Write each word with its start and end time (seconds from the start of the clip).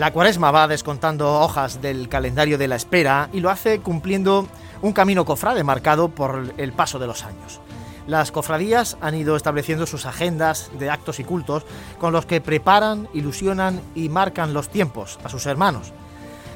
La 0.00 0.14
cuaresma 0.14 0.50
va 0.50 0.66
descontando 0.66 1.40
hojas 1.40 1.82
del 1.82 2.08
calendario 2.08 2.56
de 2.56 2.68
la 2.68 2.76
espera 2.76 3.28
y 3.34 3.40
lo 3.40 3.50
hace 3.50 3.80
cumpliendo 3.80 4.48
un 4.80 4.94
camino 4.94 5.26
cofrade 5.26 5.62
marcado 5.62 6.08
por 6.08 6.54
el 6.56 6.72
paso 6.72 6.98
de 6.98 7.06
los 7.06 7.22
años. 7.22 7.60
Las 8.06 8.32
cofradías 8.32 8.96
han 9.02 9.14
ido 9.14 9.36
estableciendo 9.36 9.84
sus 9.84 10.06
agendas 10.06 10.70
de 10.78 10.88
actos 10.88 11.20
y 11.20 11.24
cultos 11.24 11.66
con 11.98 12.14
los 12.14 12.24
que 12.24 12.40
preparan, 12.40 13.08
ilusionan 13.12 13.82
y 13.94 14.08
marcan 14.08 14.54
los 14.54 14.70
tiempos 14.70 15.18
a 15.22 15.28
sus 15.28 15.44
hermanos. 15.44 15.92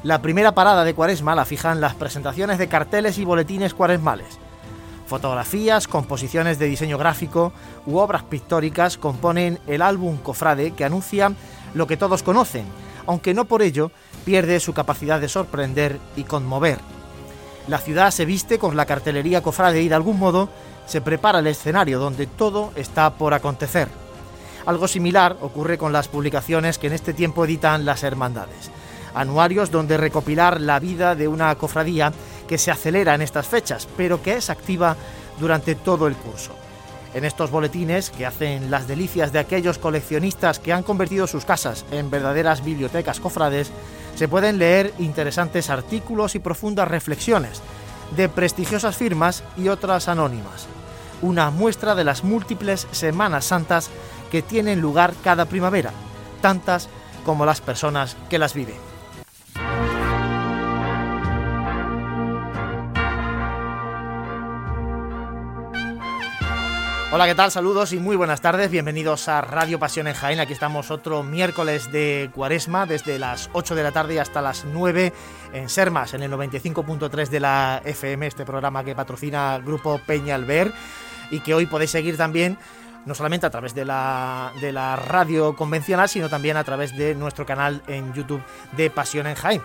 La 0.05 0.23
primera 0.23 0.55
parada 0.55 0.83
de 0.83 0.95
Cuaresma 0.95 1.35
la 1.35 1.45
fijan 1.45 1.83
las 1.83 1.93
presentaciones 1.93 2.57
de 2.57 2.69
carteles 2.69 3.19
y 3.19 3.27
boletines 3.27 3.75
cuaresmales. 3.75 4.39
Fotografías, 5.07 5.87
composiciones 5.87 6.59
de 6.59 6.65
diseño 6.65 6.97
gráfico 6.97 7.53
u 7.85 7.99
obras 7.99 8.23
pictóricas 8.23 8.97
componen 8.97 9.59
el 9.67 9.83
álbum 9.83 10.17
Cofrade 10.17 10.71
que 10.71 10.87
anuncia 10.87 11.35
lo 11.75 11.87
que 11.87 11.99
todos 11.99 12.23
conocen, 12.23 12.65
aunque 13.07 13.35
no 13.35 13.45
por 13.45 13.63
ello 13.63 13.91
pierde 14.25 14.61
su 14.61 14.73
capacidad 14.73 15.21
de 15.21 15.29
sorprender 15.29 15.99
y 16.17 16.25
conmover. 16.25 16.79
La 17.69 17.79
ciudad 17.79 18.11
se 18.11 18.25
viste 18.25 18.59
con 18.59 18.77
la 18.77 18.87
cartelería 18.87 19.43
cofrade 19.43 19.83
y 19.83 19.89
de 19.89 19.95
algún 19.95 20.19
modo 20.19 20.49
se 20.87 21.01
prepara 21.01 21.39
el 21.39 21.47
escenario 21.47 21.99
donde 21.99 22.27
todo 22.27 22.73
está 22.77 23.15
por 23.15 23.33
acontecer. 23.33 23.89
Algo 24.67 24.89
similar 24.89 25.37
ocurre 25.41 25.79
con 25.79 25.93
las 25.93 26.09
publicaciones 26.09 26.79
que 26.79 26.87
en 26.87 26.95
este 26.95 27.13
tiempo 27.13 27.45
editan 27.45 27.85
las 27.85 28.03
hermandades. 28.03 28.71
Anuarios 29.15 29.71
donde 29.71 29.97
recopilar 29.97 30.61
la 30.61 30.81
vida 30.81 31.15
de 31.15 31.29
una 31.29 31.55
cofradía 31.55 32.13
que 32.49 32.59
se 32.59 32.71
acelera 32.71 33.15
en 33.15 33.23
estas 33.23 33.47
fechas, 33.47 33.87
pero 33.97 34.23
que 34.23 34.35
es 34.35 34.51
activa 34.51 34.97
durante 35.39 35.75
todo 35.75 36.07
el 36.07 36.17
curso. 36.17 36.64
En 37.15 37.25
estos 37.25 37.53
boletines, 37.53 38.11
que 38.11 38.27
hacen 38.27 38.73
las 38.73 38.89
delicias 38.89 39.33
de 39.33 39.39
aquellos 39.39 39.79
coleccionistas 39.79 40.59
que 40.59 40.73
han 40.73 40.83
convertido 40.83 41.29
sus 41.29 41.45
casas 41.45 41.85
en 41.93 42.11
verdaderas 42.11 42.65
bibliotecas 42.65 43.21
cofrades, 43.21 43.71
se 44.17 44.27
pueden 44.27 44.59
leer 44.59 44.93
interesantes 44.99 45.71
artículos 45.71 46.35
y 46.35 46.41
profundas 46.41 46.89
reflexiones 46.89 47.63
de 48.17 48.29
prestigiosas 48.29 48.97
firmas 48.97 49.45
y 49.57 49.69
otras 49.69 50.09
anónimas. 50.09 50.67
Una 51.23 51.51
muestra 51.51 51.95
de 51.95 52.05
las 52.05 52.25
múltiples 52.25 52.89
Semanas 52.91 53.45
Santas 53.45 53.91
que 54.33 54.43
tienen 54.43 54.81
lugar 54.81 55.15
cada 55.23 55.47
primavera, 55.47 55.93
tantas 56.41 56.89
como 57.25 57.47
las 57.47 57.61
personas 57.61 58.17
que 58.29 58.39
las 58.39 58.55
viven. 58.55 58.94
Hola, 67.15 67.27
¿qué 67.27 67.37
tal? 67.37 67.53
Saludos 67.53 67.93
y 67.93 68.01
muy 68.01 68.17
buenas 68.17 68.41
tardes. 68.41 68.73
Bienvenidos 68.73 69.29
a 69.29 69.41
Radio 69.41 69.79
Pasión 69.79 70.09
en 70.09 70.15
Jaén. 70.15 70.41
Aquí 70.41 70.53
estamos 70.53 70.91
otro 70.91 71.23
miércoles 71.23 71.93
de 71.93 72.29
Cuaresma, 72.35 72.87
desde 72.87 73.21
las 73.21 73.51
8 73.53 73.77
de 73.77 73.85
la 73.85 73.93
tarde 73.93 74.19
hasta 74.19 74.43
las 74.43 74.65
9 74.65 75.13
en 75.53 75.69
Sermas, 75.69 76.13
en 76.15 76.25
el 76.25 76.33
95.3 76.33 77.29
de 77.29 77.39
la 77.39 77.81
FM, 77.85 78.27
este 78.27 78.45
programa 78.45 78.83
que 78.83 78.97
patrocina 78.97 79.55
el 79.55 79.63
Grupo 79.63 80.01
Peña 80.05 80.35
Alber 80.35 80.73
y 81.31 81.39
que 81.39 81.55
hoy 81.55 81.67
podéis 81.67 81.93
seguir 81.93 82.17
también 82.17 82.59
no 83.07 83.15
solamente 83.15 83.47
a 83.47 83.51
través 83.51 83.77
de 83.77 83.85
la, 83.85 84.53
de 84.61 84.73
la 84.73 84.97
radio 84.97 85.55
convencional, 85.55 86.09
sino 86.09 86.29
también 86.29 86.57
a 86.57 86.65
través 86.65 86.97
de 86.97 87.15
nuestro 87.15 87.47
canal 87.47 87.81
en 87.87 88.13
YouTube 88.13 88.43
de 88.77 88.91
Pasión 88.91 89.29
en 89.29 89.37
Jaén. 89.37 89.63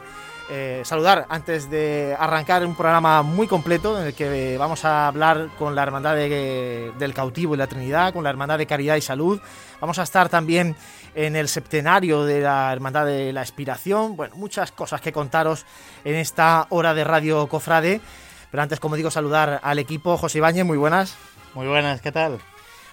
Eh, 0.51 0.81
saludar 0.83 1.27
antes 1.29 1.69
de 1.69 2.15
arrancar 2.17 2.65
un 2.65 2.75
programa 2.75 3.21
muy 3.21 3.45
completo 3.45 3.99
en 3.99 4.07
el 4.07 4.13
que 4.15 4.57
vamos 4.57 4.83
a 4.83 5.07
hablar 5.07 5.49
con 5.59 5.75
la 5.75 5.83
Hermandad 5.83 6.15
del 6.15 7.13
Cautivo 7.13 7.53
y 7.53 7.57
la 7.57 7.67
Trinidad, 7.67 8.13
con 8.13 8.23
la 8.23 8.31
Hermandad 8.31 8.57
de 8.57 8.65
Caridad 8.65 8.95
y 8.95 9.01
Salud. 9.01 9.39
Vamos 9.79 9.99
a 9.99 10.03
estar 10.03 10.27
también 10.27 10.75
en 11.13 11.35
el 11.35 11.47
septenario 11.49 12.25
de 12.25 12.41
la 12.41 12.73
Hermandad 12.73 13.05
de 13.05 13.31
la 13.31 13.41
Expiración. 13.41 14.15
Bueno, 14.15 14.35
muchas 14.37 14.71
cosas 14.71 15.01
que 15.01 15.13
contaros 15.13 15.67
en 16.03 16.15
esta 16.15 16.65
hora 16.69 16.95
de 16.95 17.03
Radio 17.03 17.47
Cofrade. 17.47 18.01
Pero 18.49 18.63
antes, 18.63 18.79
como 18.79 18.95
digo, 18.95 19.11
saludar 19.11 19.59
al 19.61 19.77
equipo. 19.77 20.17
José 20.17 20.39
Ibáñez, 20.39 20.65
muy 20.65 20.77
buenas. 20.77 21.15
Muy 21.53 21.67
buenas, 21.67 22.01
¿qué 22.01 22.11
tal? 22.11 22.39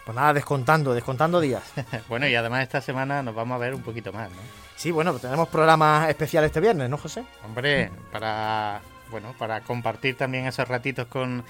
Pues 0.04 0.14
nada, 0.14 0.34
descontando, 0.34 0.92
descontando 0.92 1.40
días. 1.40 1.62
bueno, 2.08 2.28
y 2.28 2.34
además 2.34 2.62
esta 2.62 2.82
semana 2.82 3.22
nos 3.22 3.34
vamos 3.34 3.54
a 3.56 3.58
ver 3.58 3.74
un 3.74 3.82
poquito 3.82 4.12
más, 4.12 4.30
¿no? 4.30 4.65
Sí, 4.76 4.90
bueno, 4.90 5.14
tenemos 5.14 5.48
programa 5.48 6.08
especial 6.08 6.44
este 6.44 6.60
viernes, 6.60 6.88
¿no, 6.90 6.98
José? 6.98 7.24
Hombre, 7.44 7.90
para 8.12 8.82
bueno, 9.10 9.34
para 9.38 9.60
compartir 9.60 10.16
también 10.16 10.46
esos 10.46 10.68
ratitos 10.68 11.06
con, 11.06 11.44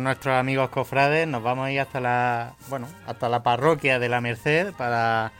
nuestros 0.00 0.34
amigos 0.34 0.68
cofrades, 0.68 1.26
nos 1.26 1.42
vamos 1.42 1.66
a 1.66 1.72
ir 1.72 1.80
hasta 1.80 2.00
la, 2.00 2.54
bueno, 2.68 2.86
hasta 3.06 3.28
la 3.28 3.42
parroquia 3.42 3.98
de 3.98 4.08
la 4.08 4.20
Merced 4.20 4.72
para, 4.74 5.32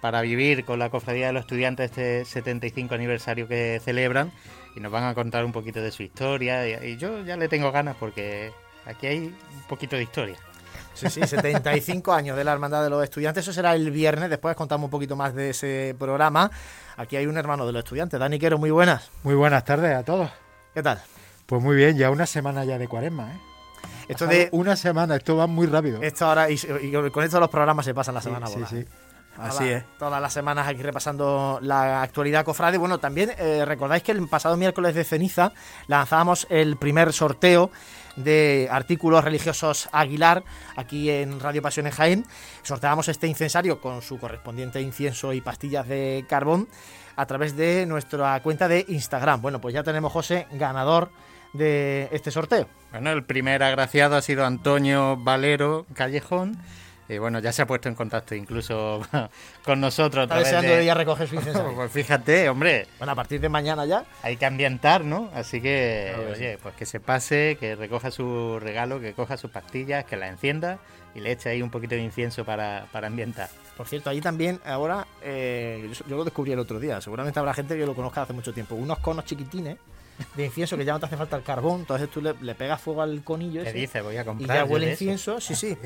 para 0.00 0.22
vivir 0.22 0.64
con 0.64 0.78
la 0.78 0.88
cofradía 0.88 1.26
de 1.26 1.32
los 1.34 1.42
estudiantes 1.42 1.90
este 1.90 2.24
75 2.24 2.94
aniversario 2.94 3.46
que 3.46 3.80
celebran 3.84 4.32
y 4.74 4.80
nos 4.80 4.90
van 4.90 5.04
a 5.04 5.14
contar 5.14 5.44
un 5.44 5.52
poquito 5.52 5.82
de 5.82 5.90
su 5.90 6.02
historia 6.02 6.66
y 6.86 6.96
yo 6.96 7.22
ya 7.24 7.36
le 7.36 7.48
tengo 7.48 7.70
ganas 7.72 7.96
porque 7.96 8.52
aquí 8.86 9.06
hay 9.06 9.18
un 9.18 9.62
poquito 9.68 9.96
de 9.96 10.04
historia. 10.04 10.36
Sí, 10.94 11.08
sí, 11.08 11.26
75 11.26 12.12
años 12.12 12.36
de 12.36 12.44
la 12.44 12.52
Hermandad 12.52 12.82
de 12.82 12.90
los 12.90 13.02
Estudiantes. 13.02 13.44
Eso 13.44 13.52
será 13.52 13.74
el 13.74 13.90
viernes. 13.90 14.28
Después 14.30 14.56
contamos 14.56 14.86
un 14.86 14.90
poquito 14.90 15.16
más 15.16 15.34
de 15.34 15.50
ese 15.50 15.94
programa. 15.98 16.50
Aquí 16.96 17.16
hay 17.16 17.26
un 17.26 17.38
hermano 17.38 17.66
de 17.66 17.72
los 17.72 17.84
estudiantes. 17.84 18.18
Dani 18.20 18.38
Quero, 18.38 18.58
muy 18.58 18.70
buenas. 18.70 19.10
Muy 19.22 19.34
buenas 19.34 19.64
tardes 19.64 19.94
a 19.96 20.02
todos. 20.02 20.30
¿Qué 20.74 20.82
tal? 20.82 21.00
Pues 21.46 21.62
muy 21.62 21.76
bien, 21.76 21.96
ya 21.96 22.10
una 22.10 22.26
semana 22.26 22.64
ya 22.64 22.78
de 22.78 22.86
cuaresma, 22.86 23.32
¿eh? 23.32 23.40
Esto 24.08 24.26
de 24.26 24.48
una 24.52 24.76
semana, 24.76 25.16
esto 25.16 25.36
va 25.36 25.46
muy 25.46 25.66
rápido. 25.66 26.02
Esto 26.02 26.26
ahora 26.26 26.50
y, 26.50 26.58
con 27.12 27.24
esto 27.24 27.38
los 27.38 27.48
programas 27.48 27.84
se 27.84 27.94
pasan 27.94 28.14
la 28.14 28.20
semana 28.20 28.46
sí, 28.48 28.60
Sí, 28.68 28.76
sí. 28.82 28.86
Así 29.38 29.68
es. 29.68 29.84
Todas 29.98 30.20
las 30.20 30.32
semanas 30.32 30.68
aquí 30.68 30.82
repasando 30.82 31.58
la 31.62 32.02
actualidad 32.02 32.44
cofrade. 32.44 32.76
Bueno, 32.76 32.98
también 32.98 33.32
eh, 33.38 33.64
recordáis 33.64 34.02
que 34.02 34.12
el 34.12 34.28
pasado 34.28 34.56
miércoles 34.56 34.94
de 34.94 35.04
ceniza 35.04 35.52
lanzábamos 35.86 36.46
el 36.50 36.76
primer 36.76 37.12
sorteo 37.12 37.70
de 38.16 38.68
artículos 38.70 39.24
religiosos 39.24 39.88
Aguilar 39.92 40.44
aquí 40.76 41.10
en 41.10 41.40
Radio 41.40 41.62
Pasión 41.62 41.86
en 41.86 41.92
Jaén. 41.92 42.26
Sorteamos 42.62 43.08
este 43.08 43.26
incensario 43.26 43.80
con 43.80 44.02
su 44.02 44.18
correspondiente 44.18 44.80
incienso 44.80 45.32
y 45.32 45.40
pastillas 45.40 45.88
de 45.88 46.24
carbón 46.28 46.68
a 47.16 47.26
través 47.26 47.56
de 47.56 47.86
nuestra 47.86 48.40
cuenta 48.42 48.68
de 48.68 48.84
Instagram. 48.88 49.42
Bueno, 49.42 49.60
pues 49.60 49.74
ya 49.74 49.82
tenemos, 49.82 50.12
José, 50.12 50.46
ganador 50.52 51.10
de 51.52 52.08
este 52.12 52.30
sorteo. 52.30 52.66
Bueno, 52.92 53.10
el 53.10 53.24
primer 53.24 53.62
agraciado 53.62 54.16
ha 54.16 54.22
sido 54.22 54.44
Antonio 54.44 55.16
Valero 55.16 55.86
Callejón 55.94 56.58
y 57.10 57.18
bueno, 57.18 57.40
ya 57.40 57.52
se 57.52 57.62
ha 57.62 57.66
puesto 57.66 57.88
en 57.88 57.96
contacto 57.96 58.36
incluso 58.36 59.02
con 59.64 59.80
nosotros. 59.80 60.24
Está 60.24 60.38
deseando 60.38 60.76
de... 60.76 60.84
ya 60.84 60.94
recoger 60.94 61.28
su 61.28 61.36
pues 61.74 61.90
fíjate, 61.90 62.48
hombre. 62.48 62.86
Bueno, 62.98 63.12
a 63.12 63.16
partir 63.16 63.40
de 63.40 63.48
mañana 63.48 63.84
ya. 63.84 64.04
Hay 64.22 64.36
que 64.36 64.46
ambientar, 64.46 65.04
¿no? 65.04 65.28
Así 65.34 65.60
que, 65.60 66.14
oye, 66.32 66.58
pues 66.62 66.74
que 66.76 66.86
se 66.86 67.00
pase, 67.00 67.56
que 67.58 67.74
recoja 67.74 68.12
su 68.12 68.60
regalo, 68.60 69.00
que 69.00 69.12
coja 69.12 69.36
sus 69.36 69.50
pastillas, 69.50 70.04
que 70.04 70.16
la 70.16 70.28
encienda 70.28 70.78
y 71.12 71.20
le 71.20 71.32
eche 71.32 71.48
ahí 71.48 71.62
un 71.62 71.70
poquito 71.70 71.96
de 71.96 72.02
incienso 72.02 72.44
para, 72.44 72.86
para 72.92 73.08
ambientar. 73.08 73.48
Por 73.76 73.88
cierto, 73.88 74.10
ahí 74.10 74.20
también, 74.20 74.60
ahora, 74.64 75.08
eh, 75.22 75.90
yo, 76.06 76.16
lo 76.16 76.24
descubrí 76.24 76.52
el 76.52 76.60
otro 76.60 76.78
día, 76.78 77.00
seguramente 77.00 77.40
habrá 77.40 77.54
gente 77.54 77.76
que 77.76 77.86
lo 77.86 77.96
conozca 77.96 78.22
hace 78.22 78.32
mucho 78.32 78.52
tiempo, 78.52 78.76
unos 78.76 78.98
conos 78.98 79.24
chiquitines 79.24 79.78
de 80.34 80.44
incienso 80.44 80.76
que 80.76 80.84
ya 80.84 80.92
no 80.92 81.00
te 81.00 81.06
hace 81.06 81.16
falta 81.16 81.36
el 81.36 81.42
carbón, 81.42 81.80
entonces 81.80 82.10
tú 82.10 82.20
le, 82.20 82.54
pegas 82.54 82.80
fuego 82.80 83.02
al 83.02 83.22
conillo 83.22 83.62
ese, 83.62 83.72
dice? 83.72 84.00
Voy 84.00 84.16
a 84.16 84.24
comprar. 84.24 84.56
Y 84.56 84.60
ya 84.60 84.64
huele 84.64 84.90
incienso, 84.90 85.40
sí, 85.40 85.54
sí. 85.54 85.76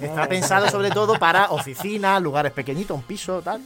Está 0.00 0.28
pensado 0.28 0.68
sobre 0.68 0.90
todo 0.90 1.18
para 1.18 1.50
oficinas, 1.50 2.20
lugares 2.22 2.52
pequeñitos, 2.52 2.96
un 2.96 3.02
piso, 3.02 3.42
tal. 3.42 3.62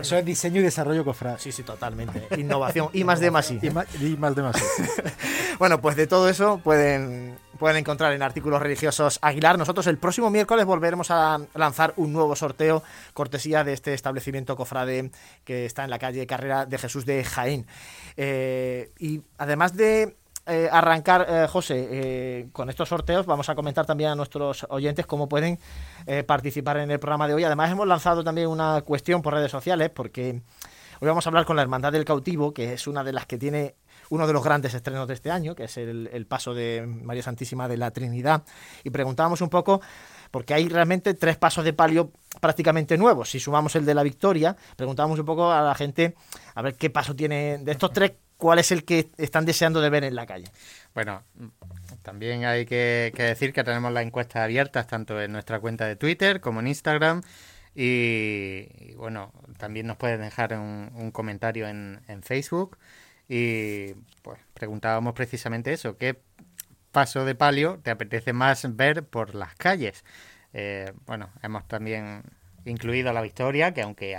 Eso 0.00 0.16
es 0.16 0.24
diseño 0.24 0.60
y 0.60 0.64
desarrollo 0.64 1.04
cofrade. 1.04 1.38
Sí, 1.38 1.52
sí, 1.52 1.62
totalmente. 1.62 2.28
Innovación. 2.36 2.88
Y 2.92 3.04
más 3.04 3.20
de 3.20 3.30
más 3.30 3.50
Y 3.50 3.70
más, 3.70 3.86
y 4.00 4.16
más 4.16 4.34
de 4.34 4.42
más 4.42 4.56
bueno, 5.58 5.80
pues 5.80 5.96
de 5.96 6.06
todo 6.06 6.28
eso 6.28 6.58
pueden 6.62 7.36
pueden 7.64 7.78
encontrar 7.78 8.12
en 8.12 8.22
artículos 8.22 8.60
religiosos 8.60 9.18
Aguilar. 9.22 9.56
Nosotros 9.56 9.86
el 9.86 9.96
próximo 9.96 10.28
miércoles 10.28 10.66
volveremos 10.66 11.10
a 11.10 11.40
lanzar 11.54 11.94
un 11.96 12.12
nuevo 12.12 12.36
sorteo 12.36 12.82
cortesía 13.14 13.64
de 13.64 13.72
este 13.72 13.94
establecimiento 13.94 14.54
cofrade 14.54 15.10
que 15.46 15.64
está 15.64 15.82
en 15.82 15.88
la 15.88 15.98
calle 15.98 16.26
Carrera 16.26 16.66
de 16.66 16.76
Jesús 16.76 17.06
de 17.06 17.24
Jaén. 17.24 17.66
Eh, 18.18 18.92
y 18.98 19.22
además 19.38 19.74
de 19.74 20.14
eh, 20.44 20.68
arrancar, 20.70 21.24
eh, 21.26 21.46
José, 21.48 22.50
con 22.52 22.68
estos 22.68 22.90
sorteos, 22.90 23.24
vamos 23.24 23.48
a 23.48 23.54
comentar 23.54 23.86
también 23.86 24.10
a 24.10 24.14
nuestros 24.14 24.66
oyentes 24.68 25.06
cómo 25.06 25.26
pueden 25.26 25.58
participar 26.26 26.76
en 26.76 26.90
el 26.90 26.98
programa 26.98 27.26
de 27.28 27.32
hoy. 27.32 27.44
Además, 27.44 27.70
hemos 27.70 27.86
lanzado 27.86 28.22
también 28.22 28.48
una 28.48 28.82
cuestión 28.82 29.22
por 29.22 29.32
redes 29.32 29.50
sociales, 29.50 29.88
porque 29.88 30.42
hoy 31.00 31.08
vamos 31.08 31.26
a 31.26 31.30
hablar 31.30 31.44
con 31.44 31.56
la 31.56 31.62
Hermandad 31.62 31.92
del 31.92 32.04
Cautivo, 32.04 32.52
que 32.52 32.72
es 32.72 32.86
una 32.86 33.04
de 33.04 33.12
las 33.12 33.26
que 33.26 33.38
tiene 33.38 33.76
uno 34.10 34.26
de 34.26 34.32
los 34.32 34.44
grandes 34.44 34.74
estrenos 34.74 35.08
de 35.08 35.14
este 35.14 35.30
año, 35.30 35.54
que 35.54 35.64
es 35.64 35.76
el, 35.76 36.26
paso 36.28 36.54
de 36.54 36.86
María 36.86 37.22
Santísima 37.22 37.68
de 37.68 37.76
la 37.76 37.90
Trinidad, 37.90 38.44
y 38.82 38.90
preguntábamos 38.90 39.40
un 39.40 39.48
poco 39.48 39.80
porque 40.30 40.54
hay 40.54 40.68
realmente 40.68 41.14
tres 41.14 41.36
pasos 41.36 41.64
de 41.64 41.72
palio 41.72 42.10
prácticamente 42.40 42.98
nuevos. 42.98 43.30
Si 43.30 43.38
sumamos 43.38 43.76
el 43.76 43.84
de 43.84 43.94
la 43.94 44.02
victoria, 44.02 44.56
preguntábamos 44.76 45.18
un 45.18 45.26
poco 45.26 45.52
a 45.52 45.62
la 45.62 45.74
gente 45.74 46.14
a 46.54 46.62
ver 46.62 46.74
qué 46.74 46.90
paso 46.90 47.14
tiene 47.14 47.58
de 47.58 47.72
estos 47.72 47.92
tres, 47.92 48.12
cuál 48.36 48.58
es 48.58 48.72
el 48.72 48.84
que 48.84 49.10
están 49.16 49.44
deseando 49.44 49.80
de 49.80 49.90
ver 49.90 50.04
en 50.04 50.14
la 50.14 50.26
calle. 50.26 50.46
Bueno, 50.94 51.22
también 52.02 52.44
hay 52.44 52.66
que, 52.66 53.12
decir 53.16 53.52
que 53.52 53.64
tenemos 53.64 53.92
las 53.92 54.04
encuestas 54.04 54.42
abiertas 54.42 54.86
tanto 54.86 55.20
en 55.20 55.32
nuestra 55.32 55.60
cuenta 55.60 55.86
de 55.86 55.96
Twitter 55.96 56.40
como 56.40 56.60
en 56.60 56.68
Instagram. 56.68 57.22
Y, 57.74 58.94
bueno, 58.94 59.32
también 59.58 59.86
nos 59.86 59.96
pueden 59.96 60.20
dejar 60.20 60.54
un, 60.58 61.10
comentario 61.12 61.68
en, 61.68 62.00
en, 62.08 62.22
Facebook. 62.22 62.78
Y 63.28 63.94
pues 64.22 64.38
preguntábamos 64.54 65.14
precisamente 65.14 65.72
eso, 65.72 65.96
¿qué 65.96 66.20
paso 66.92 67.24
de 67.24 67.34
palio 67.34 67.80
te 67.82 67.90
apetece 67.90 68.32
más 68.32 68.76
ver 68.76 69.04
por 69.04 69.34
las 69.34 69.54
calles? 69.56 70.04
Eh, 70.52 70.92
bueno, 71.06 71.30
hemos 71.42 71.66
también 71.66 72.22
incluido 72.64 73.12
la 73.12 73.20
Victoria, 73.22 73.74
que 73.74 73.82
aunque 73.82 74.16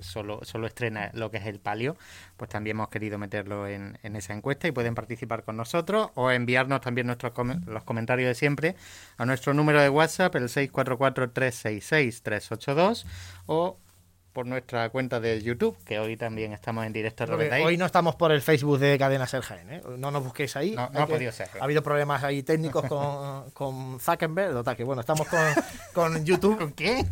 solo, 0.00 0.40
solo 0.42 0.66
estrena 0.66 1.10
lo 1.14 1.30
que 1.30 1.36
es 1.38 1.46
el 1.46 1.60
palio, 1.60 1.96
pues 2.36 2.50
también 2.50 2.76
hemos 2.76 2.88
querido 2.88 3.16
meterlo 3.18 3.66
en, 3.66 3.98
en 4.02 4.16
esa 4.16 4.34
encuesta 4.34 4.68
y 4.68 4.72
pueden 4.72 4.94
participar 4.94 5.44
con 5.44 5.56
nosotros 5.56 6.10
o 6.14 6.30
enviarnos 6.30 6.80
también 6.80 7.06
nuestros 7.06 7.32
los 7.66 7.84
comentarios 7.84 8.28
de 8.28 8.34
siempre 8.34 8.74
a 9.16 9.26
nuestro 9.26 9.54
número 9.54 9.80
de 9.80 9.88
WhatsApp, 9.88 10.34
el 10.36 10.44
644-366-382 10.44 13.06
o 13.46 13.78
por 14.34 14.46
nuestra 14.46 14.90
cuenta 14.90 15.20
de 15.20 15.40
YouTube, 15.40 15.78
que 15.84 16.00
hoy 16.00 16.16
también 16.16 16.52
estamos 16.52 16.84
en 16.84 16.92
directo. 16.92 17.24
Hoy 17.64 17.76
no 17.76 17.86
estamos 17.86 18.16
por 18.16 18.32
el 18.32 18.42
Facebook 18.42 18.80
de 18.80 18.98
Cadena 18.98 19.28
Ser 19.28 19.44
¿eh? 19.70 19.80
No 19.96 20.10
nos 20.10 20.24
busquéis 20.24 20.56
ahí. 20.56 20.72
No, 20.72 20.90
ha 20.92 21.06
podido 21.06 21.30
ser. 21.30 21.48
Ha 21.60 21.64
habido 21.64 21.84
problemas 21.84 22.24
ahí 22.24 22.42
técnicos 22.42 22.84
con, 22.86 23.50
con 23.52 24.00
Zuckerberg, 24.00 24.76
que 24.76 24.82
bueno, 24.82 25.00
estamos 25.00 25.28
con, 25.28 25.40
con 25.94 26.24
YouTube. 26.24 26.58
¿Con 26.58 26.72
qué? 26.72 27.06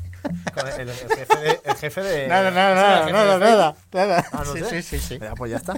El, 0.78 0.90
jefe 0.90 1.38
de, 1.38 1.60
el, 1.64 1.76
jefe 1.76 2.02
de, 2.02 2.28
Nada, 2.28 2.50
nada, 2.50 2.74
nada, 2.74 3.10
nada, 3.10 3.38
nada, 3.38 3.76
nada. 3.92 4.24
Ah, 4.32 4.44
sí, 4.44 4.60
sí, 4.68 4.82
sí, 4.82 4.98
sí. 4.98 5.18
pues 5.36 5.50
ya 5.50 5.56
está. 5.56 5.74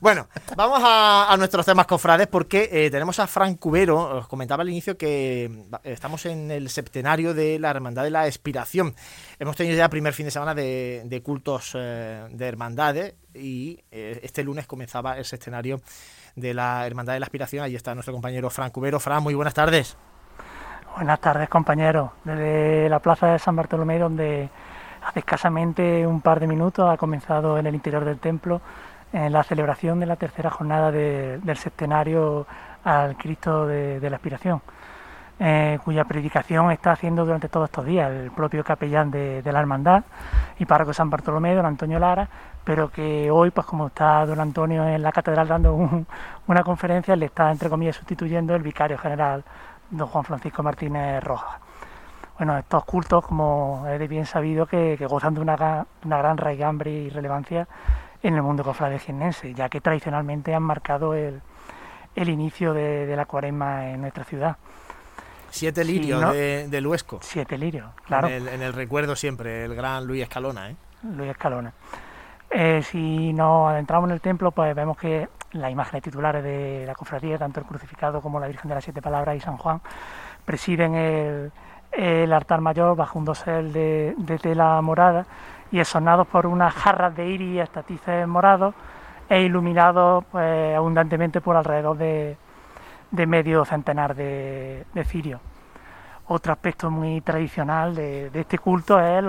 Bueno, 0.00 0.28
vamos 0.56 0.80
a, 0.82 1.34
nuestros 1.38 1.66
temas 1.66 1.86
cofrades 1.86 2.26
porque 2.26 2.68
eh, 2.72 2.90
tenemos 2.90 3.18
a 3.18 3.26
Frank 3.26 3.58
Cubero. 3.58 4.18
Os 4.18 4.28
comentaba 4.28 4.62
al 4.62 4.68
inicio 4.68 4.96
que 4.96 5.50
estamos 5.84 6.26
en 6.26 6.50
el 6.50 6.68
septenario 6.70 7.34
de 7.34 7.58
la 7.58 7.70
Hermandad 7.70 8.04
de 8.04 8.10
la 8.10 8.26
Expiración. 8.26 8.94
Hemos 9.38 9.56
tenido 9.56 9.76
ya 9.76 9.84
el 9.84 9.90
primer 9.90 10.14
fin 10.14 10.26
de 10.26 10.30
semana 10.30 10.54
de, 10.54 11.22
cultos 11.24 11.72
eh, 11.74 12.26
de 12.30 12.46
hermandades 12.46 13.14
y 13.34 13.80
eh, 13.90 14.20
este 14.22 14.42
lunes 14.44 14.66
comenzaba 14.66 15.18
el 15.18 15.24
septenario 15.24 15.80
de 16.36 16.54
la 16.54 16.86
Hermandad 16.86 17.14
de 17.14 17.20
la 17.20 17.26
Aspiración. 17.26 17.64
Ahí 17.64 17.76
está 17.76 17.94
nuestro 17.94 18.12
compañero 18.12 18.50
Frank 18.50 18.72
Cubero. 18.72 19.00
Fran, 19.00 19.22
muy 19.22 19.34
buenas 19.34 19.54
tardes. 19.54 19.96
Buenas 20.94 21.20
tardes 21.20 21.48
compañeros, 21.48 22.10
desde 22.22 22.86
la 22.90 22.98
plaza 22.98 23.28
de 23.28 23.38
San 23.38 23.56
Bartolomé 23.56 23.98
donde 23.98 24.50
hace 25.02 25.20
escasamente 25.20 26.06
un 26.06 26.20
par 26.20 26.38
de 26.38 26.46
minutos 26.46 26.88
ha 26.88 26.98
comenzado 26.98 27.56
en 27.56 27.66
el 27.66 27.74
interior 27.74 28.04
del 28.04 28.18
templo 28.18 28.60
la 29.10 29.42
celebración 29.42 30.00
de 30.00 30.06
la 30.06 30.16
tercera 30.16 30.50
jornada 30.50 30.92
del 30.92 31.56
septenario 31.56 32.46
al 32.84 33.16
Cristo 33.16 33.66
de, 33.66 34.06
la 34.08 34.16
Aspiración, 34.16 34.60
eh, 35.40 35.78
cuya 35.82 36.04
predicación 36.04 36.70
está 36.70 36.92
haciendo 36.92 37.24
durante 37.24 37.48
todos 37.48 37.70
estos 37.70 37.86
días 37.86 38.10
el 38.10 38.30
propio 38.30 38.62
capellán 38.62 39.10
de, 39.10 39.42
la 39.44 39.60
Hermandad 39.60 40.04
y 40.58 40.66
párroco 40.66 40.92
San 40.92 41.08
Bartolomé, 41.08 41.54
don 41.54 41.64
Antonio 41.64 41.98
Lara, 41.98 42.28
pero 42.64 42.90
que 42.90 43.30
hoy, 43.30 43.50
pues 43.50 43.66
como 43.66 43.86
está 43.88 44.26
don 44.26 44.40
Antonio 44.40 44.86
en 44.86 45.02
la 45.02 45.10
catedral 45.10 45.48
dando 45.48 45.74
una 46.46 46.62
conferencia, 46.62 47.16
le 47.16 47.26
está, 47.26 47.50
entre 47.50 47.70
comillas, 47.70 47.96
sustituyendo 47.96 48.54
el 48.54 48.62
vicario 48.62 48.98
general 48.98 49.42
don 49.92 50.08
Juan 50.08 50.24
Francisco 50.24 50.62
Martínez 50.62 51.22
Rojas. 51.22 51.60
Bueno, 52.38 52.58
estos 52.58 52.84
cultos, 52.84 53.24
como 53.24 53.86
es 53.88 53.98
de 53.98 54.08
bien 54.08 54.26
sabido, 54.26 54.66
que, 54.66 54.96
gozan 55.08 55.34
de 55.34 55.40
una, 55.40 55.86
una, 56.04 56.18
gran 56.18 56.36
raigambre 56.38 56.90
y 56.90 57.10
relevancia 57.10 57.68
en 58.22 58.34
el 58.34 58.42
mundo 58.42 58.64
cofrade 58.64 58.98
jiennense, 58.98 59.54
ya 59.54 59.68
que 59.68 59.80
tradicionalmente 59.80 60.54
han 60.54 60.62
marcado 60.62 61.14
el, 61.14 61.40
el 62.16 62.28
inicio 62.28 62.72
de, 62.72 63.14
la 63.14 63.26
cuaresma 63.26 63.90
en 63.90 64.00
nuestra 64.00 64.24
ciudad. 64.24 64.56
Siete 65.50 65.84
lirios 65.84 66.32
de, 66.32 66.66
del 66.68 66.86
Huesco. 66.86 67.18
Siete 67.22 67.58
lirios, 67.58 67.90
claro. 68.06 68.28
En 68.28 68.62
el, 68.62 68.72
recuerdo 68.72 69.14
siempre, 69.14 69.66
el 69.66 69.74
gran 69.74 70.06
Luis 70.06 70.22
Escalona. 70.22 70.70
¿eh? 70.70 70.76
Luis 71.02 71.30
Escalona. 71.30 71.72
Eh, 72.54 72.82
si 72.82 73.32
nos 73.32 73.70
adentramos 73.70 74.10
en 74.10 74.14
el 74.14 74.20
templo, 74.20 74.50
pues 74.50 74.74
vemos 74.74 74.98
que 74.98 75.26
las 75.52 75.70
imágenes 75.70 76.02
titulares 76.02 76.44
de 76.44 76.84
la 76.86 76.94
cofradía, 76.94 77.38
tanto 77.38 77.60
el 77.60 77.66
crucificado 77.66 78.20
como 78.20 78.38
la 78.38 78.46
Virgen 78.46 78.68
de 78.68 78.74
las 78.74 78.84
Siete 78.84 79.00
Palabras 79.00 79.36
y 79.36 79.40
San 79.40 79.56
Juan, 79.56 79.80
presiden 80.44 80.94
el, 81.92 82.32
altar 82.32 82.60
mayor 82.60 82.94
bajo 82.94 83.18
un 83.18 83.24
dosel 83.24 83.72
de, 83.72 84.38
tela 84.42 84.80
morada 84.82 85.24
y 85.70 85.80
esonados 85.80 86.26
por 86.26 86.46
unas 86.46 86.74
jarras 86.74 87.16
de 87.16 87.26
iris 87.26 87.54
y 87.54 87.58
estatices 87.58 88.28
morados 88.28 88.74
e 89.30 89.40
iluminados 89.40 90.24
pues, 90.30 90.76
abundantemente 90.76 91.40
por 91.40 91.56
alrededor 91.56 91.96
de, 91.96 92.36
medio 93.26 93.64
centenar 93.64 94.14
de, 94.14 94.84
cirios. 95.06 95.40
Otro 96.28 96.52
aspecto 96.52 96.90
muy 96.90 97.22
tradicional 97.22 97.94
de, 97.94 98.30
este 98.34 98.58
culto 98.58 99.00
es 99.00 99.24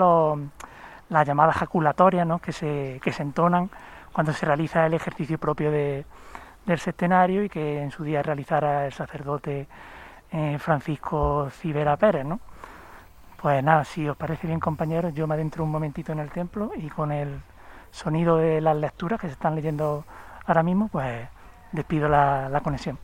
las 1.08 1.26
llamadas 1.26 1.56
jaculatorias 1.56 2.26
¿no? 2.26 2.38
que, 2.38 2.52
se, 2.52 3.00
que 3.02 3.12
se 3.12 3.22
entonan 3.22 3.70
cuando 4.12 4.32
se 4.32 4.46
realiza 4.46 4.86
el 4.86 4.94
ejercicio 4.94 5.38
propio 5.38 5.70
de, 5.70 6.04
del 6.66 6.78
septenario 6.78 7.42
y 7.44 7.48
que 7.48 7.82
en 7.82 7.90
su 7.90 8.04
día 8.04 8.22
realizara 8.22 8.86
el 8.86 8.92
sacerdote 8.92 9.66
eh, 10.32 10.58
Francisco 10.58 11.48
Cibera 11.50 11.96
Pérez, 11.96 12.24
¿no? 12.24 12.40
Pues 13.40 13.62
nada, 13.62 13.84
si 13.84 14.08
os 14.08 14.16
parece 14.16 14.46
bien 14.46 14.58
compañeros, 14.58 15.12
yo 15.12 15.26
me 15.26 15.34
adentro 15.34 15.64
un 15.64 15.70
momentito 15.70 16.12
en 16.12 16.18
el 16.18 16.30
templo 16.30 16.72
y 16.76 16.88
con 16.88 17.12
el 17.12 17.42
sonido 17.90 18.38
de 18.38 18.60
las 18.60 18.76
lecturas 18.76 19.20
que 19.20 19.26
se 19.26 19.34
están 19.34 19.54
leyendo 19.54 20.04
ahora 20.46 20.62
mismo, 20.62 20.88
pues 20.88 21.28
despido 21.72 22.08
la, 22.08 22.48
la 22.48 22.60
conexión. 22.60 22.98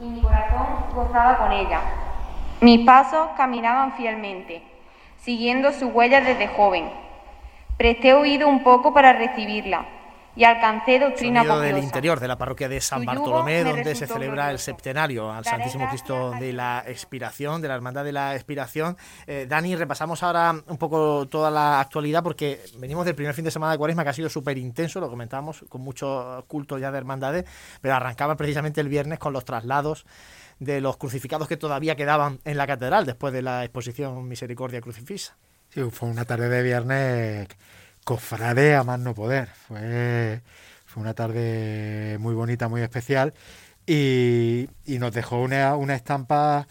Y 0.00 0.08
mi 0.08 0.22
corazón 0.22 0.66
gozaba 0.94 1.36
con 1.38 1.52
ella. 1.52 1.80
Mis 2.60 2.86
pasos 2.86 3.28
caminaban 3.36 3.92
fielmente, 3.92 4.62
siguiendo 5.26 5.72
sus 5.72 5.92
huellas 5.92 6.24
desde 6.24 6.46
joven. 6.46 6.88
Presté 7.76 8.14
oído 8.14 8.46
un 8.48 8.62
poco 8.62 8.94
para 8.94 9.12
recibirla 9.12 9.84
y 10.36 10.44
alcancé 10.44 10.98
doctrina 10.98 11.42
Sonido 11.42 11.60
del 11.60 11.78
interior 11.82 12.20
de 12.20 12.28
la 12.28 12.36
parroquia 12.36 12.68
de 12.68 12.80
San 12.80 13.04
Bartolomé, 13.04 13.64
donde 13.64 13.94
se 13.94 14.06
celebra 14.06 14.50
el 14.50 14.58
septenario 14.58 15.32
al 15.32 15.44
Santísimo 15.44 15.88
Cristo 15.88 16.32
de 16.38 16.52
la 16.52 16.84
Expiración, 16.86 17.62
de 17.62 17.68
la 17.68 17.74
Hermandad 17.74 18.04
de 18.04 18.12
la 18.12 18.34
Expiración. 18.34 18.96
Eh, 19.26 19.46
Dani, 19.48 19.74
repasamos 19.74 20.22
ahora 20.22 20.54
un 20.66 20.76
poco 20.76 21.26
toda 21.26 21.50
la 21.50 21.80
actualidad 21.80 22.22
porque 22.22 22.60
venimos 22.78 23.06
del 23.06 23.14
primer 23.14 23.34
fin 23.34 23.46
de 23.46 23.50
semana 23.50 23.72
de 23.72 23.78
Cuaresma 23.78 24.04
que 24.04 24.10
ha 24.10 24.12
sido 24.12 24.28
súper 24.28 24.58
intenso, 24.58 25.00
lo 25.00 25.08
comentábamos, 25.08 25.64
con 25.70 25.80
mucho 25.80 26.44
culto 26.48 26.76
ya 26.78 26.90
de 26.90 26.98
hermandades, 26.98 27.44
pero 27.80 27.94
arrancaba 27.94 28.36
precisamente 28.36 28.82
el 28.82 28.88
viernes 28.90 29.18
con 29.18 29.32
los 29.32 29.44
traslados 29.44 30.04
de 30.58 30.82
los 30.82 30.98
crucificados 30.98 31.48
que 31.48 31.56
todavía 31.56 31.96
quedaban 31.96 32.40
en 32.44 32.58
la 32.58 32.66
catedral 32.66 33.06
después 33.06 33.32
de 33.32 33.42
la 33.42 33.64
exposición 33.64 34.28
Misericordia 34.28 34.82
Crucifisa. 34.82 35.36
Sí, 35.70 35.80
fue 35.90 36.08
una 36.08 36.24
tarde 36.24 36.48
de 36.48 36.62
viernes 36.62 37.48
cofrade 38.06 38.76
a 38.76 38.84
más 38.84 39.00
no 39.00 39.14
poder. 39.14 39.48
Fue, 39.66 40.40
fue 40.86 41.02
una 41.02 41.12
tarde 41.12 42.18
muy 42.20 42.34
bonita, 42.34 42.68
muy 42.68 42.80
especial 42.82 43.34
y, 43.84 44.68
nos 44.86 45.12
dejó 45.12 45.42
una, 45.42 45.74
una, 45.74 45.96
estampa 45.96 46.68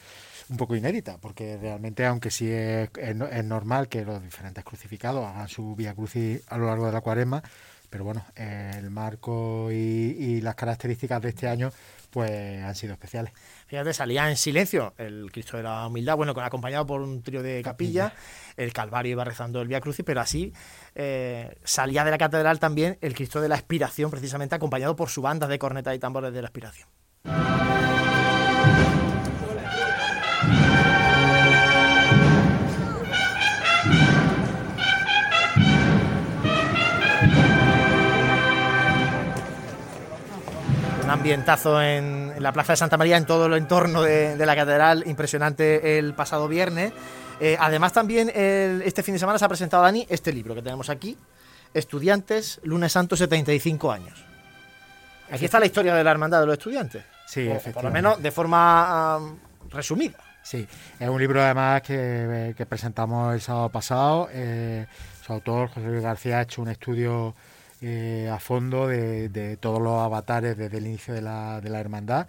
un 0.48 0.56
poco 0.56 0.78
inédita, 0.78 1.18
porque 1.18 1.58
realmente, 1.58 2.06
aunque 2.06 2.32
sí 2.32 2.50
es, 2.50 2.90
es, 2.98 3.44
normal 3.44 3.90
que 3.90 4.06
los 4.06 4.24
diferentes 4.24 4.64
crucificados 4.64 5.28
hagan 5.28 5.50
su 5.50 5.76
vía 5.76 5.94
crucis 5.94 6.42
a 6.48 6.58
lo 6.58 6.68
largo 6.68 6.86
de 6.86 6.94
la 6.94 7.02
cuaresma, 7.02 7.44
pero 7.90 8.06
bueno, 8.06 8.24
el 8.36 8.90
marco 8.90 9.70
y, 9.72 9.76
y 9.76 10.42
las 10.42 10.56
características 10.56 11.22
de 11.22 11.30
este 11.30 11.50
año 11.50 11.72
pues 12.12 12.64
han 12.64 12.76
sido 12.76 12.94
especiales. 12.94 13.34
Fíjate, 13.76 13.94
salía 13.94 14.30
en 14.30 14.38
silencio. 14.38 14.94
El 14.98 15.30
Cristo 15.34 15.58
de 15.58 15.64
la 15.64 15.86
Humildad, 15.88 16.16
bueno, 16.16 16.32
acompañado 16.38 16.86
por 16.86 17.02
un 17.02 17.22
trío 17.22 17.44
de 17.44 17.62
capilla, 17.62 18.14
el 18.56 18.72
Calvario 18.72 19.12
iba 19.12 19.26
rezando 19.26 19.62
el 19.62 19.68
Vía 19.68 19.82
Crucis, 19.82 20.06
pero 20.06 20.22
así 20.22 20.54
eh, 20.96 21.58
salía 21.66 22.06
de 22.06 22.12
la 22.12 22.18
catedral 22.18 22.58
también 22.58 22.98
el 23.02 23.14
Cristo 23.14 23.42
de 23.42 23.50
la 23.50 23.56
Expiración, 23.56 24.10
precisamente 24.10 24.56
acompañado 24.56 24.96
por 24.96 25.10
su 25.10 25.22
banda 25.22 25.50
de 25.50 25.60
cornetas 25.60 25.94
y 25.94 26.00
tambores 26.00 26.32
de 26.32 26.42
la 26.42 26.48
Expiración. 26.48 26.88
Ambientazo 41.16 41.82
en, 41.82 42.34
la 42.40 42.52
Plaza 42.52 42.74
de 42.74 42.78
Santa 42.78 42.98
María, 42.98 43.18
en 43.18 43.26
todo 43.26 43.48
el 43.48 43.54
entorno 43.54 44.02
de, 44.02 44.38
la 44.46 44.56
catedral, 44.56 45.04
impresionante 45.08 45.98
el 45.98 46.14
pasado 46.14 46.48
viernes. 46.48 46.94
Eh, 47.40 47.58
además 47.60 47.92
también 47.92 48.30
este 48.30 49.04
fin 49.04 49.16
de 49.16 49.20
semana 49.20 49.40
se 49.40 49.46
ha 49.46 49.50
presentado, 49.50 49.84
Dani, 49.84 50.06
este 50.10 50.32
libro 50.32 50.56
que 50.56 50.62
tenemos 50.62 50.90
aquí, 50.90 51.18
Estudiantes, 51.74 52.62
lunes 52.64 52.94
santo, 52.94 53.18
75 53.18 53.92
años. 53.92 54.24
Aquí 55.30 55.46
está 55.46 55.60
la 55.60 55.66
historia 55.66 55.94
de 55.94 56.04
la 56.04 56.12
hermandad 56.12 56.40
de 56.40 56.46
los 56.46 56.58
estudiantes. 56.58 57.04
Sí, 57.26 57.50
Por 57.74 57.84
lo 57.84 57.92
menos 57.92 58.22
de 58.22 58.32
forma 58.32 59.20
resumida. 59.70 60.18
Sí, 60.42 60.68
es 61.00 61.10
un 61.10 61.20
libro 61.20 61.42
además 61.42 61.82
que, 61.82 62.66
presentamos 62.70 63.34
el 63.34 63.42
sábado 63.42 63.70
pasado. 63.70 64.30
Eh, 64.32 64.86
su 65.26 65.34
autor, 65.34 65.70
José 65.70 65.88
Luis 65.88 66.04
García, 66.04 66.38
ha 66.38 66.42
hecho 66.44 66.62
un 66.62 66.70
estudio 66.70 67.34
eh, 67.88 68.30
a 68.32 68.40
fondo 68.40 68.88
de, 68.88 69.58
todos 69.60 69.80
los 69.80 70.02
avatares 70.02 70.58
desde 70.58 70.80
el 70.80 70.88
inicio 70.88 71.14
de 71.14 71.22
la, 71.22 71.62
de 71.62 71.70
la 71.70 71.80
hermandad 71.80 72.26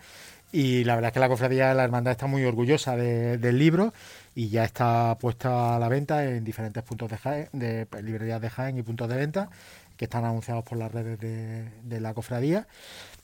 Y 0.52 0.84
la 0.84 0.96
verdad 0.96 1.08
es 1.08 1.14
que 1.14 1.20
la 1.20 1.30
cofradía 1.30 1.68
de 1.70 1.75
la 1.75 1.84
hermandad 1.84 2.10
está 2.12 2.26
muy 2.26 2.44
orgullosa 2.44 2.94
del 2.94 3.58
libro 3.58 3.94
y 4.34 4.50
ya 4.50 4.64
está 4.64 5.16
puesta 5.18 5.76
a 5.76 5.78
la 5.78 5.88
venta 5.88 6.25
en 6.25 6.44
diferentes 6.44 6.82
puntos 6.82 7.10
de 7.10 7.16
Jaén, 7.16 7.48
de 7.52 7.86
librerías 8.02 8.38
de 8.42 8.50
Jaén 8.50 8.76
y 8.76 8.82
puntos 8.82 9.08
de 9.08 9.16
venta 9.16 9.48
que 9.96 10.04
están 10.04 10.26
anunciados 10.26 10.62
por 10.62 10.76
las 10.76 10.92
redes 10.92 11.18
de, 11.18 12.00
la 12.00 12.12
cofradía. 12.12 12.66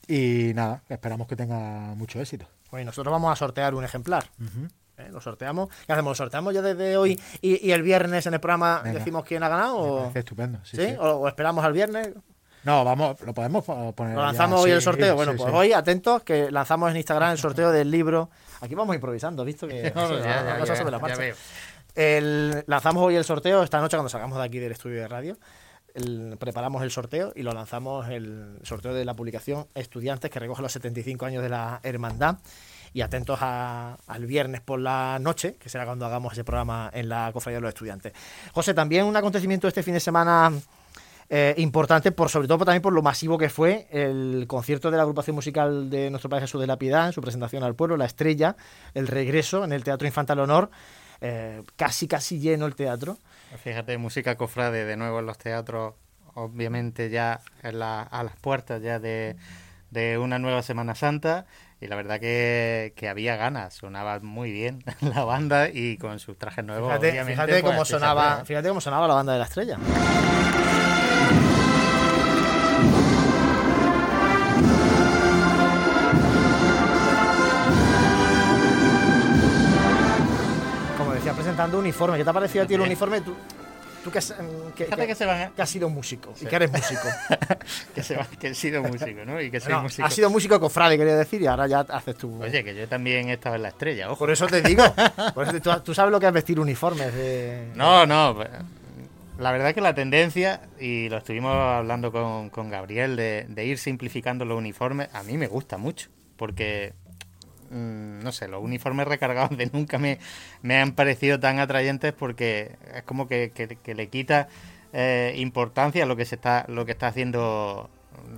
Y 0.08 0.52
nada, 0.54 0.82
esperamos 0.88 1.26
que 1.26 1.36
tenga 1.36 1.94
mucho 1.94 2.18
éxito. 2.18 2.46
Bueno, 2.70 2.86
nosotros 2.86 3.12
vamos 3.12 3.30
a 3.30 3.36
sortear 3.36 3.74
un 3.74 3.84
ejemplar. 3.84 4.24
¿Eh? 5.02 5.10
Lo 5.10 5.20
sorteamos. 5.20 5.68
¿Qué 5.86 5.92
hacemos? 5.92 6.10
¿Lo 6.12 6.14
sorteamos 6.14 6.54
ya 6.54 6.62
desde 6.62 6.96
hoy 6.96 7.20
y, 7.40 7.70
el 7.70 7.82
viernes 7.82 8.26
en 8.26 8.34
el 8.34 8.40
programa 8.40 8.82
decimos 8.84 9.24
quién 9.24 9.42
ha 9.42 9.48
ganado? 9.48 9.76
O... 9.76 10.12
Estupendo. 10.14 10.58
Sí, 10.64 10.96
¿O, 10.98 11.28
esperamos 11.28 11.64
al 11.64 11.72
viernes? 11.72 12.10
No, 12.64 12.84
vamos, 12.84 13.20
lo 13.22 13.34
podemos 13.34 13.64
poner. 13.64 14.14
Lo 14.14 14.22
lanzamos 14.22 14.60
hoy 14.60 14.70
el 14.70 14.82
sorteo. 14.82 15.16
bueno, 15.16 15.34
pues 15.36 15.52
hoy 15.52 15.72
atentos 15.72 16.22
que 16.22 16.50
lanzamos 16.50 16.90
en 16.90 16.96
Instagram 16.98 17.32
el 17.32 17.38
sorteo 17.38 17.72
del 17.72 17.90
libro. 17.90 18.30
Aquí 18.60 18.74
vamos 18.74 18.94
improvisando, 18.94 19.44
visto 19.44 19.66
que 19.66 19.92
sobre 19.94 20.90
la 20.90 20.98
marcha. 20.98 21.22
El, 21.94 22.64
lanzamos 22.66 23.02
hoy 23.02 23.16
el 23.16 23.24
sorteo 23.24 23.62
esta 23.62 23.80
noche 23.80 23.96
cuando 23.96 24.08
salgamos 24.08 24.38
de 24.38 24.44
aquí 24.44 24.58
del 24.58 24.72
estudio 24.72 25.00
de 25.00 25.08
radio 25.08 25.36
preparamos 26.38 26.82
el 26.82 26.90
sorteo 26.90 27.32
y 27.34 27.42
lo 27.42 27.52
lanzamos 27.52 28.08
el 28.08 28.58
sorteo 28.62 28.94
de 28.94 29.04
la 29.04 29.14
publicación 29.14 29.66
Estudiantes 29.74 30.30
que 30.30 30.38
recoge 30.38 30.62
los 30.62 30.72
75 30.72 31.26
años 31.26 31.42
de 31.42 31.48
la 31.48 31.80
hermandad 31.82 32.38
y 32.92 33.00
atentos 33.00 33.40
al 33.40 34.26
viernes 34.26 34.60
por 34.60 34.80
la 34.80 35.18
noche, 35.20 35.56
que 35.58 35.68
será 35.68 35.84
cuando 35.84 36.06
hagamos 36.06 36.32
ese 36.32 36.44
programa 36.44 36.90
en 36.92 37.08
la 37.08 37.30
Cofradía 37.32 37.56
de 37.56 37.62
los 37.62 37.68
Estudiantes. 37.70 38.12
José, 38.52 38.74
también 38.74 39.04
un 39.04 39.16
acontecimiento 39.16 39.68
este 39.68 39.82
fin 39.82 39.94
de 39.94 40.00
semana 40.00 40.52
eh, 41.34 41.54
importante, 41.56 42.12
por 42.12 42.28
sobre 42.28 42.46
todo 42.46 42.64
también 42.64 42.82
por 42.82 42.92
lo 42.92 43.00
masivo 43.00 43.38
que 43.38 43.48
fue 43.48 43.86
el 43.90 44.44
concierto 44.46 44.90
de 44.90 44.98
la 44.98 45.04
agrupación 45.04 45.34
musical 45.34 45.88
de 45.88 46.10
nuestro 46.10 46.28
Padre 46.28 46.42
Jesús 46.42 46.60
de 46.60 46.66
la 46.66 46.76
Piedad 46.76 47.06
en 47.06 47.14
su 47.14 47.22
presentación 47.22 47.62
al 47.62 47.74
pueblo, 47.74 47.96
La 47.96 48.04
Estrella, 48.04 48.54
el 48.92 49.06
regreso 49.06 49.64
en 49.64 49.72
el 49.72 49.82
Teatro 49.82 50.06
Infantil 50.06 50.40
Honor, 50.40 50.70
eh, 51.22 51.62
casi 51.76 52.06
casi 52.06 52.38
lleno 52.38 52.66
el 52.66 52.74
teatro. 52.74 53.16
Fíjate, 53.62 53.96
música 53.96 54.36
cofrade 54.36 54.84
de 54.84 54.96
nuevo 54.96 55.20
en 55.20 55.26
los 55.26 55.38
teatros, 55.38 55.94
obviamente 56.34 57.08
ya 57.10 57.40
a 57.62 57.72
las 57.72 58.36
puertas 58.40 58.82
ya 58.82 58.98
de, 58.98 59.36
una 60.18 60.38
nueva 60.38 60.62
Semana 60.62 60.94
Santa 60.94 61.46
y 61.82 61.88
la 61.88 61.96
verdad 61.96 62.20
que, 62.20 63.08
había 63.10 63.34
ganas, 63.34 63.74
sonaba 63.74 64.20
muy 64.20 64.52
bien 64.52 64.84
la 65.00 65.24
banda 65.24 65.68
y 65.68 65.96
con 65.98 66.20
sus 66.20 66.38
trajes 66.38 66.64
nuevos. 66.64 66.96
Fíjate, 67.00 67.60
cómo 67.60 67.78
pues, 67.78 67.88
sonaba, 67.88 68.44
fíjate 68.44 68.68
cómo 68.68 68.80
sonaba 68.80 69.08
la 69.08 69.14
banda 69.14 69.32
de 69.32 69.40
la 69.40 69.44
estrella. 69.46 69.78
presentando 81.34 81.78
uniforme. 81.78 82.18
¿Qué 82.18 82.24
te 82.24 82.30
ha 82.30 82.32
parecido 82.32 82.64
a 82.64 82.66
ti 82.66 82.74
el 82.74 82.80
uniforme? 82.82 83.20
Tú, 83.20 83.34
tú 84.02 84.10
que, 84.10 84.18
has, 84.18 84.34
que, 84.74 84.86
que, 84.86 85.62
has 85.62 85.70
sido 85.70 85.88
músico 85.88 86.34
y 86.40 86.46
que 86.46 86.56
eres 86.56 86.70
músico. 86.70 87.02
que, 87.94 88.02
se 88.02 88.18
que 88.38 88.48
he 88.48 88.54
sido 88.54 88.82
músico, 88.82 89.24
¿no? 89.24 89.40
Y 89.40 89.50
que 89.50 89.60
soy 89.60 89.74
músico. 89.74 90.06
Has 90.06 90.14
sido 90.14 90.30
músico 90.30 90.60
cofrade, 90.60 90.98
quería 90.98 91.16
decir, 91.16 91.40
y 91.42 91.46
ahora 91.46 91.66
ya 91.66 91.80
haces 91.80 92.16
tu. 92.16 92.42
Oye, 92.42 92.64
que 92.64 92.74
yo 92.74 92.88
también 92.88 93.28
he 93.28 93.34
estado 93.34 93.56
en 93.56 93.62
la 93.62 93.68
estrella, 93.68 94.10
ojo. 94.10 94.18
Por 94.22 94.30
eso 94.30 94.46
te 94.46 94.62
digo. 94.62 94.84
¿tú, 95.84 95.94
sabes 95.94 96.12
lo 96.12 96.20
que 96.20 96.26
es 96.26 96.32
vestir 96.32 96.60
uniformes. 96.60 97.14
De... 97.14 97.68
No, 97.74 98.06
no. 98.06 98.34
Pues, 98.34 98.48
la 99.38 99.50
verdad 99.50 99.68
es 99.68 99.74
que 99.74 99.80
la 99.80 99.94
tendencia, 99.94 100.60
y 100.78 101.08
lo 101.08 101.18
estuvimos 101.18 101.54
hablando 101.54 102.12
con, 102.12 102.50
con 102.50 102.70
Gabriel, 102.70 103.16
de, 103.16 103.46
de 103.48 103.64
ir 103.64 103.78
simplificando 103.78 104.44
los 104.44 104.58
uniformes, 104.58 105.08
a 105.12 105.22
mí 105.22 105.36
me 105.36 105.46
gusta 105.46 105.78
mucho. 105.78 106.08
Porque 106.36 106.94
Mm, 107.72 108.22
no 108.22 108.32
sé, 108.32 108.48
los 108.48 108.62
uniformes 108.62 109.08
recargados 109.08 109.56
de 109.56 109.66
nunca 109.72 109.98
me, 109.98 110.18
me 110.60 110.76
han 110.78 110.92
parecido 110.92 111.40
tan 111.40 111.58
atrayentes 111.58 112.12
porque 112.12 112.76
es 112.94 113.02
como 113.04 113.26
que, 113.26 113.50
le 113.86 114.08
quita 114.08 114.48
eh, 114.92 115.34
importancia 115.38 116.04
a 116.04 116.06
lo 116.06 116.14
que 116.16 116.26
se 116.26 116.34
está, 116.34 116.66
lo 116.68 116.84
que 116.84 116.92
está 116.92 117.06
haciendo 117.06 117.88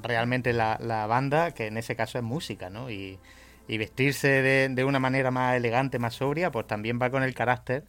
realmente 0.02 0.52
la, 0.52 0.78
la 0.80 1.06
banda, 1.06 1.50
que 1.52 1.66
en 1.66 1.78
ese 1.78 1.96
caso 1.96 2.16
es 2.16 2.24
música, 2.24 2.70
¿no? 2.70 2.90
Y, 2.90 3.18
vestirse 3.66 4.28
de, 4.28 4.68
de, 4.68 4.84
una 4.84 5.00
manera 5.00 5.30
más 5.30 5.56
elegante, 5.56 5.98
más 5.98 6.14
sobria, 6.14 6.52
pues 6.52 6.66
también 6.66 6.98
va 7.00 7.10
con 7.10 7.22
el 7.22 7.34
carácter 7.34 7.84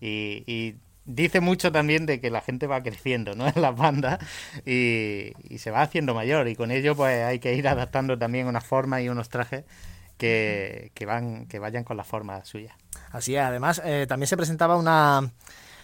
y, 0.00 0.76
dice 1.04 1.40
mucho 1.40 1.72
también 1.72 2.04
de 2.04 2.20
que 2.20 2.30
la 2.30 2.42
gente 2.42 2.66
va 2.66 2.82
creciendo 2.82 3.34
¿no? 3.34 3.46
en 3.54 3.62
las 3.62 3.74
bandas 3.76 4.18
y, 4.66 5.32
y, 5.48 5.58
se 5.58 5.70
va 5.70 5.82
haciendo 5.82 6.12
mayor 6.14 6.48
y 6.48 6.56
con 6.56 6.70
ello 6.70 6.94
pues 6.96 7.24
hay 7.24 7.38
que 7.38 7.54
ir 7.54 7.66
adaptando 7.68 8.18
también 8.18 8.46
unas 8.46 8.64
formas 8.64 9.00
y 9.02 9.08
unos 9.08 9.30
trajes 9.30 9.64
que, 10.18 10.92
van, 11.06 11.46
que 11.46 11.58
vayan 11.58 11.84
con 11.84 11.96
la 11.96 12.04
forma 12.04 12.44
suya. 12.44 12.76
Así 13.10 13.34
es, 13.34 13.42
además 13.42 13.80
eh, 13.84 14.06
también 14.08 14.26
se 14.26 14.36
presentaba 14.36 14.76
una 14.76 15.32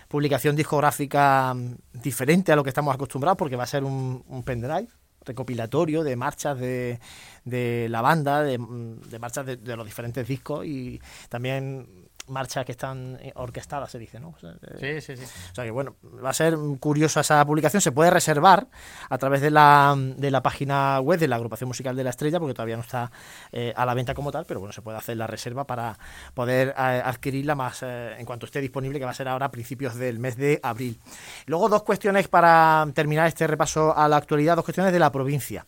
publicación 0.08 0.54
discográfica 0.54 1.54
diferente 1.92 2.52
a 2.52 2.56
lo 2.56 2.62
que 2.62 2.70
estamos 2.70 2.94
acostumbrados 2.94 3.38
porque 3.38 3.56
va 3.56 3.64
a 3.64 3.68
ser 3.68 3.84
un, 3.84 4.22
un 4.28 4.42
pendrive 4.42 4.88
recopilatorio 5.24 6.04
de 6.04 6.16
marchas 6.16 6.58
de, 6.58 7.00
de 7.44 7.88
la 7.88 8.02
banda, 8.02 8.42
de, 8.42 8.58
de 8.58 9.18
marchas 9.18 9.46
de, 9.46 9.56
de, 9.56 9.76
los 9.76 9.86
diferentes 9.86 10.28
discos 10.28 10.66
y 10.66 11.00
también 11.30 12.03
marchas 12.26 12.64
que 12.64 12.72
están 12.72 13.18
eh, 13.20 13.32
orquestadas, 13.34 13.90
se 13.90 13.98
dice, 13.98 14.18
¿no? 14.20 14.34
sí, 14.80 15.00
sí, 15.00 15.16
sí. 15.16 15.24
O 15.52 15.54
sea 15.54 15.64
que 15.64 15.70
bueno, 15.70 15.96
va 16.24 16.30
a 16.30 16.32
ser 16.32 16.56
curiosa 16.80 17.20
esa 17.20 17.44
publicación. 17.44 17.80
Se 17.80 17.92
puede 17.92 18.10
reservar 18.10 18.66
a 19.08 19.18
través 19.18 19.40
de 19.40 19.50
la, 19.50 19.94
de 19.96 20.30
la 20.30 20.42
página 20.42 21.00
web 21.00 21.18
de 21.18 21.28
la 21.28 21.36
agrupación 21.36 21.68
musical 21.68 21.96
de 21.96 22.04
la 22.04 22.10
estrella, 22.10 22.38
porque 22.38 22.54
todavía 22.54 22.76
no 22.76 22.82
está 22.82 23.10
eh, 23.52 23.72
a 23.76 23.84
la 23.84 23.94
venta 23.94 24.14
como 24.14 24.32
tal, 24.32 24.44
pero 24.46 24.60
bueno, 24.60 24.72
se 24.72 24.82
puede 24.82 24.98
hacer 24.98 25.16
la 25.16 25.26
reserva 25.26 25.66
para 25.66 25.98
poder 26.34 26.68
eh, 26.68 27.02
adquirirla 27.04 27.54
más 27.54 27.82
en 27.82 28.24
cuanto 28.24 28.46
esté 28.46 28.60
disponible, 28.60 28.98
que 28.98 29.04
va 29.04 29.10
a 29.10 29.14
ser 29.14 29.28
ahora 29.28 29.46
a 29.46 29.50
principios 29.50 29.94
del 29.96 30.18
mes 30.18 30.36
de 30.36 30.60
abril. 30.62 30.98
Luego, 31.46 31.68
dos 31.68 31.82
cuestiones 31.82 32.28
para 32.28 32.86
terminar 32.94 33.26
este 33.26 33.46
repaso 33.46 33.96
a 33.96 34.08
la 34.08 34.16
actualidad, 34.16 34.56
dos 34.56 34.64
cuestiones 34.64 34.92
de 34.92 34.98
la 34.98 35.12
provincia. 35.12 35.66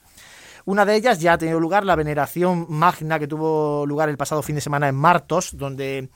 Una 0.67 0.85
de 0.85 0.97
ellas 0.97 1.21
ya 1.21 1.35
ha 1.35 1.39
tenido 1.39 1.61
lugar 1.61 1.85
la 1.85 1.95
veneración 1.95 2.67
magna 2.69 3.21
que 3.21 3.29
tuvo 3.29 3.87
lugar 3.87 4.09
el 4.09 4.17
pasado 4.17 4.43
fin 4.43 4.57
de 4.57 4.61
semana 4.61 4.89
en 4.89 4.97
Martos, 4.97 5.57
donde 5.57 6.09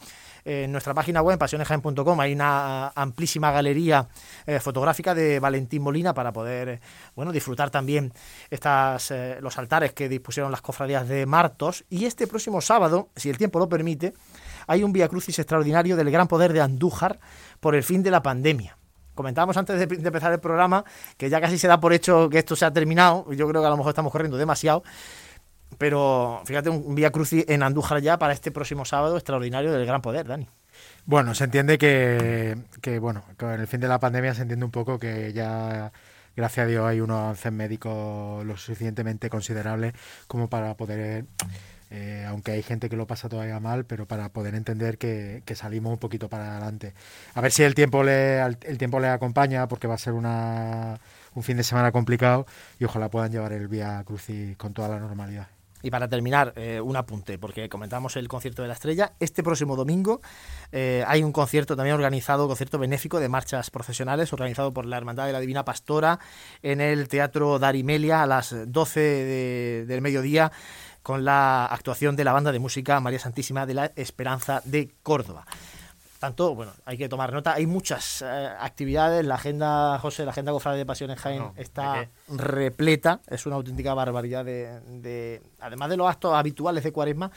en 0.44 0.72
nuestra 0.72 0.94
página 0.94 1.22
web, 1.22 1.38
pasionesjaen.com, 1.38 2.20
hay 2.20 2.32
una 2.32 2.88
amplísima 2.88 3.50
galería 3.50 4.08
eh, 4.46 4.60
fotográfica 4.60 5.14
de 5.14 5.40
Valentín 5.40 5.82
Molina 5.82 6.14
para 6.14 6.32
poder 6.32 6.68
eh, 6.68 6.80
bueno, 7.14 7.32
disfrutar 7.32 7.70
también 7.70 8.12
estas, 8.50 9.10
eh, 9.10 9.38
los 9.40 9.58
altares 9.58 9.92
que 9.92 10.08
dispusieron 10.08 10.50
las 10.50 10.62
cofradías 10.62 11.08
de 11.08 11.26
Martos. 11.26 11.84
Y 11.90 12.04
este 12.04 12.26
próximo 12.26 12.60
sábado, 12.60 13.08
si 13.16 13.30
el 13.30 13.38
tiempo 13.38 13.58
lo 13.58 13.68
permite, 13.68 14.14
hay 14.66 14.82
un 14.82 14.92
Via 14.92 15.08
Crucis 15.08 15.38
extraordinario 15.38 15.96
del 15.96 16.10
Gran 16.10 16.28
Poder 16.28 16.52
de 16.52 16.60
Andújar 16.60 17.18
por 17.60 17.74
el 17.74 17.82
fin 17.82 18.02
de 18.02 18.10
la 18.10 18.22
pandemia 18.22 18.76
comentábamos 19.20 19.54
antes 19.58 19.76
de, 19.76 19.82
empezar 19.82 20.32
el 20.32 20.40
programa 20.40 20.82
que 21.18 21.28
ya 21.28 21.42
casi 21.42 21.58
se 21.58 21.68
da 21.68 21.78
por 21.78 21.92
hecho 21.92 22.30
que 22.30 22.38
esto 22.38 22.56
se 22.56 22.64
ha 22.64 22.72
terminado. 22.72 23.30
Yo 23.32 23.46
creo 23.48 23.60
que 23.60 23.66
a 23.66 23.70
lo 23.70 23.76
mejor 23.76 23.90
estamos 23.90 24.10
corriendo 24.10 24.38
demasiado. 24.38 24.82
Pero 25.78 26.42
fíjate, 26.44 26.70
un 26.70 26.94
Vía 26.94 27.10
Crucis 27.10 27.44
en 27.48 27.62
Andújar 27.62 28.00
ya 28.00 28.18
para 28.18 28.32
este 28.32 28.50
próximo 28.50 28.84
sábado 28.84 29.16
extraordinario 29.16 29.72
del 29.72 29.86
gran 29.86 30.02
poder, 30.02 30.26
Dani. 30.26 30.48
Bueno, 31.06 31.34
se 31.34 31.44
entiende 31.44 31.78
que, 31.78 32.56
que, 32.80 32.98
bueno, 32.98 33.24
con 33.38 33.50
el 33.50 33.66
fin 33.66 33.80
de 33.80 33.88
la 33.88 33.98
pandemia 33.98 34.34
se 34.34 34.42
entiende 34.42 34.64
un 34.64 34.70
poco 34.70 34.98
que 34.98 35.32
ya, 35.32 35.92
gracias 36.36 36.64
a 36.64 36.68
Dios, 36.68 36.86
hay 36.86 37.00
unos 37.00 37.18
avances 37.18 37.52
médicos 37.52 38.44
lo 38.44 38.56
suficientemente 38.56 39.30
considerables 39.30 39.94
como 40.26 40.48
para 40.48 40.76
poder, 40.76 41.24
eh, 41.90 42.24
aunque 42.28 42.52
hay 42.52 42.62
gente 42.62 42.88
que 42.88 42.96
lo 42.96 43.06
pasa 43.06 43.28
todavía 43.28 43.58
mal, 43.60 43.84
pero 43.84 44.06
para 44.06 44.28
poder 44.28 44.54
entender 44.54 44.98
que, 44.98 45.42
que, 45.44 45.54
salimos 45.56 45.92
un 45.92 45.98
poquito 45.98 46.28
para 46.28 46.52
adelante. 46.52 46.94
A 47.34 47.40
ver 47.40 47.52
si 47.52 47.62
el 47.62 47.74
tiempo 47.74 48.04
le, 48.04 48.40
el 48.40 48.78
tiempo 48.78 49.00
le 49.00 49.08
acompaña, 49.08 49.66
porque 49.68 49.88
va 49.88 49.94
a 49.94 49.98
ser 49.98 50.12
una, 50.12 51.00
un 51.34 51.42
fin 51.42 51.56
de 51.56 51.64
semana 51.64 51.92
complicado 51.92 52.46
y 52.78 52.84
ojalá 52.84 53.10
puedan 53.10 53.32
llevar 53.32 53.52
el 53.52 53.68
Vía 53.68 54.02
Crucis 54.06 54.56
con 54.56 54.72
toda 54.74 54.88
la 54.88 54.98
normalidad. 55.00 55.48
Y 55.82 55.90
para 55.90 56.08
terminar, 56.08 56.52
eh, 56.56 56.80
un 56.80 56.96
apunte, 56.96 57.38
porque 57.38 57.68
comentamos 57.68 58.16
el 58.16 58.28
concierto 58.28 58.62
de 58.62 58.68
la 58.68 58.74
estrella. 58.74 59.12
Este 59.20 59.42
próximo 59.42 59.76
domingo 59.76 60.20
eh, 60.72 61.04
hay 61.06 61.22
un 61.22 61.32
concierto 61.32 61.76
también 61.76 61.94
organizado, 61.94 62.46
concierto 62.46 62.78
benéfico 62.78 63.20
de 63.20 63.28
marchas 63.28 63.70
profesionales, 63.70 64.32
organizado 64.32 64.72
por 64.72 64.86
la 64.86 64.96
Hermandad 64.96 65.26
de 65.26 65.32
la 65.32 65.40
Divina 65.40 65.64
Pastora 65.64 66.18
en 66.62 66.80
el 66.80 67.08
Teatro 67.08 67.58
Darimelia 67.58 68.22
a 68.22 68.26
las 68.26 68.54
12 68.66 69.00
del 69.86 70.00
mediodía 70.00 70.52
con 71.02 71.24
la 71.24 71.66
actuación 71.66 72.16
de 72.16 72.24
la 72.24 72.32
banda 72.32 72.52
de 72.52 72.58
música 72.58 73.00
María 73.00 73.18
Santísima 73.18 73.64
de 73.66 73.74
la 73.74 73.92
Esperanza 73.96 74.60
de 74.64 74.90
Córdoba 75.02 75.46
tanto, 76.20 76.54
bueno, 76.54 76.72
hay 76.84 76.98
que 76.98 77.08
tomar 77.08 77.32
nota. 77.32 77.54
Hay 77.54 77.64
muchas 77.64 78.20
eh, 78.20 78.26
actividades. 78.60 79.24
La 79.24 79.36
agenda, 79.36 79.98
José, 79.98 80.26
la 80.26 80.32
agenda 80.32 80.52
Cofrade 80.52 80.76
de 80.76 80.84
Pasiones 80.84 81.18
Jaén 81.18 81.50
está 81.56 82.10
repleta. 82.28 83.22
Es 83.26 83.46
una 83.46 83.56
auténtica 83.56 83.94
barbaridad 83.94 84.44
de, 84.44 85.42
además 85.60 85.88
de 85.88 85.96
los 85.96 86.06
actos 86.06 86.34
habituales 86.34 86.84
de 86.84 86.92
Cuaresma, 86.92 87.30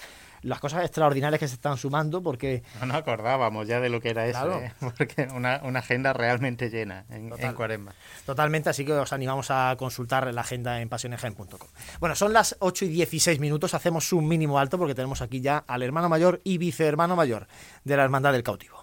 las 0.44 0.60
cosas 0.60 0.84
extraordinarias 0.84 1.40
que 1.40 1.48
se 1.48 1.56
están 1.56 1.78
sumando, 1.78 2.22
porque... 2.22 2.64
No 2.80 2.88
nos 2.88 2.98
acordábamos 2.98 3.68
ya 3.68 3.80
de 3.80 3.90
lo 3.90 4.00
que 4.00 4.10
era 4.10 4.28
eso, 4.28 4.60
¿eh? 4.62 4.72
porque 4.80 5.28
una, 5.34 5.62
una, 5.64 5.80
agenda 5.80 6.14
realmente 6.14 6.70
llena 6.70 7.06
en, 7.10 7.34
en, 7.38 7.54
Cuaresma. 7.54 7.94
Totalmente, 8.26 8.70
así 8.70 8.86
que 8.86 8.94
os 8.94 9.12
animamos 9.14 9.52
a 9.52 9.76
consultar 9.78 10.32
la 10.34 10.42
agenda 10.42 10.82
en 10.82 10.90
pasionesgen.com. 10.90 11.68
Bueno, 12.00 12.16
son 12.16 12.34
las 12.34 12.56
8 12.60 12.86
y 12.86 12.90
16 12.90 13.40
minutos, 13.40 13.74
hacemos 13.74 14.14
un 14.14 14.28
mínimo 14.28 14.60
alto 14.60 14.78
porque 14.78 14.96
tenemos 14.96 15.22
aquí 15.22 15.42
ya 15.42 15.64
al 15.68 15.82
hermano 15.82 16.10
mayor 16.10 16.42
y 16.44 16.58
vicehermano 16.58 17.16
mayor 17.16 17.48
de 17.84 17.98
la 17.98 18.04
Hermandad 18.04 18.34
del 18.34 18.44
Cautivo. 18.44 18.83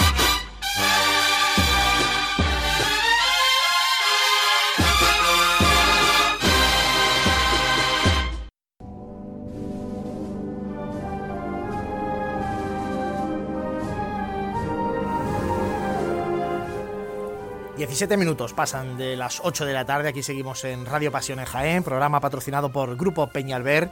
Diecisiete 17.81 18.15
minutos 18.15 18.53
pasan 18.53 18.95
de 18.95 19.17
las 19.17 19.41
8 19.43 19.65
de 19.65 19.73
la 19.73 19.85
tarde, 19.85 20.09
aquí 20.09 20.21
seguimos 20.21 20.63
en 20.65 20.85
Radio 20.85 21.11
Pasión 21.11 21.39
en 21.39 21.45
Jaén, 21.45 21.81
programa 21.81 22.19
patrocinado 22.19 22.71
por 22.71 22.95
Grupo 22.95 23.25
Peñalver. 23.25 23.89